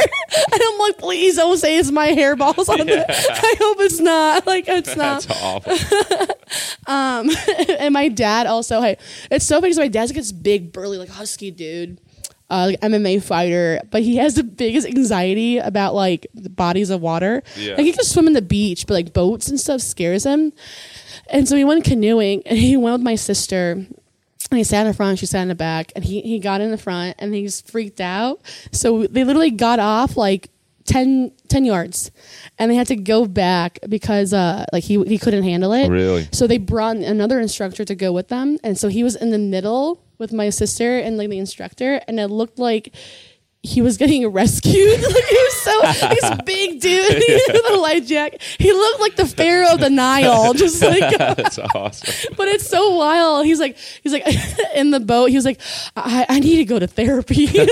and 0.52 0.62
I'm 0.62 0.78
like, 0.78 0.98
"Please 0.98 1.36
don't 1.36 1.56
say 1.58 1.78
it's 1.78 1.90
my 1.90 2.08
hairballs 2.08 2.68
on 2.68 2.88
it. 2.88 3.06
I 3.08 3.54
hope 3.58 3.76
it's 3.80 4.00
not. 4.00 4.46
Like 4.46 4.64
it's 4.68 4.96
not." 4.96 5.22
That's 5.22 5.42
awful. 5.42 6.36
um, 6.86 7.30
and 7.78 7.92
my 7.94 8.08
dad 8.08 8.46
also. 8.46 8.80
Hey, 8.80 8.96
it's 9.30 9.44
so 9.44 9.56
funny 9.56 9.68
because 9.68 9.78
my 9.78 9.88
dad's 9.88 10.10
like 10.10 10.16
this 10.16 10.32
big, 10.32 10.72
burly, 10.72 10.98
like 10.98 11.08
husky 11.08 11.50
dude. 11.50 12.00
Uh, 12.50 12.68
like 12.68 12.80
MMA 12.80 13.22
fighter, 13.22 13.78
but 13.90 14.00
he 14.02 14.16
has 14.16 14.34
the 14.34 14.42
biggest 14.42 14.86
anxiety 14.86 15.58
about 15.58 15.94
like 15.94 16.26
the 16.32 16.48
bodies 16.48 16.88
of 16.88 17.02
water. 17.02 17.42
Yeah. 17.56 17.74
Like 17.74 17.84
he 17.84 17.92
can 17.92 18.04
swim 18.04 18.26
in 18.26 18.32
the 18.32 18.40
beach, 18.40 18.86
but 18.86 18.94
like 18.94 19.12
boats 19.12 19.48
and 19.48 19.60
stuff 19.60 19.82
scares 19.82 20.24
him. 20.24 20.54
And 21.28 21.46
so 21.46 21.56
he 21.56 21.64
went 21.64 21.84
canoeing, 21.84 22.42
and 22.46 22.56
he 22.58 22.76
went 22.78 22.94
with 22.94 23.02
my 23.02 23.16
sister. 23.16 23.72
And 24.50 24.56
he 24.56 24.64
sat 24.64 24.80
in 24.80 24.86
the 24.86 24.94
front, 24.94 25.18
she 25.18 25.26
sat 25.26 25.42
in 25.42 25.48
the 25.48 25.54
back, 25.54 25.92
and 25.94 26.02
he 26.02 26.22
he 26.22 26.38
got 26.38 26.62
in 26.62 26.70
the 26.70 26.78
front, 26.78 27.16
and 27.18 27.34
he's 27.34 27.60
freaked 27.60 28.00
out. 28.00 28.40
So 28.72 29.06
they 29.06 29.24
literally 29.24 29.50
got 29.50 29.78
off 29.78 30.16
like 30.16 30.48
10, 30.86 31.32
10 31.48 31.64
yards, 31.66 32.10
and 32.58 32.70
they 32.70 32.74
had 32.74 32.86
to 32.86 32.96
go 32.96 33.26
back 33.26 33.78
because 33.88 34.32
uh 34.32 34.64
like 34.72 34.84
he 34.84 35.02
he 35.04 35.18
couldn't 35.18 35.42
handle 35.42 35.72
it. 35.74 35.88
Really? 35.90 36.28
So 36.32 36.46
they 36.46 36.56
brought 36.56 36.96
another 36.96 37.38
instructor 37.40 37.84
to 37.84 37.94
go 37.94 38.10
with 38.10 38.28
them, 38.28 38.58
and 38.64 38.78
so 38.78 38.88
he 38.88 39.04
was 39.04 39.14
in 39.14 39.30
the 39.30 39.38
middle 39.38 40.02
with 40.18 40.32
my 40.32 40.50
sister 40.50 40.98
and 40.98 41.16
like 41.16 41.30
the 41.30 41.38
instructor, 41.38 42.00
and 42.06 42.18
it 42.20 42.28
looked 42.28 42.58
like 42.58 42.92
he 43.62 43.82
was 43.82 43.96
getting 43.96 44.26
rescued. 44.32 45.00
like 45.02 45.24
he 45.24 45.36
was 45.36 45.54
so 45.62 45.82
he's 46.08 46.42
big 46.44 46.80
dude 46.80 47.14
with 47.48 47.70
a 47.70 47.76
life 47.76 48.06
jacket. 48.06 48.40
He 48.58 48.72
looked 48.72 49.00
like 49.00 49.16
the 49.16 49.26
Pharaoh 49.26 49.74
of 49.74 49.80
the 49.80 49.90
Nile, 49.90 50.54
just 50.54 50.80
like. 50.82 51.18
That's 51.18 51.58
awesome. 51.58 52.34
But 52.36 52.48
it's 52.48 52.66
so 52.68 52.94
wild. 52.96 53.44
He's 53.46 53.58
like, 53.60 53.76
he's 54.02 54.12
like 54.12 54.24
in 54.74 54.90
the 54.92 55.00
boat. 55.00 55.26
He 55.30 55.36
was 55.36 55.44
like, 55.44 55.60
I, 55.96 56.24
I 56.28 56.40
need 56.40 56.56
to 56.58 56.64
go 56.64 56.78
to 56.78 56.86
therapy. 56.86 57.48
Yeah, 57.52 57.64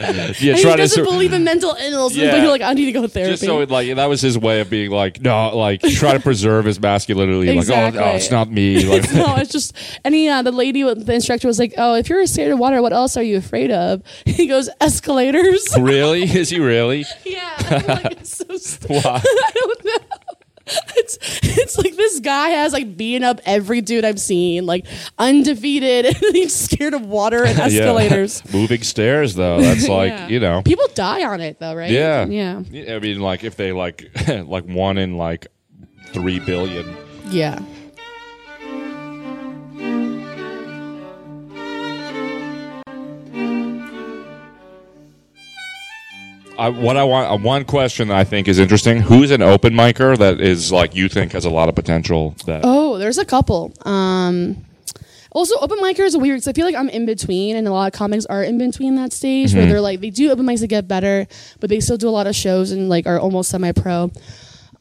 And 0.00 0.34
he 0.36 0.52
doesn't 0.62 0.88
sur- 0.88 1.04
believe 1.04 1.32
in 1.32 1.44
mental 1.44 1.74
illness, 1.78 2.16
Yeah. 2.16 2.30
but 2.32 2.40
he's 2.40 2.48
like, 2.50 2.62
I 2.62 2.72
need 2.74 2.86
to 2.86 2.92
go 2.92 3.02
to 3.02 3.08
therapy. 3.08 3.32
just 3.32 3.44
so 3.44 3.60
it, 3.60 3.70
like 3.70 3.94
that 3.94 4.06
was 4.06 4.20
his 4.20 4.38
way 4.38 4.60
of 4.60 4.70
being 4.70 4.90
like 4.90 5.20
no 5.20 5.56
like 5.56 5.80
try 5.82 6.12
to 6.14 6.20
preserve 6.20 6.64
his 6.64 6.80
masculinity 6.80 7.50
Exactly. 7.50 7.98
like 8.00 8.06
oh, 8.08 8.10
no 8.12 8.16
it's 8.16 8.30
not 8.30 8.50
me 8.50 8.84
like 8.86 9.12
no, 9.12 9.36
it's 9.36 9.50
just 9.52 9.74
and 10.04 10.14
he, 10.14 10.28
uh, 10.28 10.42
the 10.42 10.52
lady, 10.52 10.84
with- 10.84 11.04
the 11.06 11.12
instructor 11.14 11.46
was 11.48 11.58
like, 11.58 11.74
"Oh, 11.76 11.94
if 11.94 12.08
you're 12.08 12.26
scared 12.26 12.52
of 12.52 12.58
water, 12.58 12.80
what 12.82 12.92
else 12.92 13.16
are 13.16 13.22
you 13.22 13.36
afraid 13.36 13.70
of?" 13.70 14.02
He 14.24 14.46
goes, 14.46 14.69
"Escalators." 14.80 15.66
really 15.78 16.22
is 16.22 16.50
he 16.50 16.58
really 16.60 17.04
yeah, 17.24 17.56
I'm 17.70 17.86
like, 17.86 18.12
it's 18.12 18.36
so 18.36 18.56
stupid. 18.56 19.02
why 19.04 19.22
I 19.24 19.50
don't 19.54 19.84
know. 19.84 19.98
It's 20.96 21.18
it's 21.42 21.76
like 21.78 21.96
this 21.96 22.20
guy 22.20 22.50
has 22.50 22.72
like 22.72 22.96
beaten 22.96 23.24
up 23.24 23.40
every 23.44 23.80
dude 23.80 24.04
I've 24.04 24.20
seen, 24.20 24.66
like 24.66 24.86
undefeated, 25.18 26.04
and 26.06 26.16
he's 26.32 26.54
scared 26.54 26.94
of 26.94 27.04
water 27.06 27.44
and 27.44 27.58
escalators. 27.58 28.40
Yeah. 28.46 28.56
moving 28.56 28.82
stairs 28.82 29.34
though 29.34 29.60
that's 29.60 29.88
like 29.88 30.10
Yeah. 30.12 30.28
you 30.28 30.38
know 30.38 30.62
people 30.62 30.86
die 30.94 31.24
on 31.24 31.40
it 31.40 31.58
though, 31.58 31.74
right? 31.74 31.90
yeah 31.90 32.24
yeah, 32.26 32.62
I 32.94 33.00
mean 33.00 33.20
like 33.20 33.42
if 33.42 33.56
they 33.56 33.72
like 33.72 34.10
like 34.28 34.64
one 34.66 34.96
in 34.98 35.16
like 35.16 35.48
three 36.12 36.38
billion 36.38 36.96
yeah. 37.30 37.58
I, 46.60 46.68
what 46.68 46.98
I 46.98 47.04
want, 47.04 47.30
uh, 47.32 47.42
one 47.42 47.64
question 47.64 48.08
that 48.08 48.18
I 48.18 48.24
think 48.24 48.46
is 48.46 48.58
interesting: 48.58 49.00
Who's 49.00 49.30
an 49.30 49.40
open 49.40 49.72
micer 49.72 50.16
that 50.18 50.42
is 50.42 50.70
like 50.70 50.94
you 50.94 51.08
think 51.08 51.32
has 51.32 51.46
a 51.46 51.50
lot 51.50 51.70
of 51.70 51.74
potential? 51.74 52.36
That 52.44 52.60
Oh, 52.64 52.98
there's 52.98 53.16
a 53.16 53.24
couple. 53.24 53.72
Um, 53.86 54.62
also, 55.32 55.58
open 55.60 55.78
micers 55.78 56.14
are 56.14 56.18
weird 56.18 56.36
because 56.36 56.48
I 56.48 56.52
feel 56.52 56.66
like 56.66 56.74
I'm 56.74 56.90
in 56.90 57.06
between, 57.06 57.56
and 57.56 57.66
a 57.66 57.70
lot 57.70 57.86
of 57.86 57.98
comics 57.98 58.26
are 58.26 58.42
in 58.42 58.58
between 58.58 58.96
that 58.96 59.14
stage 59.14 59.54
where 59.54 59.64
they're 59.64 59.80
like 59.80 60.00
they 60.00 60.10
do 60.10 60.30
open 60.30 60.44
mics 60.44 60.60
to 60.60 60.66
get 60.66 60.86
better, 60.86 61.26
but 61.60 61.70
they 61.70 61.80
still 61.80 61.96
do 61.96 62.08
a 62.08 62.10
lot 62.10 62.26
of 62.26 62.34
shows 62.34 62.72
and 62.72 62.90
like 62.90 63.06
are 63.06 63.18
almost 63.18 63.48
semi-pro. 63.50 64.10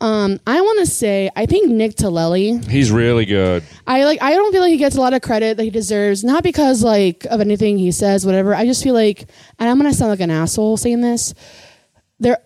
Um, 0.02 0.40
I 0.48 0.60
want 0.62 0.80
to 0.80 0.86
say 0.86 1.30
I 1.36 1.46
think 1.46 1.70
Nick 1.70 1.96
Tellelli. 1.96 2.66
he's 2.68 2.92
really 2.92 3.26
good. 3.26 3.64
I 3.86 4.04
like 4.04 4.22
I 4.22 4.34
don't 4.34 4.52
feel 4.52 4.62
like 4.62 4.72
he 4.72 4.78
gets 4.78 4.98
a 4.98 5.02
lot 5.02 5.14
of 5.14 5.22
credit 5.22 5.58
that 5.58 5.64
he 5.64 5.70
deserves, 5.70 6.26
not 6.26 6.44
because 6.44 6.84
like 6.84 7.26
of 7.30 7.40
anything 7.40 7.78
he 7.78 7.92
says, 7.92 8.26
whatever. 8.26 8.54
I 8.54 8.66
just 8.66 8.84
feel 8.84 8.94
like, 8.94 9.28
and 9.60 9.70
I'm 9.70 9.78
gonna 9.78 9.94
sound 9.94 10.10
like 10.10 10.20
an 10.20 10.32
asshole 10.32 10.76
saying 10.76 11.02
this. 11.02 11.34
There, 12.20 12.38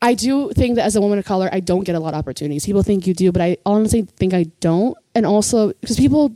I 0.00 0.14
do 0.14 0.50
think 0.50 0.76
that 0.76 0.84
as 0.84 0.96
a 0.96 1.00
woman 1.00 1.18
of 1.18 1.24
color, 1.24 1.48
I 1.52 1.60
don't 1.60 1.84
get 1.84 1.94
a 1.94 2.00
lot 2.00 2.14
of 2.14 2.18
opportunities. 2.18 2.66
People 2.66 2.82
think 2.82 3.06
you 3.06 3.14
do, 3.14 3.30
but 3.30 3.40
I 3.40 3.56
honestly 3.64 4.02
think 4.02 4.34
I 4.34 4.44
don't. 4.60 4.96
And 5.14 5.24
also 5.24 5.72
because 5.80 5.96
people, 5.96 6.34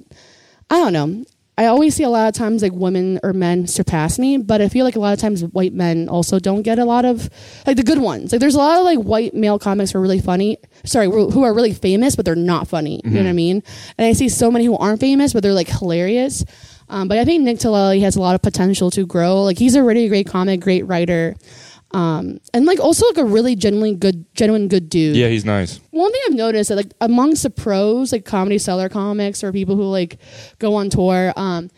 I 0.70 0.76
don't 0.76 0.92
know. 0.92 1.24
I 1.58 1.66
always 1.66 1.94
see 1.94 2.02
a 2.02 2.10
lot 2.10 2.28
of 2.28 2.34
times 2.34 2.60
like 2.60 2.72
women 2.72 3.18
or 3.22 3.32
men 3.32 3.66
surpass 3.66 4.18
me, 4.18 4.36
but 4.36 4.60
I 4.60 4.68
feel 4.68 4.84
like 4.84 4.94
a 4.94 5.00
lot 5.00 5.14
of 5.14 5.18
times 5.18 5.42
white 5.42 5.72
men 5.72 6.06
also 6.06 6.38
don't 6.38 6.60
get 6.60 6.78
a 6.78 6.84
lot 6.84 7.06
of 7.06 7.30
like 7.66 7.78
the 7.78 7.82
good 7.82 7.98
ones. 7.98 8.30
Like 8.30 8.40
there's 8.40 8.54
a 8.54 8.58
lot 8.58 8.78
of 8.78 8.84
like 8.84 8.98
white 8.98 9.32
male 9.32 9.58
comics 9.58 9.92
who 9.92 9.98
are 9.98 10.02
really 10.02 10.20
funny. 10.20 10.58
Sorry, 10.84 11.06
who 11.06 11.30
who 11.30 11.44
are 11.44 11.54
really 11.54 11.72
famous, 11.72 12.14
but 12.14 12.26
they're 12.26 12.34
not 12.34 12.68
funny. 12.68 13.00
You 13.04 13.10
know 13.10 13.22
what 13.22 13.30
I 13.30 13.32
mean? 13.32 13.62
And 13.96 14.06
I 14.06 14.12
see 14.12 14.28
so 14.28 14.50
many 14.50 14.66
who 14.66 14.76
aren't 14.76 15.00
famous, 15.00 15.32
but 15.32 15.42
they're 15.42 15.54
like 15.54 15.68
hilarious. 15.68 16.44
Um, 16.90 17.08
but 17.08 17.18
I 17.18 17.24
think 17.24 17.42
Nick 17.42 17.58
Tellelli 17.58 18.02
has 18.02 18.16
a 18.16 18.20
lot 18.20 18.34
of 18.34 18.42
potential 18.42 18.90
to 18.90 19.06
grow. 19.06 19.42
Like 19.42 19.58
he's 19.58 19.74
a 19.76 19.82
really 19.82 20.08
great 20.08 20.26
comic, 20.26 20.60
great 20.60 20.86
writer, 20.86 21.36
um, 21.96 22.38
and 22.52 22.66
like 22.66 22.78
also 22.78 23.06
like 23.06 23.16
a 23.16 23.24
really 23.24 23.56
genuinely 23.56 23.94
good, 23.94 24.26
genuine 24.34 24.68
good 24.68 24.90
dude 24.90 25.16
Yeah, 25.16 25.28
he's 25.28 25.46
nice. 25.46 25.80
one 25.92 26.12
thing 26.12 26.20
I've 26.28 26.34
noticed 26.34 26.68
that 26.68 26.76
like 26.76 26.92
amongst 27.00 27.42
the 27.42 27.50
pros, 27.50 28.12
like 28.12 28.24
Comedy 28.26 28.58
Cellar 28.58 28.88
comics 28.90 29.42
or 29.42 29.50
people 29.50 29.76
who 29.76 29.84
like 29.84 30.18
go 30.58 30.74
on 30.74 30.90
tour, 30.90 31.32
um, 31.36 31.70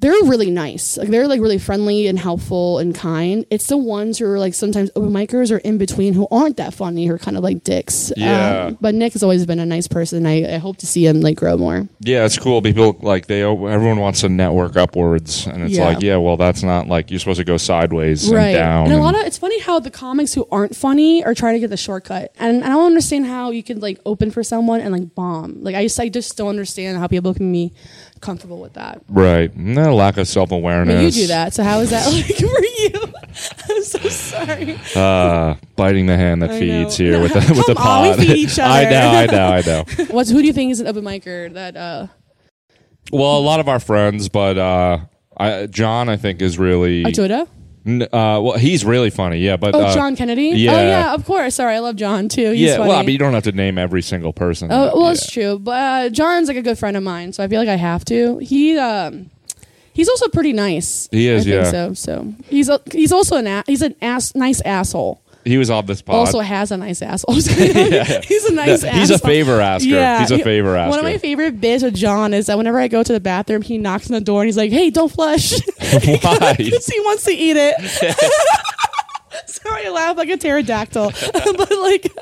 they're 0.00 0.12
really 0.24 0.50
nice. 0.50 0.96
Like 0.96 1.08
they're 1.08 1.28
like 1.28 1.40
really 1.40 1.58
friendly 1.58 2.06
and 2.06 2.18
helpful 2.18 2.78
and 2.78 2.94
kind. 2.94 3.44
It's 3.50 3.66
the 3.66 3.76
ones 3.76 4.18
who 4.18 4.24
are 4.26 4.38
like 4.38 4.54
sometimes 4.54 4.90
open 4.96 5.10
micers 5.10 5.54
or 5.54 5.58
in 5.58 5.76
between 5.76 6.14
who 6.14 6.26
aren't 6.30 6.56
that 6.56 6.72
funny 6.72 7.06
who 7.06 7.14
are 7.14 7.18
kind 7.18 7.36
of 7.36 7.42
like 7.42 7.64
dicks. 7.64 8.10
Yeah. 8.16 8.66
Um, 8.66 8.78
but 8.80 8.94
Nick 8.94 9.12
has 9.12 9.22
always 9.22 9.44
been 9.44 9.58
a 9.58 9.66
nice 9.66 9.88
person. 9.88 10.24
I, 10.26 10.54
I 10.54 10.58
hope 10.58 10.78
to 10.78 10.86
see 10.86 11.06
him 11.06 11.20
like 11.20 11.36
grow 11.36 11.58
more. 11.58 11.86
Yeah, 12.00 12.24
it's 12.24 12.38
cool. 12.38 12.62
People 12.62 12.96
like 13.02 13.26
they 13.26 13.42
everyone 13.42 13.98
wants 13.98 14.22
to 14.22 14.30
network 14.30 14.76
upwards, 14.76 15.46
and 15.46 15.62
it's 15.62 15.74
Yeah. 15.76 15.84
like, 15.84 16.00
yeah, 16.02 16.16
well, 16.16 16.38
that's 16.38 16.62
not 16.62 16.88
like 16.88 17.10
you're 17.10 17.20
supposed 17.20 17.38
to 17.38 17.44
go 17.44 17.58
sideways 17.58 18.30
right. 18.30 18.48
and 18.48 18.56
down. 18.56 18.84
And 18.86 18.94
a 18.94 18.98
lot 18.98 19.14
of 19.14 19.20
it's 19.26 19.36
funny 19.38 19.60
how 19.60 19.80
the 19.80 19.90
comics 19.90 20.32
who 20.32 20.48
aren't 20.50 20.74
funny 20.74 21.22
are 21.24 21.34
trying 21.34 21.54
to 21.54 21.60
get 21.60 21.68
the 21.68 21.76
shortcut. 21.76 22.32
And 22.38 22.64
I 22.64 22.68
don't 22.70 22.86
understand 22.86 23.26
how 23.26 23.50
you 23.50 23.62
can 23.62 23.80
like 23.80 24.00
open 24.06 24.30
for 24.30 24.42
someone 24.42 24.80
and 24.80 24.92
like 24.92 25.14
bomb. 25.14 25.62
Like 25.62 25.74
I 25.74 25.82
just 25.84 26.00
I 26.00 26.08
just 26.08 26.38
don't 26.38 26.48
understand 26.48 26.96
how 26.96 27.06
people 27.06 27.34
can 27.34 27.52
be 27.52 27.74
comfortable 28.20 28.60
with 28.60 28.74
that. 28.74 29.02
right, 29.08 29.54
no 29.56 29.94
lack 29.94 30.16
of 30.18 30.28
self 30.28 30.52
I 30.52 30.56
awareness. 30.56 30.94
mean, 30.96 31.04
you 31.04 31.10
do 31.10 31.26
that. 31.28 31.54
So 31.54 31.62
how 31.62 31.80
is 31.80 31.90
that 31.90 32.06
like 32.12 32.26
for 32.36 32.44
you? 32.44 33.14
I'm 33.70 33.82
so 33.82 33.98
sorry. 34.08 34.78
Uh, 34.94 35.54
biting 35.76 36.06
the 36.06 36.16
hand 36.16 36.42
that 36.42 36.50
I 36.50 36.58
feeds 36.60 36.98
know. 36.98 37.04
here 37.06 37.20
with 37.22 37.32
the 37.32 37.40
with 37.54 37.66
the 37.66 37.76
on, 37.80 38.18
we 38.18 38.26
feed 38.26 38.36
each 38.36 38.58
I 38.58 38.84
know, 38.84 39.08
I 39.10 39.26
know, 39.26 39.46
I 39.48 39.60
know. 39.62 39.84
What's 40.10 40.30
who 40.30 40.40
do 40.40 40.46
you 40.46 40.52
think 40.52 40.72
is 40.72 40.80
an 40.80 40.86
open 40.86 41.04
micer 41.04 41.52
that 41.54 41.76
uh 41.76 42.06
Well, 43.12 43.38
a 43.38 43.40
lot 43.40 43.60
of 43.60 43.68
our 43.68 43.80
friends, 43.80 44.28
but 44.28 44.58
uh, 44.58 44.98
I, 45.36 45.66
John, 45.66 46.08
I 46.08 46.16
think 46.16 46.42
is 46.42 46.58
really. 46.58 47.04
Atoda? 47.04 47.48
N- 47.86 48.02
uh, 48.02 48.08
well, 48.42 48.58
he's 48.58 48.84
really 48.84 49.10
funny. 49.10 49.38
Yeah, 49.38 49.56
but 49.56 49.74
Oh, 49.74 49.80
uh, 49.80 49.94
John 49.94 50.14
Kennedy? 50.16 50.48
yeah. 50.56 50.72
Oh 50.72 50.80
yeah, 50.82 51.14
of 51.14 51.24
course. 51.24 51.54
Sorry, 51.54 51.74
I 51.74 51.78
love 51.78 51.96
John 51.96 52.28
too. 52.28 52.50
He's 52.50 52.60
yeah, 52.60 52.76
funny. 52.76 52.88
well, 52.90 52.98
I 52.98 53.02
mean, 53.02 53.10
you 53.12 53.18
don't 53.18 53.32
have 53.34 53.44
to 53.44 53.52
name 53.52 53.78
every 53.78 54.02
single 54.02 54.32
person. 54.32 54.68
Oh, 54.70 54.92
well, 55.00 55.10
it's 55.10 55.30
true. 55.30 55.58
But 55.58 55.70
uh, 55.72 56.08
John's 56.10 56.48
like 56.48 56.56
a 56.58 56.62
good 56.62 56.78
friend 56.78 56.96
of 56.96 57.02
mine, 57.02 57.32
so 57.32 57.42
I 57.42 57.48
feel 57.48 57.58
like 57.58 57.68
I 57.70 57.76
have 57.76 58.04
to. 58.06 58.38
He 58.38 58.76
um 58.78 59.30
he's 59.94 60.08
also 60.08 60.28
pretty 60.28 60.52
nice. 60.52 61.08
He 61.10 61.26
is, 61.28 61.42
I 61.46 61.50
think 61.50 61.64
yeah. 61.64 61.70
So 61.70 61.94
so 61.94 62.34
he's 62.48 62.68
a, 62.68 62.80
he's 62.92 63.12
also 63.12 63.36
an 63.36 63.46
a- 63.46 63.64
he's 63.66 63.82
an 63.82 63.94
ass 64.02 64.34
nice 64.34 64.60
asshole. 64.60 65.22
He 65.50 65.58
was 65.58 65.68
on 65.68 65.84
this 65.84 66.00
pod. 66.00 66.14
Also 66.14 66.38
has 66.38 66.70
a 66.70 66.76
nice 66.76 67.02
asshole. 67.02 67.34
He's 67.34 67.48
a 67.48 67.52
nice 68.52 68.82
he's 68.82 68.84
a 68.84 68.88
asshole. 68.92 69.18
favor 69.18 69.60
asker. 69.60 69.88
Yeah, 69.88 70.20
he's 70.20 70.30
a 70.30 70.38
favor 70.38 70.76
asker. 70.76 70.90
One 70.90 70.98
of 71.00 71.04
my 71.04 71.18
favorite 71.18 71.60
bits 71.60 71.82
with 71.82 71.96
John 71.96 72.32
is 72.32 72.46
that 72.46 72.56
whenever 72.56 72.78
I 72.78 72.86
go 72.86 73.02
to 73.02 73.12
the 73.12 73.18
bathroom, 73.18 73.62
he 73.62 73.76
knocks 73.76 74.08
on 74.08 74.14
the 74.14 74.20
door 74.20 74.42
and 74.42 74.46
he's 74.46 74.56
like, 74.56 74.70
"Hey, 74.70 74.90
don't 74.90 75.10
flush," 75.10 75.50
Why? 75.80 76.54
because 76.56 76.86
he 76.86 77.00
wants 77.00 77.24
to 77.24 77.32
eat 77.32 77.56
it. 77.58 77.74
Sorry, 79.46 79.86
I 79.86 79.90
laugh 79.90 80.16
like 80.16 80.28
a 80.28 80.36
pterodactyl, 80.36 81.10
but 81.32 81.70
like 81.78 82.12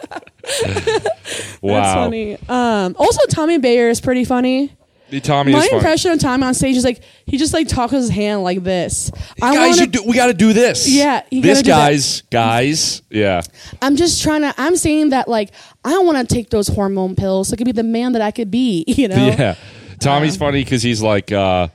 wow. 1.61 1.75
that's 1.75 1.95
funny. 1.95 2.39
Um, 2.49 2.97
also, 2.99 3.21
Tommy 3.29 3.59
Bayer 3.59 3.91
is 3.91 4.01
pretty 4.01 4.25
funny. 4.25 4.73
The 5.11 5.21
Tommy 5.21 5.53
My 5.53 5.61
is 5.61 5.73
impression 5.73 6.13
of 6.13 6.19
Tommy 6.21 6.45
on 6.45 6.53
stage 6.55 6.77
is 6.77 6.85
like 6.85 7.01
he 7.25 7.39
just 7.39 7.55
like 7.55 7.67
talks 7.69 7.93
with 7.93 8.03
his 8.03 8.11
hand 8.11 8.43
like 8.43 8.63
this. 8.63 9.11
I 9.41 9.55
guys, 9.55 9.71
wanna, 9.71 9.81
you 9.83 9.87
do, 9.87 10.03
we 10.05 10.15
got 10.15 10.27
to 10.27 10.35
do 10.35 10.53
this. 10.53 10.89
Yeah, 10.89 11.23
you 11.31 11.41
this 11.41 11.63
gotta 11.63 11.65
do 11.65 11.71
that. 11.71 11.77
guys, 11.89 12.21
guys, 12.31 13.03
yeah. 13.11 13.41
I'm 13.81 13.97
just 13.97 14.23
trying 14.23 14.43
to. 14.43 14.55
I'm 14.59 14.77
saying 14.77 15.11
that 15.11 15.27
like 15.29 15.51
I 15.85 15.91
don't 15.91 16.07
want 16.07 16.29
to 16.29 16.35
take 16.35 16.51
those 16.51 16.69
hormone 16.69 17.17
pills. 17.17 17.49
So 17.49 17.55
I 17.55 17.57
could 17.57 17.65
be 17.65 17.73
the 17.73 17.83
man 17.83 18.13
that 18.13 18.23
I 18.23 18.31
could 18.31 18.51
be. 18.51 18.85
You 18.99 19.09
know. 19.09 19.17
Yeah. 19.17 19.55
Tommy's 20.01 20.37
funny 20.37 20.63
because 20.65 20.83
he's 20.83 21.01
like, 21.03 21.33
uh, 21.33 21.69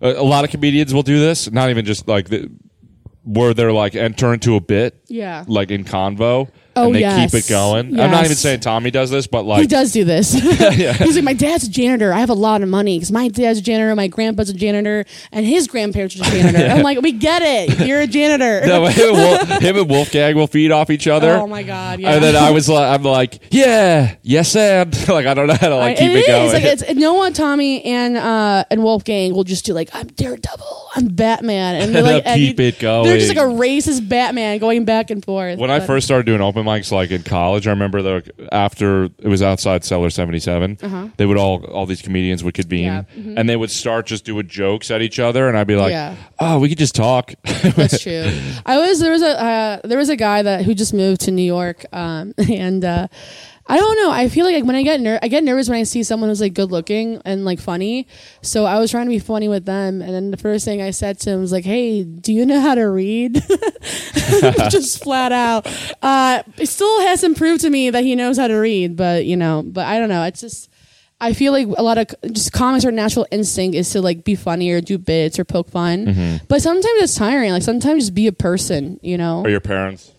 a, 0.00 0.08
a 0.14 0.22
lot 0.24 0.44
of 0.44 0.50
comedians 0.50 0.92
will 0.92 1.02
do 1.02 1.18
this. 1.20 1.50
Not 1.50 1.70
even 1.70 1.84
just 1.84 2.08
like 2.08 2.28
the, 2.28 2.50
where 3.22 3.54
they're 3.54 3.72
like 3.72 3.94
enter 3.94 4.32
into 4.34 4.56
a 4.56 4.60
bit, 4.60 4.98
Yeah. 5.08 5.44
like 5.46 5.70
in 5.70 5.84
convo, 5.84 6.48
Oh, 6.76 6.86
and 6.86 6.94
they 6.96 7.00
yes. 7.00 7.30
keep 7.30 7.44
it 7.44 7.48
going. 7.48 7.98
I'm 8.00 8.10
not 8.10 8.24
even 8.24 8.36
saying 8.36 8.60
Tommy 8.60 8.90
does 8.90 9.10
this, 9.10 9.26
but 9.26 9.44
like 9.44 9.60
he 9.60 9.66
does 9.66 9.92
do 9.92 10.04
this. 10.04 10.32
He's 10.32 11.16
like, 11.16 11.24
my 11.24 11.32
dad's 11.32 11.64
a 11.64 11.70
janitor. 11.70 12.12
I 12.12 12.18
have 12.18 12.30
a 12.30 12.34
lot 12.34 12.62
of 12.62 12.68
money 12.68 12.96
because 12.98 13.12
my 13.12 13.28
dad's 13.28 13.60
a 13.60 13.62
janitor, 13.62 13.94
my 13.94 14.08
grandpa's 14.08 14.50
a 14.50 14.54
janitor, 14.54 15.04
and 15.30 15.46
his 15.46 15.66
grandparents 15.68 16.16
are 16.16 16.22
a 16.22 16.24
janitor. 16.30 16.64
I'm 16.66 16.82
like, 16.82 17.00
we 17.00 17.12
get 17.12 17.42
it. 17.42 17.86
You're 17.86 18.00
a 18.00 18.06
janitor. 18.06 18.66
no, 18.66 18.86
him, 18.86 19.14
and 19.14 19.16
Wolf, 19.16 19.62
him 19.62 19.76
and 19.76 19.90
Wolfgang 19.90 20.34
will 20.34 20.46
feed 20.46 20.72
off 20.72 20.90
each 20.90 21.06
other. 21.06 21.34
oh 21.34 21.46
my 21.46 21.62
god. 21.62 22.00
Yeah. 22.00 22.14
And 22.14 22.24
then 22.24 22.34
I 22.36 22.50
was 22.50 22.68
like, 22.68 22.98
I'm 22.98 23.04
like, 23.04 23.40
yeah, 23.50 24.16
yes, 24.22 24.56
and 24.56 25.08
like 25.08 25.26
I 25.26 25.34
don't 25.34 25.46
know 25.46 25.54
how 25.54 25.68
to 25.68 25.76
like 25.76 25.98
keep 25.98 26.10
it 26.10 26.26
going. 26.26 26.52
Like 26.52 26.64
it's 26.64 26.94
know 26.94 27.14
what 27.14 27.34
Tommy 27.34 27.84
and 27.84 28.16
uh 28.16 28.64
and 28.70 28.82
Wolfgang 28.82 29.34
will 29.34 29.44
just 29.44 29.64
do 29.64 29.74
like 29.74 29.90
I'm 29.92 30.08
Daredevil, 30.08 30.88
I'm 30.96 31.08
Batman, 31.08 31.82
and 31.82 31.94
they're 31.94 32.02
like 32.02 32.24
keep 32.24 32.58
and 32.58 32.60
it 32.60 32.78
going. 32.78 33.04
They're 33.04 33.18
just 33.18 33.28
like 33.28 33.38
a 33.38 33.50
racist 33.50 34.08
Batman 34.08 34.58
going 34.58 34.84
back 34.84 35.10
and 35.10 35.24
forth. 35.24 35.58
when 35.58 35.70
I 35.70 35.80
first 35.80 36.06
started 36.06 36.26
doing 36.26 36.40
open 36.40 36.63
mics, 36.64 36.90
like 36.90 37.10
in 37.10 37.22
college, 37.22 37.66
I 37.66 37.70
remember 37.70 38.02
the 38.02 38.24
after 38.52 39.04
it 39.04 39.28
was 39.28 39.42
outside 39.42 39.84
Cellar 39.84 40.10
Seventy 40.10 40.40
they 41.16 41.26
would 41.26 41.36
all 41.36 41.64
all 41.66 41.86
these 41.86 42.02
comedians 42.02 42.42
would 42.42 42.54
convene, 42.54 42.88
Uh-huh. 42.88 43.02
Yeah. 43.16 43.22
Mhm. 43.22 43.34
and 43.38 43.48
they 43.48 43.56
would 43.56 43.70
start 43.70 44.06
just 44.06 44.24
doing 44.24 44.48
jokes 44.48 44.90
at 44.90 45.02
each 45.02 45.18
other, 45.18 45.48
and 45.48 45.56
I'd 45.56 45.66
be 45.66 45.76
like, 45.76 45.90
Yeah. 45.92 46.16
"Oh, 46.38 46.58
we 46.58 46.68
could 46.68 46.78
just 46.78 46.94
talk." 46.94 47.32
That's 47.44 48.02
true. 48.02 48.30
I 48.66 48.78
was 48.78 49.00
there 49.00 49.12
was 49.12 49.22
a 49.22 49.40
uh, 49.42 49.80
there 49.84 49.98
was 49.98 50.08
a 50.08 50.16
guy 50.16 50.42
that 50.42 50.64
who 50.64 50.74
just 50.74 50.94
moved 50.94 51.20
to 51.22 51.30
New 51.30 51.42
York, 51.46 51.84
um, 51.92 52.34
and 52.50 52.84
uh, 52.84 53.08
I 53.66 53.78
don't 53.78 53.96
know. 53.96 54.10
I 54.10 54.28
feel 54.28 54.44
like 54.44 54.62
when 54.64 54.76
I 54.76 54.82
get 54.82 55.00
ner- 55.00 55.18
I 55.22 55.28
get 55.28 55.42
nervous 55.42 55.70
when 55.70 55.78
I 55.78 55.84
see 55.84 56.02
someone 56.02 56.28
who's 56.28 56.40
like 56.40 56.52
good 56.52 56.70
looking 56.70 57.22
and 57.24 57.46
like 57.46 57.60
funny. 57.60 58.06
So 58.42 58.66
I 58.66 58.78
was 58.78 58.90
trying 58.90 59.06
to 59.06 59.10
be 59.10 59.18
funny 59.18 59.48
with 59.48 59.64
them, 59.64 60.02
and 60.02 60.12
then 60.12 60.30
the 60.30 60.36
first 60.36 60.66
thing 60.66 60.82
I 60.82 60.90
said 60.90 61.18
to 61.20 61.30
him 61.30 61.40
was 61.40 61.50
like, 61.50 61.64
"Hey, 61.64 62.04
do 62.04 62.32
you 62.32 62.44
know 62.44 62.60
how 62.60 62.74
to 62.74 62.82
read?" 62.82 63.34
just 64.70 65.02
flat 65.02 65.32
out. 65.32 65.66
Uh, 66.02 66.42
it 66.58 66.66
still 66.66 67.00
hasn't 67.02 67.38
proved 67.38 67.62
to 67.62 67.70
me 67.70 67.88
that 67.88 68.04
he 68.04 68.14
knows 68.14 68.36
how 68.36 68.48
to 68.48 68.54
read, 68.54 68.96
but 68.96 69.24
you 69.24 69.36
know, 69.36 69.62
but 69.64 69.86
I 69.86 69.98
don't 69.98 70.08
know. 70.08 70.24
It's 70.24 70.40
just. 70.40 70.70
I 71.20 71.32
feel 71.32 71.52
like 71.52 71.68
a 71.78 71.82
lot 71.82 71.96
of 71.96 72.08
just 72.32 72.52
comics 72.52 72.84
or 72.84 72.90
natural 72.90 73.26
instinct 73.30 73.76
is 73.76 73.88
to 73.92 74.02
like 74.02 74.24
be 74.24 74.34
funny 74.34 74.70
or 74.72 74.82
do 74.82 74.98
bits 74.98 75.38
or 75.38 75.44
poke 75.44 75.70
fun. 75.70 76.40
But 76.48 76.60
sometimes 76.60 77.02
it's 77.02 77.14
tiring. 77.14 77.52
Like 77.52 77.62
sometimes 77.62 78.02
just 78.02 78.14
be 78.14 78.26
a 78.26 78.32
person, 78.32 78.98
you 79.00 79.16
know. 79.16 79.42
Are 79.44 79.48
your 79.48 79.60
parents 79.60 80.10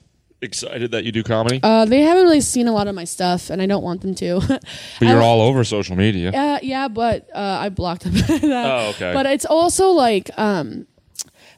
excited 0.45 0.91
that 0.91 1.03
you 1.03 1.11
do 1.11 1.23
comedy? 1.23 1.59
Uh, 1.61 1.83
they 1.85 2.01
haven't 2.01 2.23
really 2.23 2.41
seen 2.41 2.67
a 2.67 2.71
lot 2.71 2.87
of 2.87 2.95
my 2.95 3.03
stuff, 3.03 3.49
and 3.49 3.61
I 3.61 3.65
don't 3.65 3.83
want 3.83 4.01
them 4.01 4.15
to. 4.15 4.39
but 4.47 4.61
you're 5.01 5.21
all 5.21 5.41
over 5.41 5.63
social 5.63 5.95
media. 5.95 6.31
Uh, 6.31 6.59
yeah, 6.61 6.87
but 6.87 7.29
uh, 7.33 7.57
I 7.61 7.69
blocked 7.69 8.03
them. 8.03 8.13
Oh, 8.43 8.89
okay. 8.91 9.11
But 9.13 9.25
it's 9.25 9.45
also 9.45 9.89
like 9.89 10.29
um, 10.37 10.87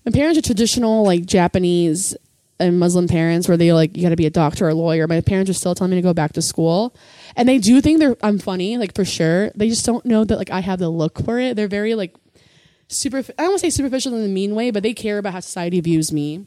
my 0.06 0.12
parents 0.12 0.38
are 0.40 0.42
traditional 0.42 1.04
like 1.04 1.26
Japanese 1.26 2.16
and 2.60 2.80
Muslim 2.80 3.08
parents, 3.08 3.48
where 3.48 3.58
they 3.58 3.72
like 3.74 3.96
you 3.96 4.02
got 4.04 4.10
to 4.10 4.16
be 4.16 4.26
a 4.26 4.32
doctor 4.32 4.66
or 4.66 4.70
a 4.70 4.74
lawyer. 4.74 5.08
My 5.08 5.22
parents 5.22 5.50
are 5.52 5.54
still 5.54 5.76
telling 5.76 5.92
me 5.92 5.98
to 5.98 6.02
go 6.02 6.14
back 6.14 6.34
to 6.34 6.42
school, 6.42 6.96
and 7.36 7.48
they 7.48 7.60
do 7.60 7.82
think 7.82 8.00
they're 8.00 8.16
I'm 8.24 8.40
funny, 8.40 8.78
like 8.78 8.96
for 8.96 9.06
sure. 9.06 9.52
They 9.56 9.70
just 9.70 9.86
don't 9.86 10.06
know 10.06 10.24
that 10.24 10.38
like 10.38 10.50
I 10.50 10.62
have 10.62 10.80
the 10.80 10.90
look 10.90 11.24
for 11.24 11.40
it. 11.40 11.56
They're 11.56 11.68
very 11.68 11.94
like 11.94 12.16
super. 12.88 13.18
I 13.18 13.22
don't 13.22 13.50
want 13.50 13.62
to 13.62 13.66
say 13.66 13.70
superficial 13.70 14.16
in 14.16 14.24
the 14.24 14.30
mean 14.30 14.56
way, 14.56 14.72
but 14.72 14.82
they 14.82 14.94
care 14.94 15.18
about 15.18 15.34
how 15.34 15.40
society 15.42 15.80
views 15.82 16.12
me. 16.12 16.46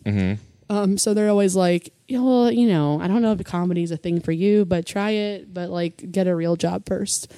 Um, 0.70 0.96
so 0.98 1.14
they're 1.14 1.28
always 1.28 1.56
like, 1.56 1.92
yeah, 2.06 2.20
well, 2.20 2.50
you 2.50 2.68
know, 2.68 3.00
I 3.00 3.08
don't 3.08 3.22
know 3.22 3.32
if 3.32 3.42
comedy 3.44 3.82
is 3.82 3.90
a 3.90 3.96
thing 3.96 4.20
for 4.20 4.30
you, 4.30 4.64
but 4.64 4.86
try 4.86 5.10
it. 5.10 5.52
But 5.52 5.68
like, 5.68 6.12
get 6.12 6.28
a 6.28 6.34
real 6.36 6.54
job 6.54 6.86
first. 6.86 7.32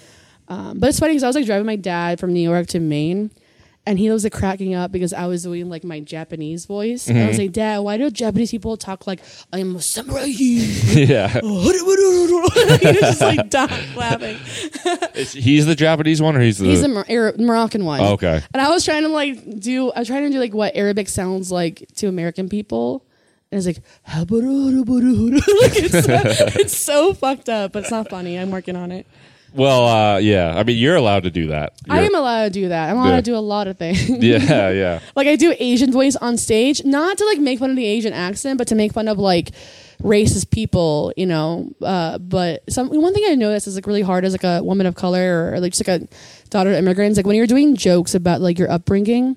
Um, 0.49 0.79
but 0.79 0.91
it's 0.91 1.01
funny 1.01 1.15
because 1.15 1.23
I 1.23 1.29
was 1.29 1.37
like 1.37 1.47
driving 1.47 1.65
my 1.65 1.77
dad 1.77 2.21
from 2.21 2.35
New 2.35 2.47
York 2.47 2.67
to 2.69 2.79
Maine, 2.81 3.31
and 3.87 3.99
he 3.99 4.11
was 4.11 4.23
like 4.25 4.35
cracking 4.35 4.75
up 4.75 4.93
because 4.93 5.15
I 5.15 5.27
was 5.27 5.45
doing 5.45 5.71
like 5.71 5.83
my 5.83 6.01
Japanese 6.01 6.67
voice. 6.67 7.09
And 7.09 7.19
I 7.19 7.27
was 7.27 7.39
like, 7.39 7.53
Dad, 7.53 7.79
why 7.79 7.97
do 7.97 8.11
Japanese 8.11 8.51
people 8.51 8.77
talk 8.77 9.07
like 9.07 9.23
I'm 9.51 9.77
a 9.77 9.81
samurai? 9.81 10.25
yeah, 10.27 11.29
he 11.41 11.49
was 11.49 13.01
just 13.01 13.21
like 13.23 13.49
dying 13.49 13.95
laughing. 13.97 14.37
He's 15.15 15.65
the 15.65 15.75
Japanese 15.75 16.21
one, 16.21 16.37
or 16.37 16.41
he's 16.41 16.59
the 16.59 16.67
He's 16.67 16.83
the 16.83 17.05
Arab- 17.09 17.41
Moroccan 17.41 17.87
one. 17.87 18.01
Oh, 18.01 18.13
okay. 18.13 18.43
And 18.53 18.61
I 18.61 18.69
was 18.69 18.85
trying 18.85 19.05
to 19.05 19.09
like 19.09 19.59
do, 19.59 19.91
I 19.93 20.01
was 20.01 20.09
trying 20.09 20.25
to 20.25 20.31
do 20.31 20.39
like 20.39 20.53
what 20.53 20.77
Arabic 20.77 21.09
sounds 21.09 21.51
like 21.51 21.89
to 21.97 22.09
American 22.09 22.51
people. 22.51 23.07
And 23.53 23.59
it's 23.59 23.67
like, 23.67 23.77
like 24.17 25.77
it's, 25.77 26.57
it's 26.57 26.77
so 26.77 27.13
fucked 27.13 27.49
up, 27.49 27.73
but 27.73 27.81
it's 27.83 27.91
not 27.91 28.09
funny. 28.09 28.39
I'm 28.39 28.51
working 28.51 28.77
on 28.77 28.91
it. 28.91 29.07
Well, 29.55 29.87
uh, 29.87 30.17
yeah. 30.19 30.55
I 30.57 30.63
mean, 30.65 30.79
you're 30.79 30.97
allowed 30.97 31.25
to 31.25 31.31
do 31.31 31.49
that. 31.49 31.75
I 31.89 31.97
You're- 31.97 32.07
am 32.07 32.15
allowed 32.15 32.45
to 32.45 32.51
do 32.51 32.69
that. 32.71 32.89
I'm 32.89 32.97
allowed 32.97 33.11
Yeah. 33.11 33.17
to 33.17 33.23
do 33.23 33.37
a 33.37 33.45
lot 33.45 33.67
of 33.69 33.77
things. 33.79 34.09
Yeah, 34.23 34.71
yeah. 34.71 35.01
like 35.17 35.27
I 35.27 35.37
do 35.37 35.55
Asian 35.59 35.93
voice 35.93 36.17
on 36.17 36.39
stage, 36.39 36.83
not 36.85 37.19
to 37.19 37.27
like 37.27 37.39
make 37.39 37.59
fun 37.59 37.69
of 37.71 37.77
the 37.77 37.85
Asian 37.85 38.15
accent, 38.15 38.57
but 38.57 38.69
to 38.69 38.75
make 38.75 38.93
fun 38.95 39.09
of 39.09 39.19
like 39.19 39.51
racist 40.03 40.51
people, 40.51 41.13
you 41.19 41.27
know. 41.27 41.71
Uh, 41.83 42.17
but 42.17 42.63
some 42.71 42.89
one 42.89 43.13
thing 43.13 43.25
I 43.29 43.35
noticed 43.35 43.67
is 43.67 43.75
like 43.75 43.87
really 43.87 44.01
hard 44.01 44.25
as 44.25 44.33
like 44.33 44.45
a 44.45 44.63
woman 44.65 44.87
of 44.87 44.95
color 44.95 45.53
or 45.53 45.61
like 45.61 45.73
just 45.75 45.87
like 45.87 46.01
a 46.01 46.09
daughter 46.49 46.71
of 46.71 46.77
immigrants. 46.77 47.19
Like 47.19 47.27
when 47.27 47.37
you're 47.37 47.47
doing 47.47 47.77
jokes 47.77 48.15
about 48.15 48.41
like 48.41 48.59
your 48.59 48.71
upbringing, 48.71 49.37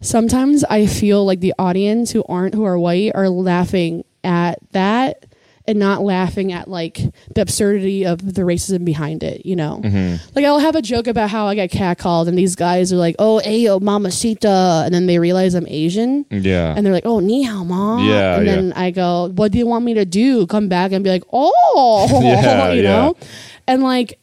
sometimes 0.00 0.64
I 0.64 0.86
feel 0.86 1.24
like 1.24 1.40
the 1.40 1.54
audience 1.58 2.10
who 2.10 2.24
aren't 2.28 2.54
who 2.54 2.64
are 2.64 2.78
white 2.78 3.12
are 3.14 3.28
laughing 3.28 4.04
at 4.24 4.58
that 4.72 5.26
and 5.68 5.80
not 5.80 6.00
laughing 6.00 6.52
at 6.52 6.68
like 6.68 7.00
the 7.34 7.40
absurdity 7.40 8.06
of 8.06 8.34
the 8.34 8.42
racism 8.42 8.84
behind 8.84 9.24
it, 9.24 9.44
you 9.44 9.56
know. 9.56 9.80
Mm-hmm. 9.82 10.24
Like 10.36 10.44
I'll 10.44 10.60
have 10.60 10.76
a 10.76 10.82
joke 10.82 11.08
about 11.08 11.28
how 11.28 11.46
I 11.46 11.56
got 11.56 11.70
catcalled 11.70 12.28
and 12.28 12.38
these 12.38 12.54
guys 12.54 12.92
are 12.92 12.96
like, 12.96 13.16
"Oh, 13.18 13.40
ayo, 13.44 13.80
mamacita," 13.80 14.82
and 14.84 14.94
then 14.94 15.06
they 15.06 15.18
realize 15.18 15.54
I'm 15.54 15.66
Asian. 15.66 16.24
Yeah. 16.30 16.72
And 16.76 16.86
they're 16.86 16.92
like, 16.92 17.06
"Oh, 17.06 17.18
ni 17.18 17.42
hao, 17.42 17.64
ma." 17.64 17.98
Yeah, 17.98 18.36
And 18.38 18.46
then 18.46 18.72
I 18.74 18.92
go, 18.92 19.32
"What 19.34 19.50
do 19.50 19.58
you 19.58 19.66
want 19.66 19.84
me 19.84 19.94
to 19.94 20.04
do?" 20.04 20.46
Come 20.46 20.68
back 20.68 20.92
and 20.92 21.02
be 21.02 21.10
like, 21.10 21.24
"Oh," 21.32 22.20
Yeah, 22.22 22.70
you 22.72 22.82
yeah. 22.82 22.88
know. 22.90 23.16
And 23.66 23.82
like, 23.82 24.20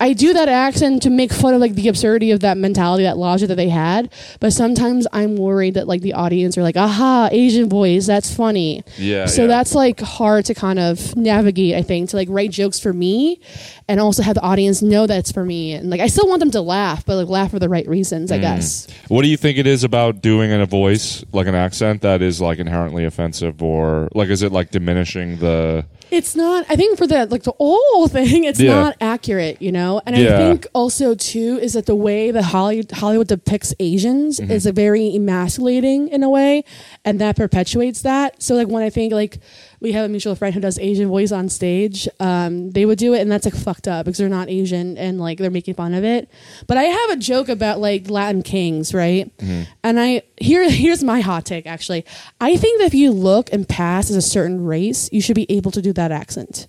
I 0.00 0.14
do 0.14 0.32
that 0.32 0.48
accent 0.48 1.02
to 1.02 1.10
make 1.10 1.30
fun 1.32 1.52
of 1.54 1.60
like 1.60 1.74
the 1.74 1.86
absurdity 1.88 2.30
of 2.30 2.40
that 2.40 2.56
mentality, 2.56 3.04
that 3.04 3.18
logic 3.18 3.48
that 3.48 3.56
they 3.56 3.68
had. 3.68 4.10
But 4.40 4.52
sometimes 4.54 5.06
I'm 5.12 5.36
worried 5.36 5.74
that 5.74 5.86
like 5.86 6.00
the 6.00 6.14
audience 6.14 6.56
are 6.56 6.62
like, 6.62 6.76
"Aha, 6.78 7.28
Asian 7.30 7.68
voice, 7.68 8.06
that's 8.06 8.34
funny." 8.34 8.82
Yeah, 8.96 9.26
So 9.26 9.42
yeah. 9.42 9.48
that's 9.48 9.74
like 9.74 10.00
hard 10.00 10.46
to 10.46 10.54
kind 10.54 10.78
of 10.78 11.14
navigate. 11.16 11.74
I 11.74 11.82
think 11.82 12.10
to 12.10 12.16
like 12.16 12.28
write 12.30 12.50
jokes 12.50 12.80
for 12.80 12.92
me, 12.94 13.40
and 13.88 14.00
also 14.00 14.22
have 14.22 14.34
the 14.36 14.40
audience 14.42 14.80
know 14.80 15.06
that's 15.06 15.30
for 15.32 15.44
me. 15.44 15.74
And 15.74 15.90
like, 15.90 16.00
I 16.00 16.06
still 16.06 16.26
want 16.28 16.40
them 16.40 16.50
to 16.52 16.60
laugh, 16.62 17.04
but 17.04 17.16
like 17.16 17.28
laugh 17.28 17.50
for 17.50 17.58
the 17.58 17.68
right 17.68 17.86
reasons, 17.86 18.32
I 18.32 18.38
Mm. 18.38 18.40
guess. 18.40 18.86
What 19.08 19.22
do 19.22 19.28
you 19.28 19.36
think 19.36 19.58
it 19.58 19.66
is 19.66 19.84
about 19.84 20.22
doing 20.22 20.50
in 20.50 20.60
a 20.62 20.66
voice, 20.66 21.22
like 21.32 21.46
an 21.46 21.54
accent, 21.54 22.00
that 22.02 22.22
is 22.22 22.40
like 22.40 22.58
inherently 22.58 23.04
offensive, 23.04 23.62
or 23.62 24.08
like 24.14 24.30
is 24.30 24.42
it 24.42 24.50
like 24.50 24.70
diminishing 24.70 25.36
the? 25.40 25.84
It's 26.10 26.34
not. 26.34 26.66
I 26.68 26.74
think 26.74 26.98
for 26.98 27.06
the 27.06 27.26
like 27.26 27.42
the 27.44 27.52
oh 27.60 28.08
thing, 28.12 28.44
it's 28.44 28.58
Yeah. 28.58 28.74
not 28.74 28.96
accurate, 29.00 29.60
you 29.60 29.70
know. 29.72 29.89
And 30.06 30.16
Yeah. 30.16 30.34
I 30.34 30.38
think 30.38 30.66
also 30.72 31.14
too 31.14 31.58
is 31.60 31.72
that 31.74 31.86
the 31.86 31.94
way 31.96 32.30
that 32.30 32.44
Hollywood 32.44 32.90
Hollywood 32.92 33.28
depicts 33.28 33.74
Asians 33.78 34.38
Mm-hmm. 34.40 34.50
is 34.52 34.66
a 34.66 34.72
very 34.72 35.14
emasculating 35.14 36.08
in 36.08 36.22
a 36.22 36.30
way, 36.30 36.64
and 37.04 37.20
that 37.20 37.36
perpetuates 37.36 38.02
that. 38.02 38.42
So 38.42 38.54
like 38.54 38.68
when 38.68 38.82
I 38.82 38.90
think 38.90 39.12
like 39.12 39.38
we 39.80 39.92
have 39.92 40.04
a 40.04 40.08
mutual 40.08 40.34
friend 40.34 40.54
who 40.54 40.60
does 40.60 40.78
Asian 40.78 41.08
voice 41.08 41.32
on 41.32 41.48
stage, 41.48 42.06
um, 42.20 42.70
they 42.70 42.84
would 42.86 42.98
do 42.98 43.14
it, 43.14 43.20
and 43.20 43.30
that's 43.32 43.44
like 43.46 43.54
fucked 43.54 43.88
up 43.88 44.04
because 44.04 44.18
they're 44.18 44.28
not 44.28 44.48
Asian 44.50 44.96
and 44.98 45.20
like 45.20 45.38
they're 45.38 45.50
making 45.50 45.74
fun 45.74 45.94
of 45.94 46.04
it. 46.04 46.28
But 46.66 46.76
I 46.76 46.84
have 46.84 47.10
a 47.10 47.16
joke 47.16 47.48
about 47.48 47.80
like 47.80 48.08
Latin 48.10 48.42
kings, 48.42 48.92
right? 48.94 49.30
And 49.82 49.98
I 50.00 50.22
here 50.36 50.68
here's 50.70 51.02
my 51.02 51.20
hot 51.20 51.44
take 51.46 51.66
actually. 51.66 52.04
I 52.40 52.56
think 52.56 52.78
that 52.80 52.86
if 52.86 52.94
you 52.94 53.10
look 53.10 53.52
and 53.52 53.68
pass 53.68 54.10
as 54.10 54.16
a 54.16 54.22
certain 54.22 54.64
race, 54.64 55.08
you 55.12 55.20
should 55.20 55.36
be 55.36 55.50
able 55.50 55.70
to 55.72 55.82
do 55.82 55.92
that 55.94 56.12
accent. 56.12 56.68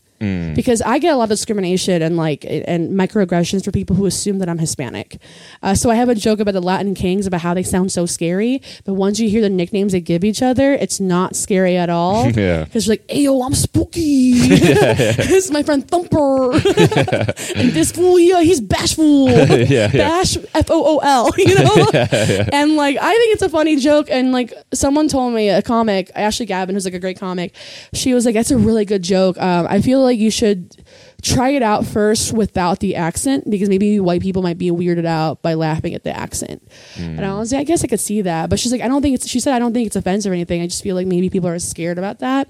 Because 0.55 0.81
I 0.81 0.99
get 0.99 1.13
a 1.13 1.17
lot 1.17 1.23
of 1.23 1.29
discrimination 1.29 2.01
and 2.01 2.15
like 2.17 2.45
and 2.45 2.91
microaggressions 2.91 3.63
for 3.65 3.71
people 3.71 3.95
who 3.95 4.05
assume 4.05 4.39
that 4.39 4.49
I'm 4.49 4.59
Hispanic. 4.59 5.19
Uh, 5.63 5.73
so 5.75 5.89
I 5.89 5.95
have 5.95 6.09
a 6.09 6.15
joke 6.15 6.39
about 6.39 6.53
the 6.53 6.61
Latin 6.61 6.93
kings 6.93 7.25
about 7.25 7.41
how 7.41 7.53
they 7.53 7.63
sound 7.63 7.91
so 7.91 8.05
scary, 8.05 8.61
but 8.85 8.93
once 8.93 9.19
you 9.19 9.29
hear 9.29 9.41
the 9.41 9.49
nicknames 9.49 9.93
they 9.93 10.01
give 10.01 10.23
each 10.23 10.41
other, 10.41 10.73
it's 10.73 10.99
not 10.99 11.35
scary 11.35 11.77
at 11.77 11.89
all. 11.89 12.31
Yeah. 12.41 12.63
Because 12.63 12.87
you're 12.87 12.93
like, 12.93 13.07
"Ayo, 13.07 13.45
I'm 13.45 13.53
spooky." 13.53 14.31
this 14.47 15.45
is 15.45 15.51
my 15.51 15.63
friend 15.63 15.87
Thumper, 15.87 16.53
and 16.53 17.71
this 17.71 17.91
fool, 17.91 18.17
yeah, 18.17 18.41
he's 18.41 18.61
bashful. 18.61 19.29
Yeah, 19.29 19.65
yeah. 19.67 19.87
Bash 19.91 20.37
F 20.55 20.71
O 20.71 20.97
O 20.97 20.97
L. 20.99 21.29
You 21.37 21.55
know. 21.55 21.87
And 21.93 22.75
like, 22.77 22.97
I 22.97 23.13
think 23.13 23.33
it's 23.33 23.41
a 23.41 23.49
funny 23.49 23.75
joke. 23.75 24.07
And 24.09 24.31
like, 24.31 24.53
someone 24.73 25.07
told 25.07 25.33
me 25.33 25.49
a 25.49 25.61
comic, 25.61 26.09
Ashley 26.15 26.45
Gavin, 26.45 26.75
who's 26.75 26.85
like 26.85 26.93
a 26.93 26.99
great 26.99 27.19
comic. 27.19 27.53
She 27.93 28.13
was 28.13 28.25
like, 28.25 28.35
"That's 28.35 28.51
a 28.51 28.57
really 28.57 28.85
good 28.85 29.03
joke. 29.03 29.37
Um, 29.39 29.67
I 29.69 29.81
feel 29.81 30.01
like 30.01 30.10
you 30.17 30.31
should." 30.31 30.75
Try 31.23 31.49
it 31.49 31.61
out 31.61 31.85
first 31.85 32.33
without 32.33 32.79
the 32.79 32.95
accent 32.95 33.47
because 33.47 33.69
maybe 33.69 33.99
white 33.99 34.23
people 34.23 34.41
might 34.41 34.57
be 34.57 34.71
weirded 34.71 35.05
out 35.05 35.43
by 35.43 35.53
laughing 35.53 35.93
at 35.93 36.03
the 36.03 36.09
accent. 36.09 36.67
And 36.97 37.23
I 37.23 37.35
was 37.35 37.51
like, 37.51 37.61
I 37.61 37.63
guess 37.63 37.83
I 37.83 37.87
could 37.87 37.99
see 37.99 38.23
that. 38.23 38.49
But 38.49 38.59
she's 38.59 38.71
like, 38.71 38.81
I 38.81 38.87
don't 38.87 39.03
think 39.03 39.13
it's, 39.13 39.27
she 39.27 39.39
said, 39.39 39.53
I 39.53 39.59
don't 39.59 39.71
think 39.71 39.85
it's 39.85 39.95
offensive 39.95 40.31
or 40.31 40.33
anything. 40.33 40.63
I 40.63 40.65
just 40.65 40.81
feel 40.81 40.95
like 40.95 41.05
maybe 41.05 41.29
people 41.29 41.47
are 41.47 41.59
scared 41.59 41.99
about 41.99 42.19
that. 42.21 42.49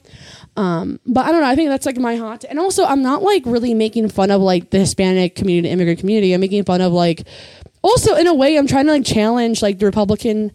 Um, 0.56 1.02
but 1.06 1.26
I 1.26 1.34
don't 1.34 1.42
know. 1.42 1.50
I 1.50 1.56
think 1.58 1.70
that's 1.70 1.86
like 1.86 1.98
my 1.98 2.16
hot. 2.16 2.46
And 2.46 2.60
also, 2.60 2.86
I'm 2.86 3.02
not 3.02 3.24
like 3.24 3.44
really 3.46 3.74
making 3.74 4.08
fun 4.08 4.32
of 4.32 4.40
like 4.40 4.70
the 4.70 4.80
Hispanic 4.80 5.36
community, 5.36 5.68
immigrant 5.68 6.00
community. 6.00 6.32
I'm 6.32 6.40
making 6.40 6.64
fun 6.64 6.80
of 6.80 6.94
like, 6.94 7.28
also 7.82 8.16
in 8.16 8.26
a 8.26 8.34
way, 8.34 8.58
I'm 8.58 8.68
trying 8.68 8.86
to 8.86 8.94
like 8.94 9.04
challenge 9.04 9.62
like 9.62 9.80
the 9.80 9.86
Republican 9.86 10.54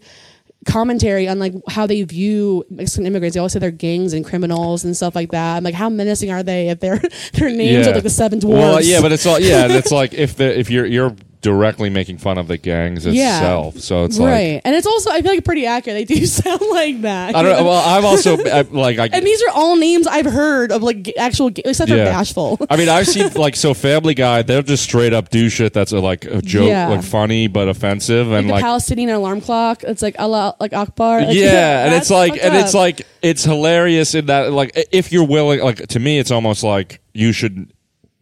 commentary 0.67 1.27
on 1.27 1.39
like 1.39 1.53
how 1.69 1.87
they 1.87 2.03
view 2.03 2.63
Mexican 2.69 3.07
immigrants. 3.07 3.33
They 3.33 3.39
always 3.39 3.53
say 3.53 3.59
they're 3.59 3.71
gangs 3.71 4.13
and 4.13 4.23
criminals 4.23 4.83
and 4.85 4.95
stuff 4.95 5.15
like 5.15 5.31
that. 5.31 5.57
I'm 5.57 5.63
like, 5.63 5.73
how 5.73 5.89
menacing 5.89 6.31
are 6.31 6.43
they 6.43 6.69
if 6.69 6.79
their 6.79 6.99
their 7.33 7.49
names 7.49 7.87
are 7.87 7.93
like 7.93 8.03
the 8.03 8.09
seven 8.09 8.39
dwarfs? 8.39 8.59
Well, 8.59 8.81
yeah, 8.83 9.01
but 9.01 9.11
it's 9.11 9.25
all 9.25 9.39
yeah. 9.39 9.63
and 9.63 9.73
it's 9.73 9.91
like 10.01 10.13
if 10.13 10.35
the 10.35 10.57
if 10.59 10.69
you're 10.69 10.85
you're 10.85 11.15
directly 11.41 11.89
making 11.89 12.17
fun 12.17 12.37
of 12.37 12.47
the 12.47 12.57
gangs 12.57 13.05
Yeah. 13.05 13.37
itself, 13.37 13.77
so 13.79 14.05
it's 14.05 14.17
like 14.17 14.31
right, 14.31 14.61
and 14.65 14.75
it's 14.75 14.87
also 14.87 15.11
I 15.11 15.21
feel 15.21 15.31
like 15.33 15.45
pretty 15.45 15.65
accurate. 15.65 16.07
They 16.07 16.15
do 16.15 16.25
sound 16.25 16.61
like 16.71 17.01
that. 17.01 17.35
I 17.35 17.43
don't 17.43 17.57
know. 17.57 17.63
Well, 17.65 17.87
I've 17.87 18.03
also 18.05 18.37
I, 18.45 18.61
like 18.61 18.97
I. 18.99 19.05
and 19.13 19.25
these 19.25 19.41
are 19.43 19.51
all 19.53 19.75
names 19.75 20.07
I've 20.07 20.25
heard 20.25 20.71
of 20.71 20.81
like 20.83 21.03
g- 21.03 21.15
actual, 21.17 21.49
ga- 21.51 21.61
except 21.65 21.89
for 21.91 21.95
Yeah. 21.97 22.05
Bashful. 22.05 22.57
I 22.69 22.75
mean, 22.75 22.89
I've 22.89 23.07
seen 23.07 23.31
like 23.35 23.55
so 23.55 23.73
Family 23.73 24.13
Guy. 24.15 24.41
They'll 24.41 24.61
just 24.63 24.83
straight 24.83 25.13
up 25.13 25.29
do 25.29 25.47
shit 25.49 25.73
that's 25.73 25.91
a, 25.91 25.99
like 25.99 26.25
a 26.25 26.41
joke, 26.41 26.67
Yeah. 26.67 26.87
like 26.89 27.03
funny 27.03 27.47
but 27.47 27.67
offensive, 27.67 28.27
Like 28.27 28.39
and 28.39 28.49
the 28.49 28.53
like 28.53 28.63
Palestinian 28.63 29.11
alarm 29.11 29.41
clock. 29.41 29.83
It's 29.83 30.01
like 30.01 30.15
Allah, 30.19 30.55
like 30.59 30.73
Akbar. 30.73 31.21
Like, 31.21 31.35
yeah, 31.35 31.83
and 31.85 31.93
that's 31.93 32.05
it's 32.05 32.11
like 32.11 32.31
fucked 32.33 32.43
and 32.43 32.55
it's 32.55 32.73
up. 32.73 32.79
like 32.79 33.07
it's 33.21 33.43
hilarious 33.43 34.15
in 34.15 34.25
that 34.27 34.51
like 34.51 34.71
i- 34.77 34.85
if 34.91 35.11
you're 35.11 35.27
willing, 35.27 35.59
like 35.61 35.85
to 35.87 35.99
me, 35.99 36.17
it's 36.19 36.31
almost 36.31 36.63
like 36.63 36.99
you 37.13 37.31
should. 37.31 37.71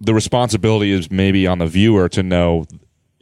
The 0.02 0.14
responsibility 0.14 0.92
is 0.92 1.10
maybe 1.10 1.48
on 1.48 1.60
the 1.60 1.68
viewer 1.68 2.10
to 2.10 2.22
know 2.22 2.66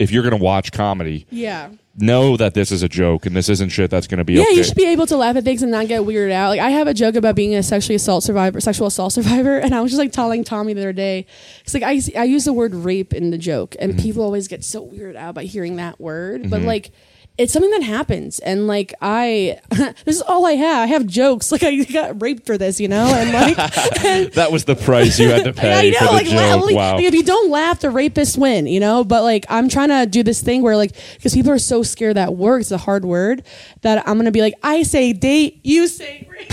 if 0.03 0.11
you're 0.11 0.23
going 0.23 0.37
to 0.37 0.43
watch 0.43 0.71
comedy, 0.71 1.25
yeah. 1.31 1.69
know 1.97 2.35
that 2.37 2.53
this 2.53 2.71
is 2.71 2.83
a 2.83 2.89
joke 2.89 3.25
and 3.25 3.35
this 3.35 3.49
isn't 3.49 3.69
shit 3.69 3.89
that's 3.89 4.07
going 4.07 4.17
to 4.17 4.23
be 4.23 4.33
Yeah, 4.33 4.43
okay. 4.43 4.55
you 4.55 4.63
should 4.63 4.75
be 4.75 4.85
able 4.87 5.05
to 5.07 5.17
laugh 5.17 5.35
at 5.35 5.43
things 5.43 5.61
and 5.63 5.71
not 5.71 5.87
get 5.87 6.01
weirded 6.01 6.31
out. 6.31 6.49
Like 6.49 6.59
I 6.59 6.69
have 6.71 6.87
a 6.87 6.93
joke 6.93 7.15
about 7.15 7.35
being 7.35 7.55
a 7.55 7.63
sexually 7.63 7.95
assault 7.95 8.23
survivor, 8.23 8.59
sexual 8.59 8.87
assault 8.87 9.13
survivor, 9.19 9.57
and 9.57 9.73
I 9.73 9.81
was 9.81 9.91
just 9.91 9.99
like 9.99 10.11
telling 10.11 10.43
Tommy 10.43 10.73
the 10.73 10.81
other 10.81 10.93
day, 10.93 11.25
it's 11.63 11.73
like 11.73 11.83
I 11.83 12.01
I 12.19 12.23
use 12.25 12.45
the 12.45 12.53
word 12.53 12.73
rape 12.75 13.13
in 13.13 13.31
the 13.31 13.37
joke, 13.37 13.75
and 13.79 13.93
Mm-hmm. 13.93 14.01
people 14.01 14.23
always 14.23 14.47
get 14.47 14.63
so 14.63 14.85
weirded 14.85 15.15
out 15.15 15.35
by 15.35 15.43
hearing 15.45 15.77
that 15.77 15.99
word, 15.99 16.49
but 16.49 16.61
like. 16.61 16.91
It's 17.35 17.51
something 17.51 17.71
that 17.71 17.81
happens, 17.81 18.37
and 18.39 18.67
like 18.67 18.93
I, 19.01 19.59
this 19.69 20.17
is 20.17 20.21
all 20.21 20.45
I 20.45 20.51
have. 20.51 20.83
I 20.83 20.85
have 20.87 21.07
jokes. 21.07 21.51
Like 21.53 21.63
I 21.63 21.83
got 21.83 22.21
raped 22.21 22.45
for 22.47 22.57
this, 22.57 22.79
you 22.79 22.87
know, 22.87 23.05
and 23.05 23.31
like, 23.31 23.57
and, 24.05 24.31
that 24.33 24.51
was 24.51 24.65
the 24.65 24.75
price 24.75 25.19
you 25.19 25.29
had 25.29 25.43
to 25.43 25.49
I 25.49 25.53
pay 25.53 25.91
know, 25.91 25.97
for 25.99 26.05
the 26.05 26.11
like, 26.11 26.27
la- 26.27 26.33
joke. 26.55 26.65
like, 26.65 26.75
wow. 26.75 26.95
like, 26.95 27.03
if 27.05 27.13
you 27.13 27.23
don't 27.23 27.49
laugh, 27.51 27.79
the 27.79 27.87
rapists 27.89 28.37
win, 28.37 28.65
you 28.67 28.79
know. 28.79 29.03
But 29.03 29.23
like, 29.23 29.45
I'm 29.49 29.67
trying 29.69 29.89
to 29.89 30.05
do 30.05 30.21
this 30.23 30.41
thing 30.41 30.61
where 30.63 30.75
like, 30.77 30.93
because 31.15 31.33
people 31.33 31.51
are 31.51 31.59
so 31.59 31.81
scared 31.83 32.17
that 32.17 32.35
word, 32.35 32.61
it's 32.61 32.71
a 32.71 32.77
hard 32.77 33.05
word, 33.05 33.43
that 33.81 34.07
I'm 34.07 34.17
gonna 34.17 34.31
be 34.31 34.41
like, 34.41 34.55
I 34.63 34.83
say 34.83 35.13
date, 35.13 35.59
you 35.63 35.87
say 35.87 36.27
rape, 36.29 36.51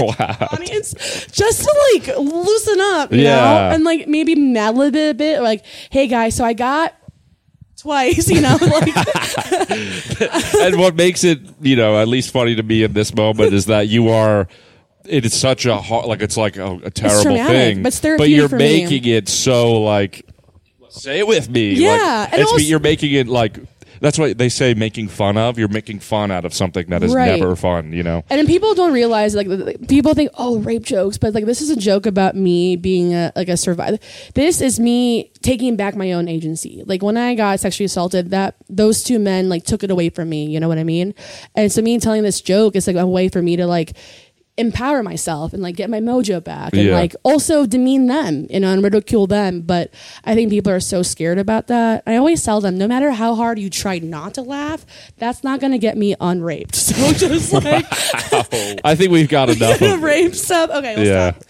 wow. 0.00 0.48
audience, 0.52 0.92
just 1.32 1.62
to 1.62 1.90
like 1.94 2.16
loosen 2.18 2.80
up, 2.80 3.12
you 3.12 3.22
Yeah. 3.22 3.36
know, 3.36 3.74
and 3.74 3.84
like 3.84 4.06
maybe 4.08 4.34
mad 4.34 4.74
a 4.74 4.78
little 4.78 5.14
bit, 5.14 5.40
like, 5.42 5.64
hey 5.90 6.06
guys, 6.06 6.34
so 6.36 6.44
I 6.44 6.52
got 6.52 6.94
twice, 7.82 8.28
you 8.28 8.40
know, 8.40 8.56
like 8.60 8.88
and 10.56 10.78
what 10.78 10.94
makes 10.94 11.24
it, 11.24 11.40
you 11.60 11.76
know, 11.76 12.00
at 12.00 12.08
least 12.08 12.30
funny 12.30 12.54
to 12.54 12.62
me 12.62 12.84
in 12.84 12.92
this 12.92 13.14
moment 13.14 13.52
is 13.52 13.66
that 13.66 13.88
you 13.88 14.08
are. 14.08 14.48
It 15.04 15.24
is 15.24 15.34
such 15.34 15.66
a 15.66 15.76
hard, 15.78 16.06
like 16.06 16.22
it's 16.22 16.36
like 16.36 16.56
a, 16.56 16.76
a 16.84 16.90
terrible 16.90 17.36
thing, 17.36 17.82
but 17.82 18.00
but 18.18 18.28
you're 18.28 18.48
for 18.48 18.56
me. 18.56 18.84
making 18.84 19.04
it 19.04 19.28
so 19.28 19.82
like. 19.82 20.24
Say 20.90 21.18
it 21.18 21.26
with 21.26 21.48
me. 21.48 21.72
Yeah, 21.72 21.90
like, 21.90 22.32
and 22.34 22.42
it's, 22.42 22.52
also- 22.52 22.62
you're 22.64 22.78
making 22.78 23.12
it 23.12 23.26
like 23.26 23.58
that's 24.02 24.18
what 24.18 24.36
they 24.36 24.48
say. 24.48 24.74
Making 24.74 25.08
fun 25.08 25.38
of. 25.38 25.58
You're 25.58 25.68
making 25.68 26.00
fun 26.00 26.30
out 26.30 26.44
of 26.44 26.52
something 26.52 26.86
that 26.88 27.02
is 27.02 27.14
Right. 27.14 27.38
never 27.40 27.56
fun. 27.56 27.92
You 27.92 28.02
know. 28.02 28.24
And 28.28 28.38
then 28.38 28.46
people 28.46 28.74
don't 28.74 28.92
realize 28.92 29.34
like 29.34 29.46
people 29.88 30.12
think 30.14 30.30
oh 30.36 30.58
rape 30.58 30.82
jokes, 30.82 31.16
but 31.16 31.32
like 31.32 31.46
this 31.46 31.62
is 31.62 31.70
a 31.70 31.76
joke 31.76 32.04
about 32.04 32.36
me 32.36 32.76
being 32.76 33.14
a 33.14 33.32
like 33.34 33.48
a 33.48 33.56
survivor. 33.56 33.98
This 34.34 34.60
is 34.60 34.78
me 34.78 35.30
taking 35.40 35.76
back 35.76 35.96
my 35.96 36.12
own 36.12 36.28
agency. 36.28 36.82
Like 36.84 37.02
when 37.02 37.16
I 37.16 37.34
got 37.34 37.60
sexually 37.60 37.86
assaulted, 37.86 38.30
that 38.30 38.56
those 38.68 39.02
two 39.02 39.18
men 39.18 39.48
like 39.48 39.64
took 39.64 39.82
it 39.82 39.90
away 39.90 40.10
from 40.10 40.28
me. 40.28 40.46
You 40.46 40.60
know 40.60 40.68
what 40.68 40.78
I 40.78 40.84
mean? 40.84 41.14
And 41.54 41.70
so 41.72 41.80
me 41.80 41.98
telling 41.98 42.22
this 42.22 42.40
joke 42.40 42.76
is 42.76 42.86
like 42.86 42.96
a 42.96 43.06
way 43.06 43.28
for 43.28 43.40
me 43.40 43.56
to 43.56 43.66
like 43.66 43.94
empower 44.58 45.02
myself 45.02 45.54
and 45.54 45.62
like 45.62 45.74
get 45.76 45.88
my 45.88 45.98
mojo 45.98 46.42
back 46.44 46.74
and 46.74 46.82
Yeah. 46.82 46.94
like 46.94 47.16
also 47.22 47.64
demean 47.64 48.06
them 48.06 48.46
you 48.50 48.60
know 48.60 48.70
and 48.70 48.82
ridicule 48.82 49.26
them 49.26 49.62
but 49.62 49.90
i 50.24 50.34
think 50.34 50.50
people 50.50 50.70
are 50.70 50.78
so 50.78 51.02
scared 51.02 51.38
about 51.38 51.68
that 51.68 52.02
i 52.06 52.16
always 52.16 52.44
tell 52.44 52.60
them 52.60 52.76
no 52.76 52.86
matter 52.86 53.12
how 53.12 53.34
hard 53.34 53.58
you 53.58 53.70
try 53.70 53.98
not 53.98 54.34
to 54.34 54.42
laugh 54.42 54.84
that's 55.16 55.42
not 55.42 55.58
going 55.58 55.72
to 55.72 55.78
get 55.78 55.96
me 55.96 56.14
unraped 56.20 56.74
so 56.88 57.12
just 57.14 57.50
like 57.64 57.86
I 58.84 58.94
think 58.94 59.10
we've 59.10 59.28
got 59.28 59.48
enough 59.48 59.80
of 59.80 60.02
rape 60.02 60.34
stuff. 60.34 60.68
Okay, 60.70 60.96
we'll 60.96 61.06
Yeah. 61.06 61.32
stop. 61.32 61.44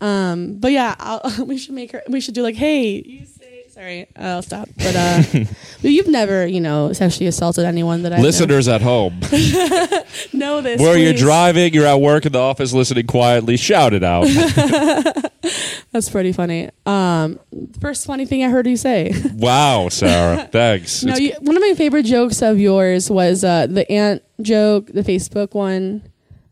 Um, 0.00 0.58
but 0.58 0.72
yeah, 0.72 0.94
I'll, 0.98 1.44
we 1.44 1.58
should 1.58 1.74
make 1.74 1.92
her. 1.92 2.02
We 2.08 2.20
should 2.20 2.34
do 2.34 2.42
like, 2.42 2.54
hey, 2.54 3.02
you 3.04 3.24
say. 3.26 3.45
Sorry, 3.76 4.06
I'll 4.16 4.40
stop. 4.40 4.70
But 4.78 4.96
uh, 4.96 5.22
you've 5.82 6.08
never, 6.08 6.46
you 6.46 6.60
know, 6.62 6.94
sexually 6.94 7.26
assaulted 7.26 7.66
anyone 7.66 8.04
that 8.04 8.12
I 8.14 8.20
listeners 8.22 8.68
at 8.68 8.80
home. 8.80 9.20
know 10.32 10.62
this. 10.62 10.80
Where 10.80 10.96
you're 10.96 11.12
please. 11.12 11.20
driving, 11.20 11.74
you're 11.74 11.84
at 11.84 12.00
work 12.00 12.24
in 12.24 12.32
the 12.32 12.38
office 12.38 12.72
listening 12.72 13.06
quietly, 13.06 13.58
shout 13.58 13.92
it 13.92 14.02
out. 14.02 14.26
That's 15.92 16.08
pretty 16.08 16.32
funny. 16.32 16.70
Um, 16.86 17.38
first 17.78 18.06
funny 18.06 18.24
thing 18.24 18.42
I 18.42 18.48
heard 18.48 18.66
you 18.66 18.78
say. 18.78 19.12
wow, 19.34 19.90
Sarah. 19.90 20.48
Thanks. 20.50 21.04
no, 21.04 21.12
It's- 21.12 21.20
you, 21.20 21.34
one 21.46 21.54
of 21.54 21.60
my 21.60 21.74
favorite 21.74 22.04
jokes 22.04 22.40
of 22.40 22.58
yours 22.58 23.10
was 23.10 23.44
uh, 23.44 23.66
the 23.66 23.90
ant 23.92 24.22
joke, 24.40 24.86
the 24.86 25.02
Facebook 25.02 25.52
one. 25.54 26.02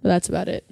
But 0.02 0.10
that's 0.10 0.28
about 0.28 0.48
it. 0.48 0.66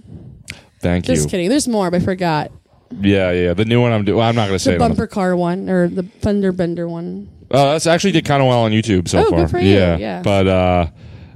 thank 0.81 1.09
you. 1.09 1.15
Just 1.15 1.29
you. 1.29 1.31
kidding. 1.31 1.49
There's 1.49 1.67
more, 1.67 1.91
but 1.91 2.03
I 2.03 2.05
forgot. 2.05 2.53
Yeah, 3.01 3.31
yeah. 3.33 3.55
The 3.55 3.65
new 3.65 3.81
one 3.81 3.93
I'm 3.93 4.05
doing. 4.05 4.19
Well, 4.19 4.29
I'm 4.29 4.35
not 4.35 4.47
going 4.47 4.57
to 4.57 4.59
say 4.59 4.73
The 4.73 4.77
it. 4.77 4.79
bumper 4.81 5.07
car 5.07 5.35
one 5.37 5.69
or 5.71 5.89
the 5.89 6.03
fender 6.21 6.53
bender 6.53 6.89
one. 6.89 7.29
Oh, 7.51 7.73
that's 7.73 7.87
actually 7.87 8.13
did 8.13 8.25
kind 8.25 8.43
of 8.43 8.49
well 8.49 8.61
on 8.61 8.73
YouTube 8.73 9.09
so 9.09 9.21
Oh, 9.27 9.31
far. 9.31 9.41
good 9.41 9.51
for 9.51 9.59
you, 9.59 9.75
Yeah, 9.75 9.97
yeah. 9.99 10.23
but 10.23 10.47
uh, 10.47 10.87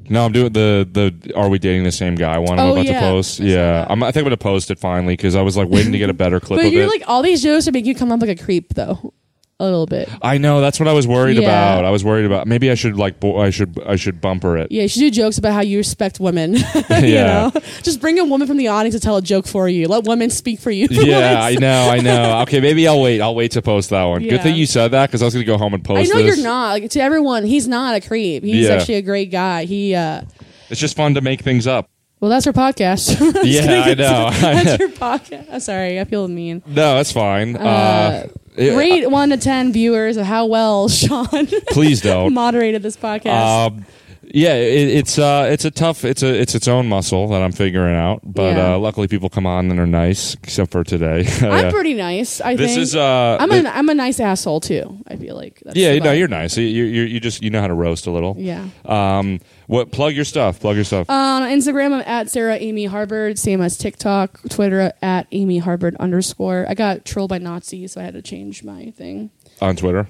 no, 0.09 0.25
I'm 0.25 0.33
doing 0.33 0.53
the 0.53 0.89
the 0.91 1.35
Are 1.35 1.49
we 1.49 1.59
dating 1.59 1.85
the 1.85 1.93
same 1.93 2.15
guy 2.15 2.39
one? 2.39 2.59
I'm 2.59 2.69
Oh, 2.69 2.73
about 2.73 2.85
yeah. 2.87 3.01
to 3.01 3.07
post. 3.07 3.41
I 3.41 3.45
saw 3.45 3.49
Yeah, 3.51 3.57
that. 3.73 3.91
I'm, 3.91 4.03
I 4.03 4.07
think 4.13 4.19
I'm 4.23 4.25
going 4.25 4.31
to 4.31 4.37
post 4.39 4.71
it 4.71 4.79
finally 4.79 5.15
because 5.15 5.35
I 5.35 5.43
was 5.43 5.57
like 5.57 5.69
waiting 5.69 5.93
to 5.93 5.99
get 5.99 6.09
a 6.09 6.15
better 6.15 6.41
clip 6.47 6.61
But 6.61 6.67
of 6.69 6.73
you're 6.73 6.85
it. 6.85 6.89
like 6.91 7.03
all 7.07 7.23
these 7.23 7.43
jokes 7.43 7.69
are 7.69 7.73
making 7.73 7.89
you 7.89 7.95
come 7.95 8.11
up 8.13 8.21
like 8.21 8.31
a 8.31 8.43
creep 8.43 8.75
though, 8.75 9.13
a 9.59 9.65
little 9.65 9.87
bit. 9.87 10.09
I 10.21 10.37
know 10.39 10.61
that's 10.61 10.79
what 10.79 10.87
I 10.87 10.93
was 10.93 11.07
worried 11.07 11.39
Yeah. 11.39 11.45
about. 11.45 11.85
I 11.87 11.91
was 11.91 12.05
worried 12.05 12.27
about 12.27 12.47
maybe 12.47 12.71
I 12.71 12.75
should 12.75 12.97
like 12.97 13.21
bo- 13.21 13.39
I 13.39 13.49
should 13.51 13.79
I 13.87 13.97
should 13.97 14.21
bumper 14.21 14.59
it. 14.59 14.71
Yeah, 14.71 14.83
you 14.83 14.89
should 14.89 15.01
do 15.01 15.11
jokes 15.11 15.39
about 15.39 15.55
how 15.55 15.63
you 15.63 15.79
respect 15.79 16.21
women. 16.21 16.55
you 16.57 16.63
Yeah. 16.91 17.51
know, 17.55 17.61
just 17.83 18.01
bring 18.01 18.19
a 18.19 18.25
woman 18.25 18.47
from 18.47 18.59
the 18.59 18.69
audience 18.69 18.95
to 18.95 19.01
tell 19.01 19.17
a 19.17 19.23
joke 19.23 19.47
for 19.47 19.67
you. 19.69 19.89
Let 19.89 20.05
women 20.05 20.29
speak 20.31 20.61
for 20.61 20.71
you. 20.71 20.89
for 20.89 20.95
Yeah, 21.03 21.41
I 21.43 21.51
once. 21.53 21.61
know, 21.61 21.89
I 21.91 21.99
know. 22.01 22.41
Okay, 22.43 22.61
maybe 22.61 22.87
I'll 22.87 23.01
wait. 23.01 23.21
I'll 23.23 23.35
wait 23.35 23.53
to 23.53 23.63
post 23.63 23.91
that 23.91 24.05
one. 24.05 24.23
Yeah. 24.23 24.33
Good 24.33 24.43
thing 24.43 24.57
you 24.57 24.67
said 24.67 24.89
that 24.93 25.09
because 25.09 25.23
I 25.23 25.25
was 25.25 25.33
going 25.35 25.47
to 25.47 25.51
go 25.51 25.57
home 25.57 25.73
and 25.73 25.83
post. 25.83 25.99
I 26.13 26.15
know 26.15 26.23
this. 26.23 26.37
you're 26.37 26.45
not. 26.47 26.71
Like, 26.81 26.91
to 26.91 27.01
everyone, 27.01 27.45
he's 27.45 27.67
not 27.67 27.95
a 27.97 28.07
creep. 28.07 28.43
He's 28.45 28.67
Yeah. 28.67 28.75
actually 28.75 28.97
a 28.97 29.03
great 29.03 29.31
guy. 29.31 29.65
He. 29.65 29.95
uh 29.95 30.21
It's 30.69 30.81
just 30.81 30.97
fun 30.97 31.15
to 31.15 31.21
make 31.23 31.41
things 31.41 31.67
up. 31.67 31.89
Well, 32.21 32.31
that's 32.31 32.45
your 32.47 32.53
podcast. 32.55 33.15
Yeah, 33.45 33.85
I 33.85 33.95
know. 33.95 34.31
that's 34.31 34.79
your 34.81 34.89
podcast. 34.91 35.47
I'm 35.53 35.61
sorry, 35.61 36.01
I 36.01 36.05
feel 36.05 36.27
mean. 36.29 36.63
No, 36.67 36.97
that's 36.97 37.13
fine. 37.13 37.57
Uh, 37.57 37.61
Uh, 37.61 38.27
Rate 38.57 39.11
one 39.11 39.31
to 39.31 39.37
ten 39.37 39.73
viewers 39.73 40.17
of 40.17 40.27
how 40.27 40.47
well 40.47 40.89
Sean 40.91 41.47
please 41.71 42.01
don't. 42.01 42.33
moderated 42.33 42.83
this 42.83 42.97
podcast. 42.97 43.67
Um, 43.69 43.87
yeah, 44.35 44.55
it, 44.55 44.89
it's 44.89 45.19
uh, 45.19 45.49
it's 45.51 45.65
a 45.65 45.71
tough, 45.71 46.05
it's 46.05 46.23
a, 46.23 46.29
it's 46.35 46.55
its 46.55 46.69
own 46.69 46.89
muscle 46.89 47.29
that 47.29 47.43
I'm 47.43 47.53
figuring 47.53 47.95
out. 47.97 48.21
But 48.25 48.57
Yeah. 48.57 48.75
uh, 48.75 48.79
luckily, 48.79 49.09
people 49.09 49.29
come 49.29 49.47
on 49.47 49.71
and 49.71 49.79
are 49.81 49.87
nice, 49.87 50.35
except 50.35 50.71
for 50.73 50.85
today. 50.85 51.27
I'm 51.43 51.73
pretty 51.73 51.95
nice. 51.95 52.41
I 52.41 52.57
This 52.57 52.73
think. 52.75 52.83
is 52.83 52.97
uh, 52.97 53.37
I'm 53.41 53.51
a 53.51 53.69
I'm 53.69 53.89
a 53.89 53.95
nice 53.95 54.21
asshole 54.21 54.61
too. 54.61 54.99
I 55.07 55.17
feel 55.17 55.37
like. 55.37 55.61
That's 55.65 55.77
yeah, 55.77 55.93
the 55.95 56.01
no, 56.01 56.07
vibe. 56.11 56.19
you're 56.19 56.29
nice. 56.29 56.57
You, 56.57 56.65
you 56.65 57.03
you 57.03 57.21
just 57.21 57.43
you 57.43 57.51
know 57.51 57.61
how 57.61 57.69
to 57.69 57.75
roast 57.75 58.07
a 58.07 58.11
little. 58.11 58.35
Yeah. 58.39 58.69
Um, 58.85 59.41
what 59.67 59.91
plug 59.91 60.15
your 60.15 60.25
stuff? 60.25 60.61
Plug 60.61 60.77
your 60.77 60.85
stuff. 60.85 61.09
Uh, 61.11 61.13
on 61.13 61.43
Instagram, 61.43 61.93
I'm 61.93 62.03
at 62.07 62.31
Sarah 62.31 62.57
Amy 62.57 62.85
Harvard. 62.87 63.39
Same 63.39 63.61
as 63.61 63.77
TikTok, 63.77 64.41
Twitter 64.49 64.93
at 65.03 65.27
Amy 65.33 65.59
Harvard 65.59 65.97
underscore. 65.97 66.67
I 66.69 66.75
got 66.75 67.05
trolled 67.05 67.31
by 67.31 67.39
Nazis, 67.39 67.93
so 67.93 68.01
I 68.01 68.05
had 68.05 68.15
to 68.15 68.23
change 68.23 68.63
my 68.63 68.91
thing. 68.97 69.31
On 69.61 69.75
Twitter. 69.77 70.07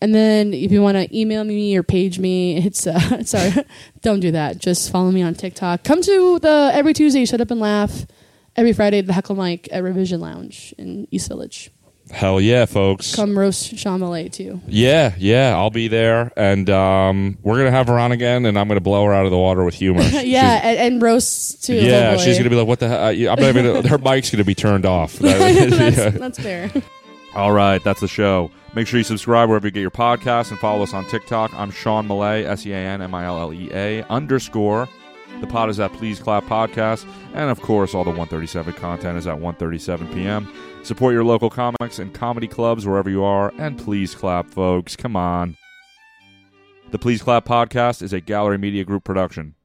And 0.00 0.14
then 0.14 0.52
if 0.52 0.70
you 0.72 0.82
want 0.82 0.96
to 0.96 1.18
email 1.18 1.42
me 1.44 1.76
or 1.76 1.82
page 1.82 2.18
me, 2.18 2.58
it's 2.58 2.86
uh, 2.86 3.22
sorry, 3.24 3.52
don't 4.02 4.20
do 4.20 4.30
that. 4.32 4.58
Just 4.58 4.90
follow 4.92 5.10
me 5.10 5.22
on 5.22 5.34
TikTok. 5.34 5.84
Come 5.84 6.02
to 6.02 6.38
the 6.38 6.70
every 6.72 6.92
Tuesday, 6.92 7.24
shut 7.24 7.40
up 7.40 7.50
and 7.50 7.60
laugh. 7.60 8.06
Every 8.56 8.72
Friday, 8.72 9.02
the 9.02 9.12
Heckle 9.12 9.36
Mic 9.36 9.68
at 9.70 9.82
Revision 9.82 10.20
Lounge 10.20 10.74
in 10.78 11.06
East 11.10 11.28
Village. 11.28 11.70
Hell 12.10 12.40
yeah, 12.40 12.66
folks. 12.66 13.14
Come 13.16 13.36
roast 13.36 13.76
Sean 13.76 14.00
Millea 14.00 14.30
too. 14.30 14.60
Yeah, 14.68 15.14
yeah, 15.18 15.54
I'll 15.56 15.70
be 15.70 15.88
there, 15.88 16.30
and 16.36 16.70
um, 16.70 17.36
we're 17.42 17.58
gonna 17.58 17.72
have 17.72 17.88
her 17.88 17.98
on 17.98 18.12
again, 18.12 18.46
and 18.46 18.56
I'm 18.58 18.68
gonna 18.68 18.80
blow 18.80 19.04
her 19.06 19.12
out 19.12 19.24
of 19.24 19.32
the 19.32 19.38
water 19.38 19.64
with 19.64 19.74
humor. 19.74 20.02
yeah, 20.22 20.60
and, 20.62 20.78
and 20.78 21.02
roast 21.02 21.64
too. 21.64 21.74
yeah, 21.74 22.10
hopefully. 22.10 22.26
she's 22.26 22.38
gonna 22.38 22.50
be 22.50 22.56
like, 22.56 22.68
"What 22.68 22.78
the 22.78 22.88
hell?" 22.88 23.08
I'm 23.08 23.40
not 23.40 23.40
even. 23.40 23.84
Her 23.84 23.98
mic's 23.98 24.30
gonna 24.30 24.44
be 24.44 24.54
turned 24.54 24.86
off. 24.86 25.14
that's, 25.14 25.96
Yeah. 25.98 26.10
that's 26.10 26.38
fair. 26.38 26.70
All 27.36 27.52
right, 27.52 27.84
that's 27.84 28.00
the 28.00 28.08
show. 28.08 28.50
Make 28.74 28.86
sure 28.86 28.96
you 28.96 29.04
subscribe 29.04 29.50
wherever 29.50 29.66
you 29.66 29.70
get 29.70 29.82
your 29.82 29.90
podcasts 29.90 30.50
and 30.50 30.58
follow 30.58 30.82
us 30.82 30.94
on 30.94 31.04
TikTok. 31.04 31.52
I'm 31.52 31.70
Sean 31.70 32.08
Millea, 32.08 32.46
S 32.46 32.64
E 32.64 32.72
A 32.72 32.78
N 32.78 33.02
M 33.02 33.14
I 33.14 33.26
L 33.26 33.38
L 33.38 33.52
E 33.52 33.68
A 33.74 34.02
underscore. 34.04 34.88
The 35.42 35.46
pod 35.46 35.68
is 35.68 35.78
at 35.78 35.92
Please 35.92 36.18
Clap 36.18 36.44
Podcast. 36.44 37.06
And 37.34 37.50
of 37.50 37.60
course, 37.60 37.94
all 37.94 38.04
the 38.04 38.10
137 38.10 38.72
content 38.72 39.18
is 39.18 39.26
at 39.26 39.34
137 39.34 40.14
p.m. 40.14 40.50
Support 40.82 41.12
your 41.12 41.24
local 41.24 41.50
comics 41.50 41.98
and 41.98 42.14
comedy 42.14 42.48
clubs 42.48 42.86
wherever 42.86 43.10
you 43.10 43.22
are. 43.22 43.52
And 43.58 43.76
please 43.76 44.14
clap, 44.14 44.48
folks. 44.48 44.96
Come 44.96 45.14
on. 45.14 45.58
The 46.90 46.98
Please 46.98 47.20
Clap 47.20 47.44
Podcast 47.44 48.00
is 48.00 48.14
a 48.14 48.20
Gallery 48.22 48.56
Media 48.56 48.82
Group 48.84 49.04
production. 49.04 49.55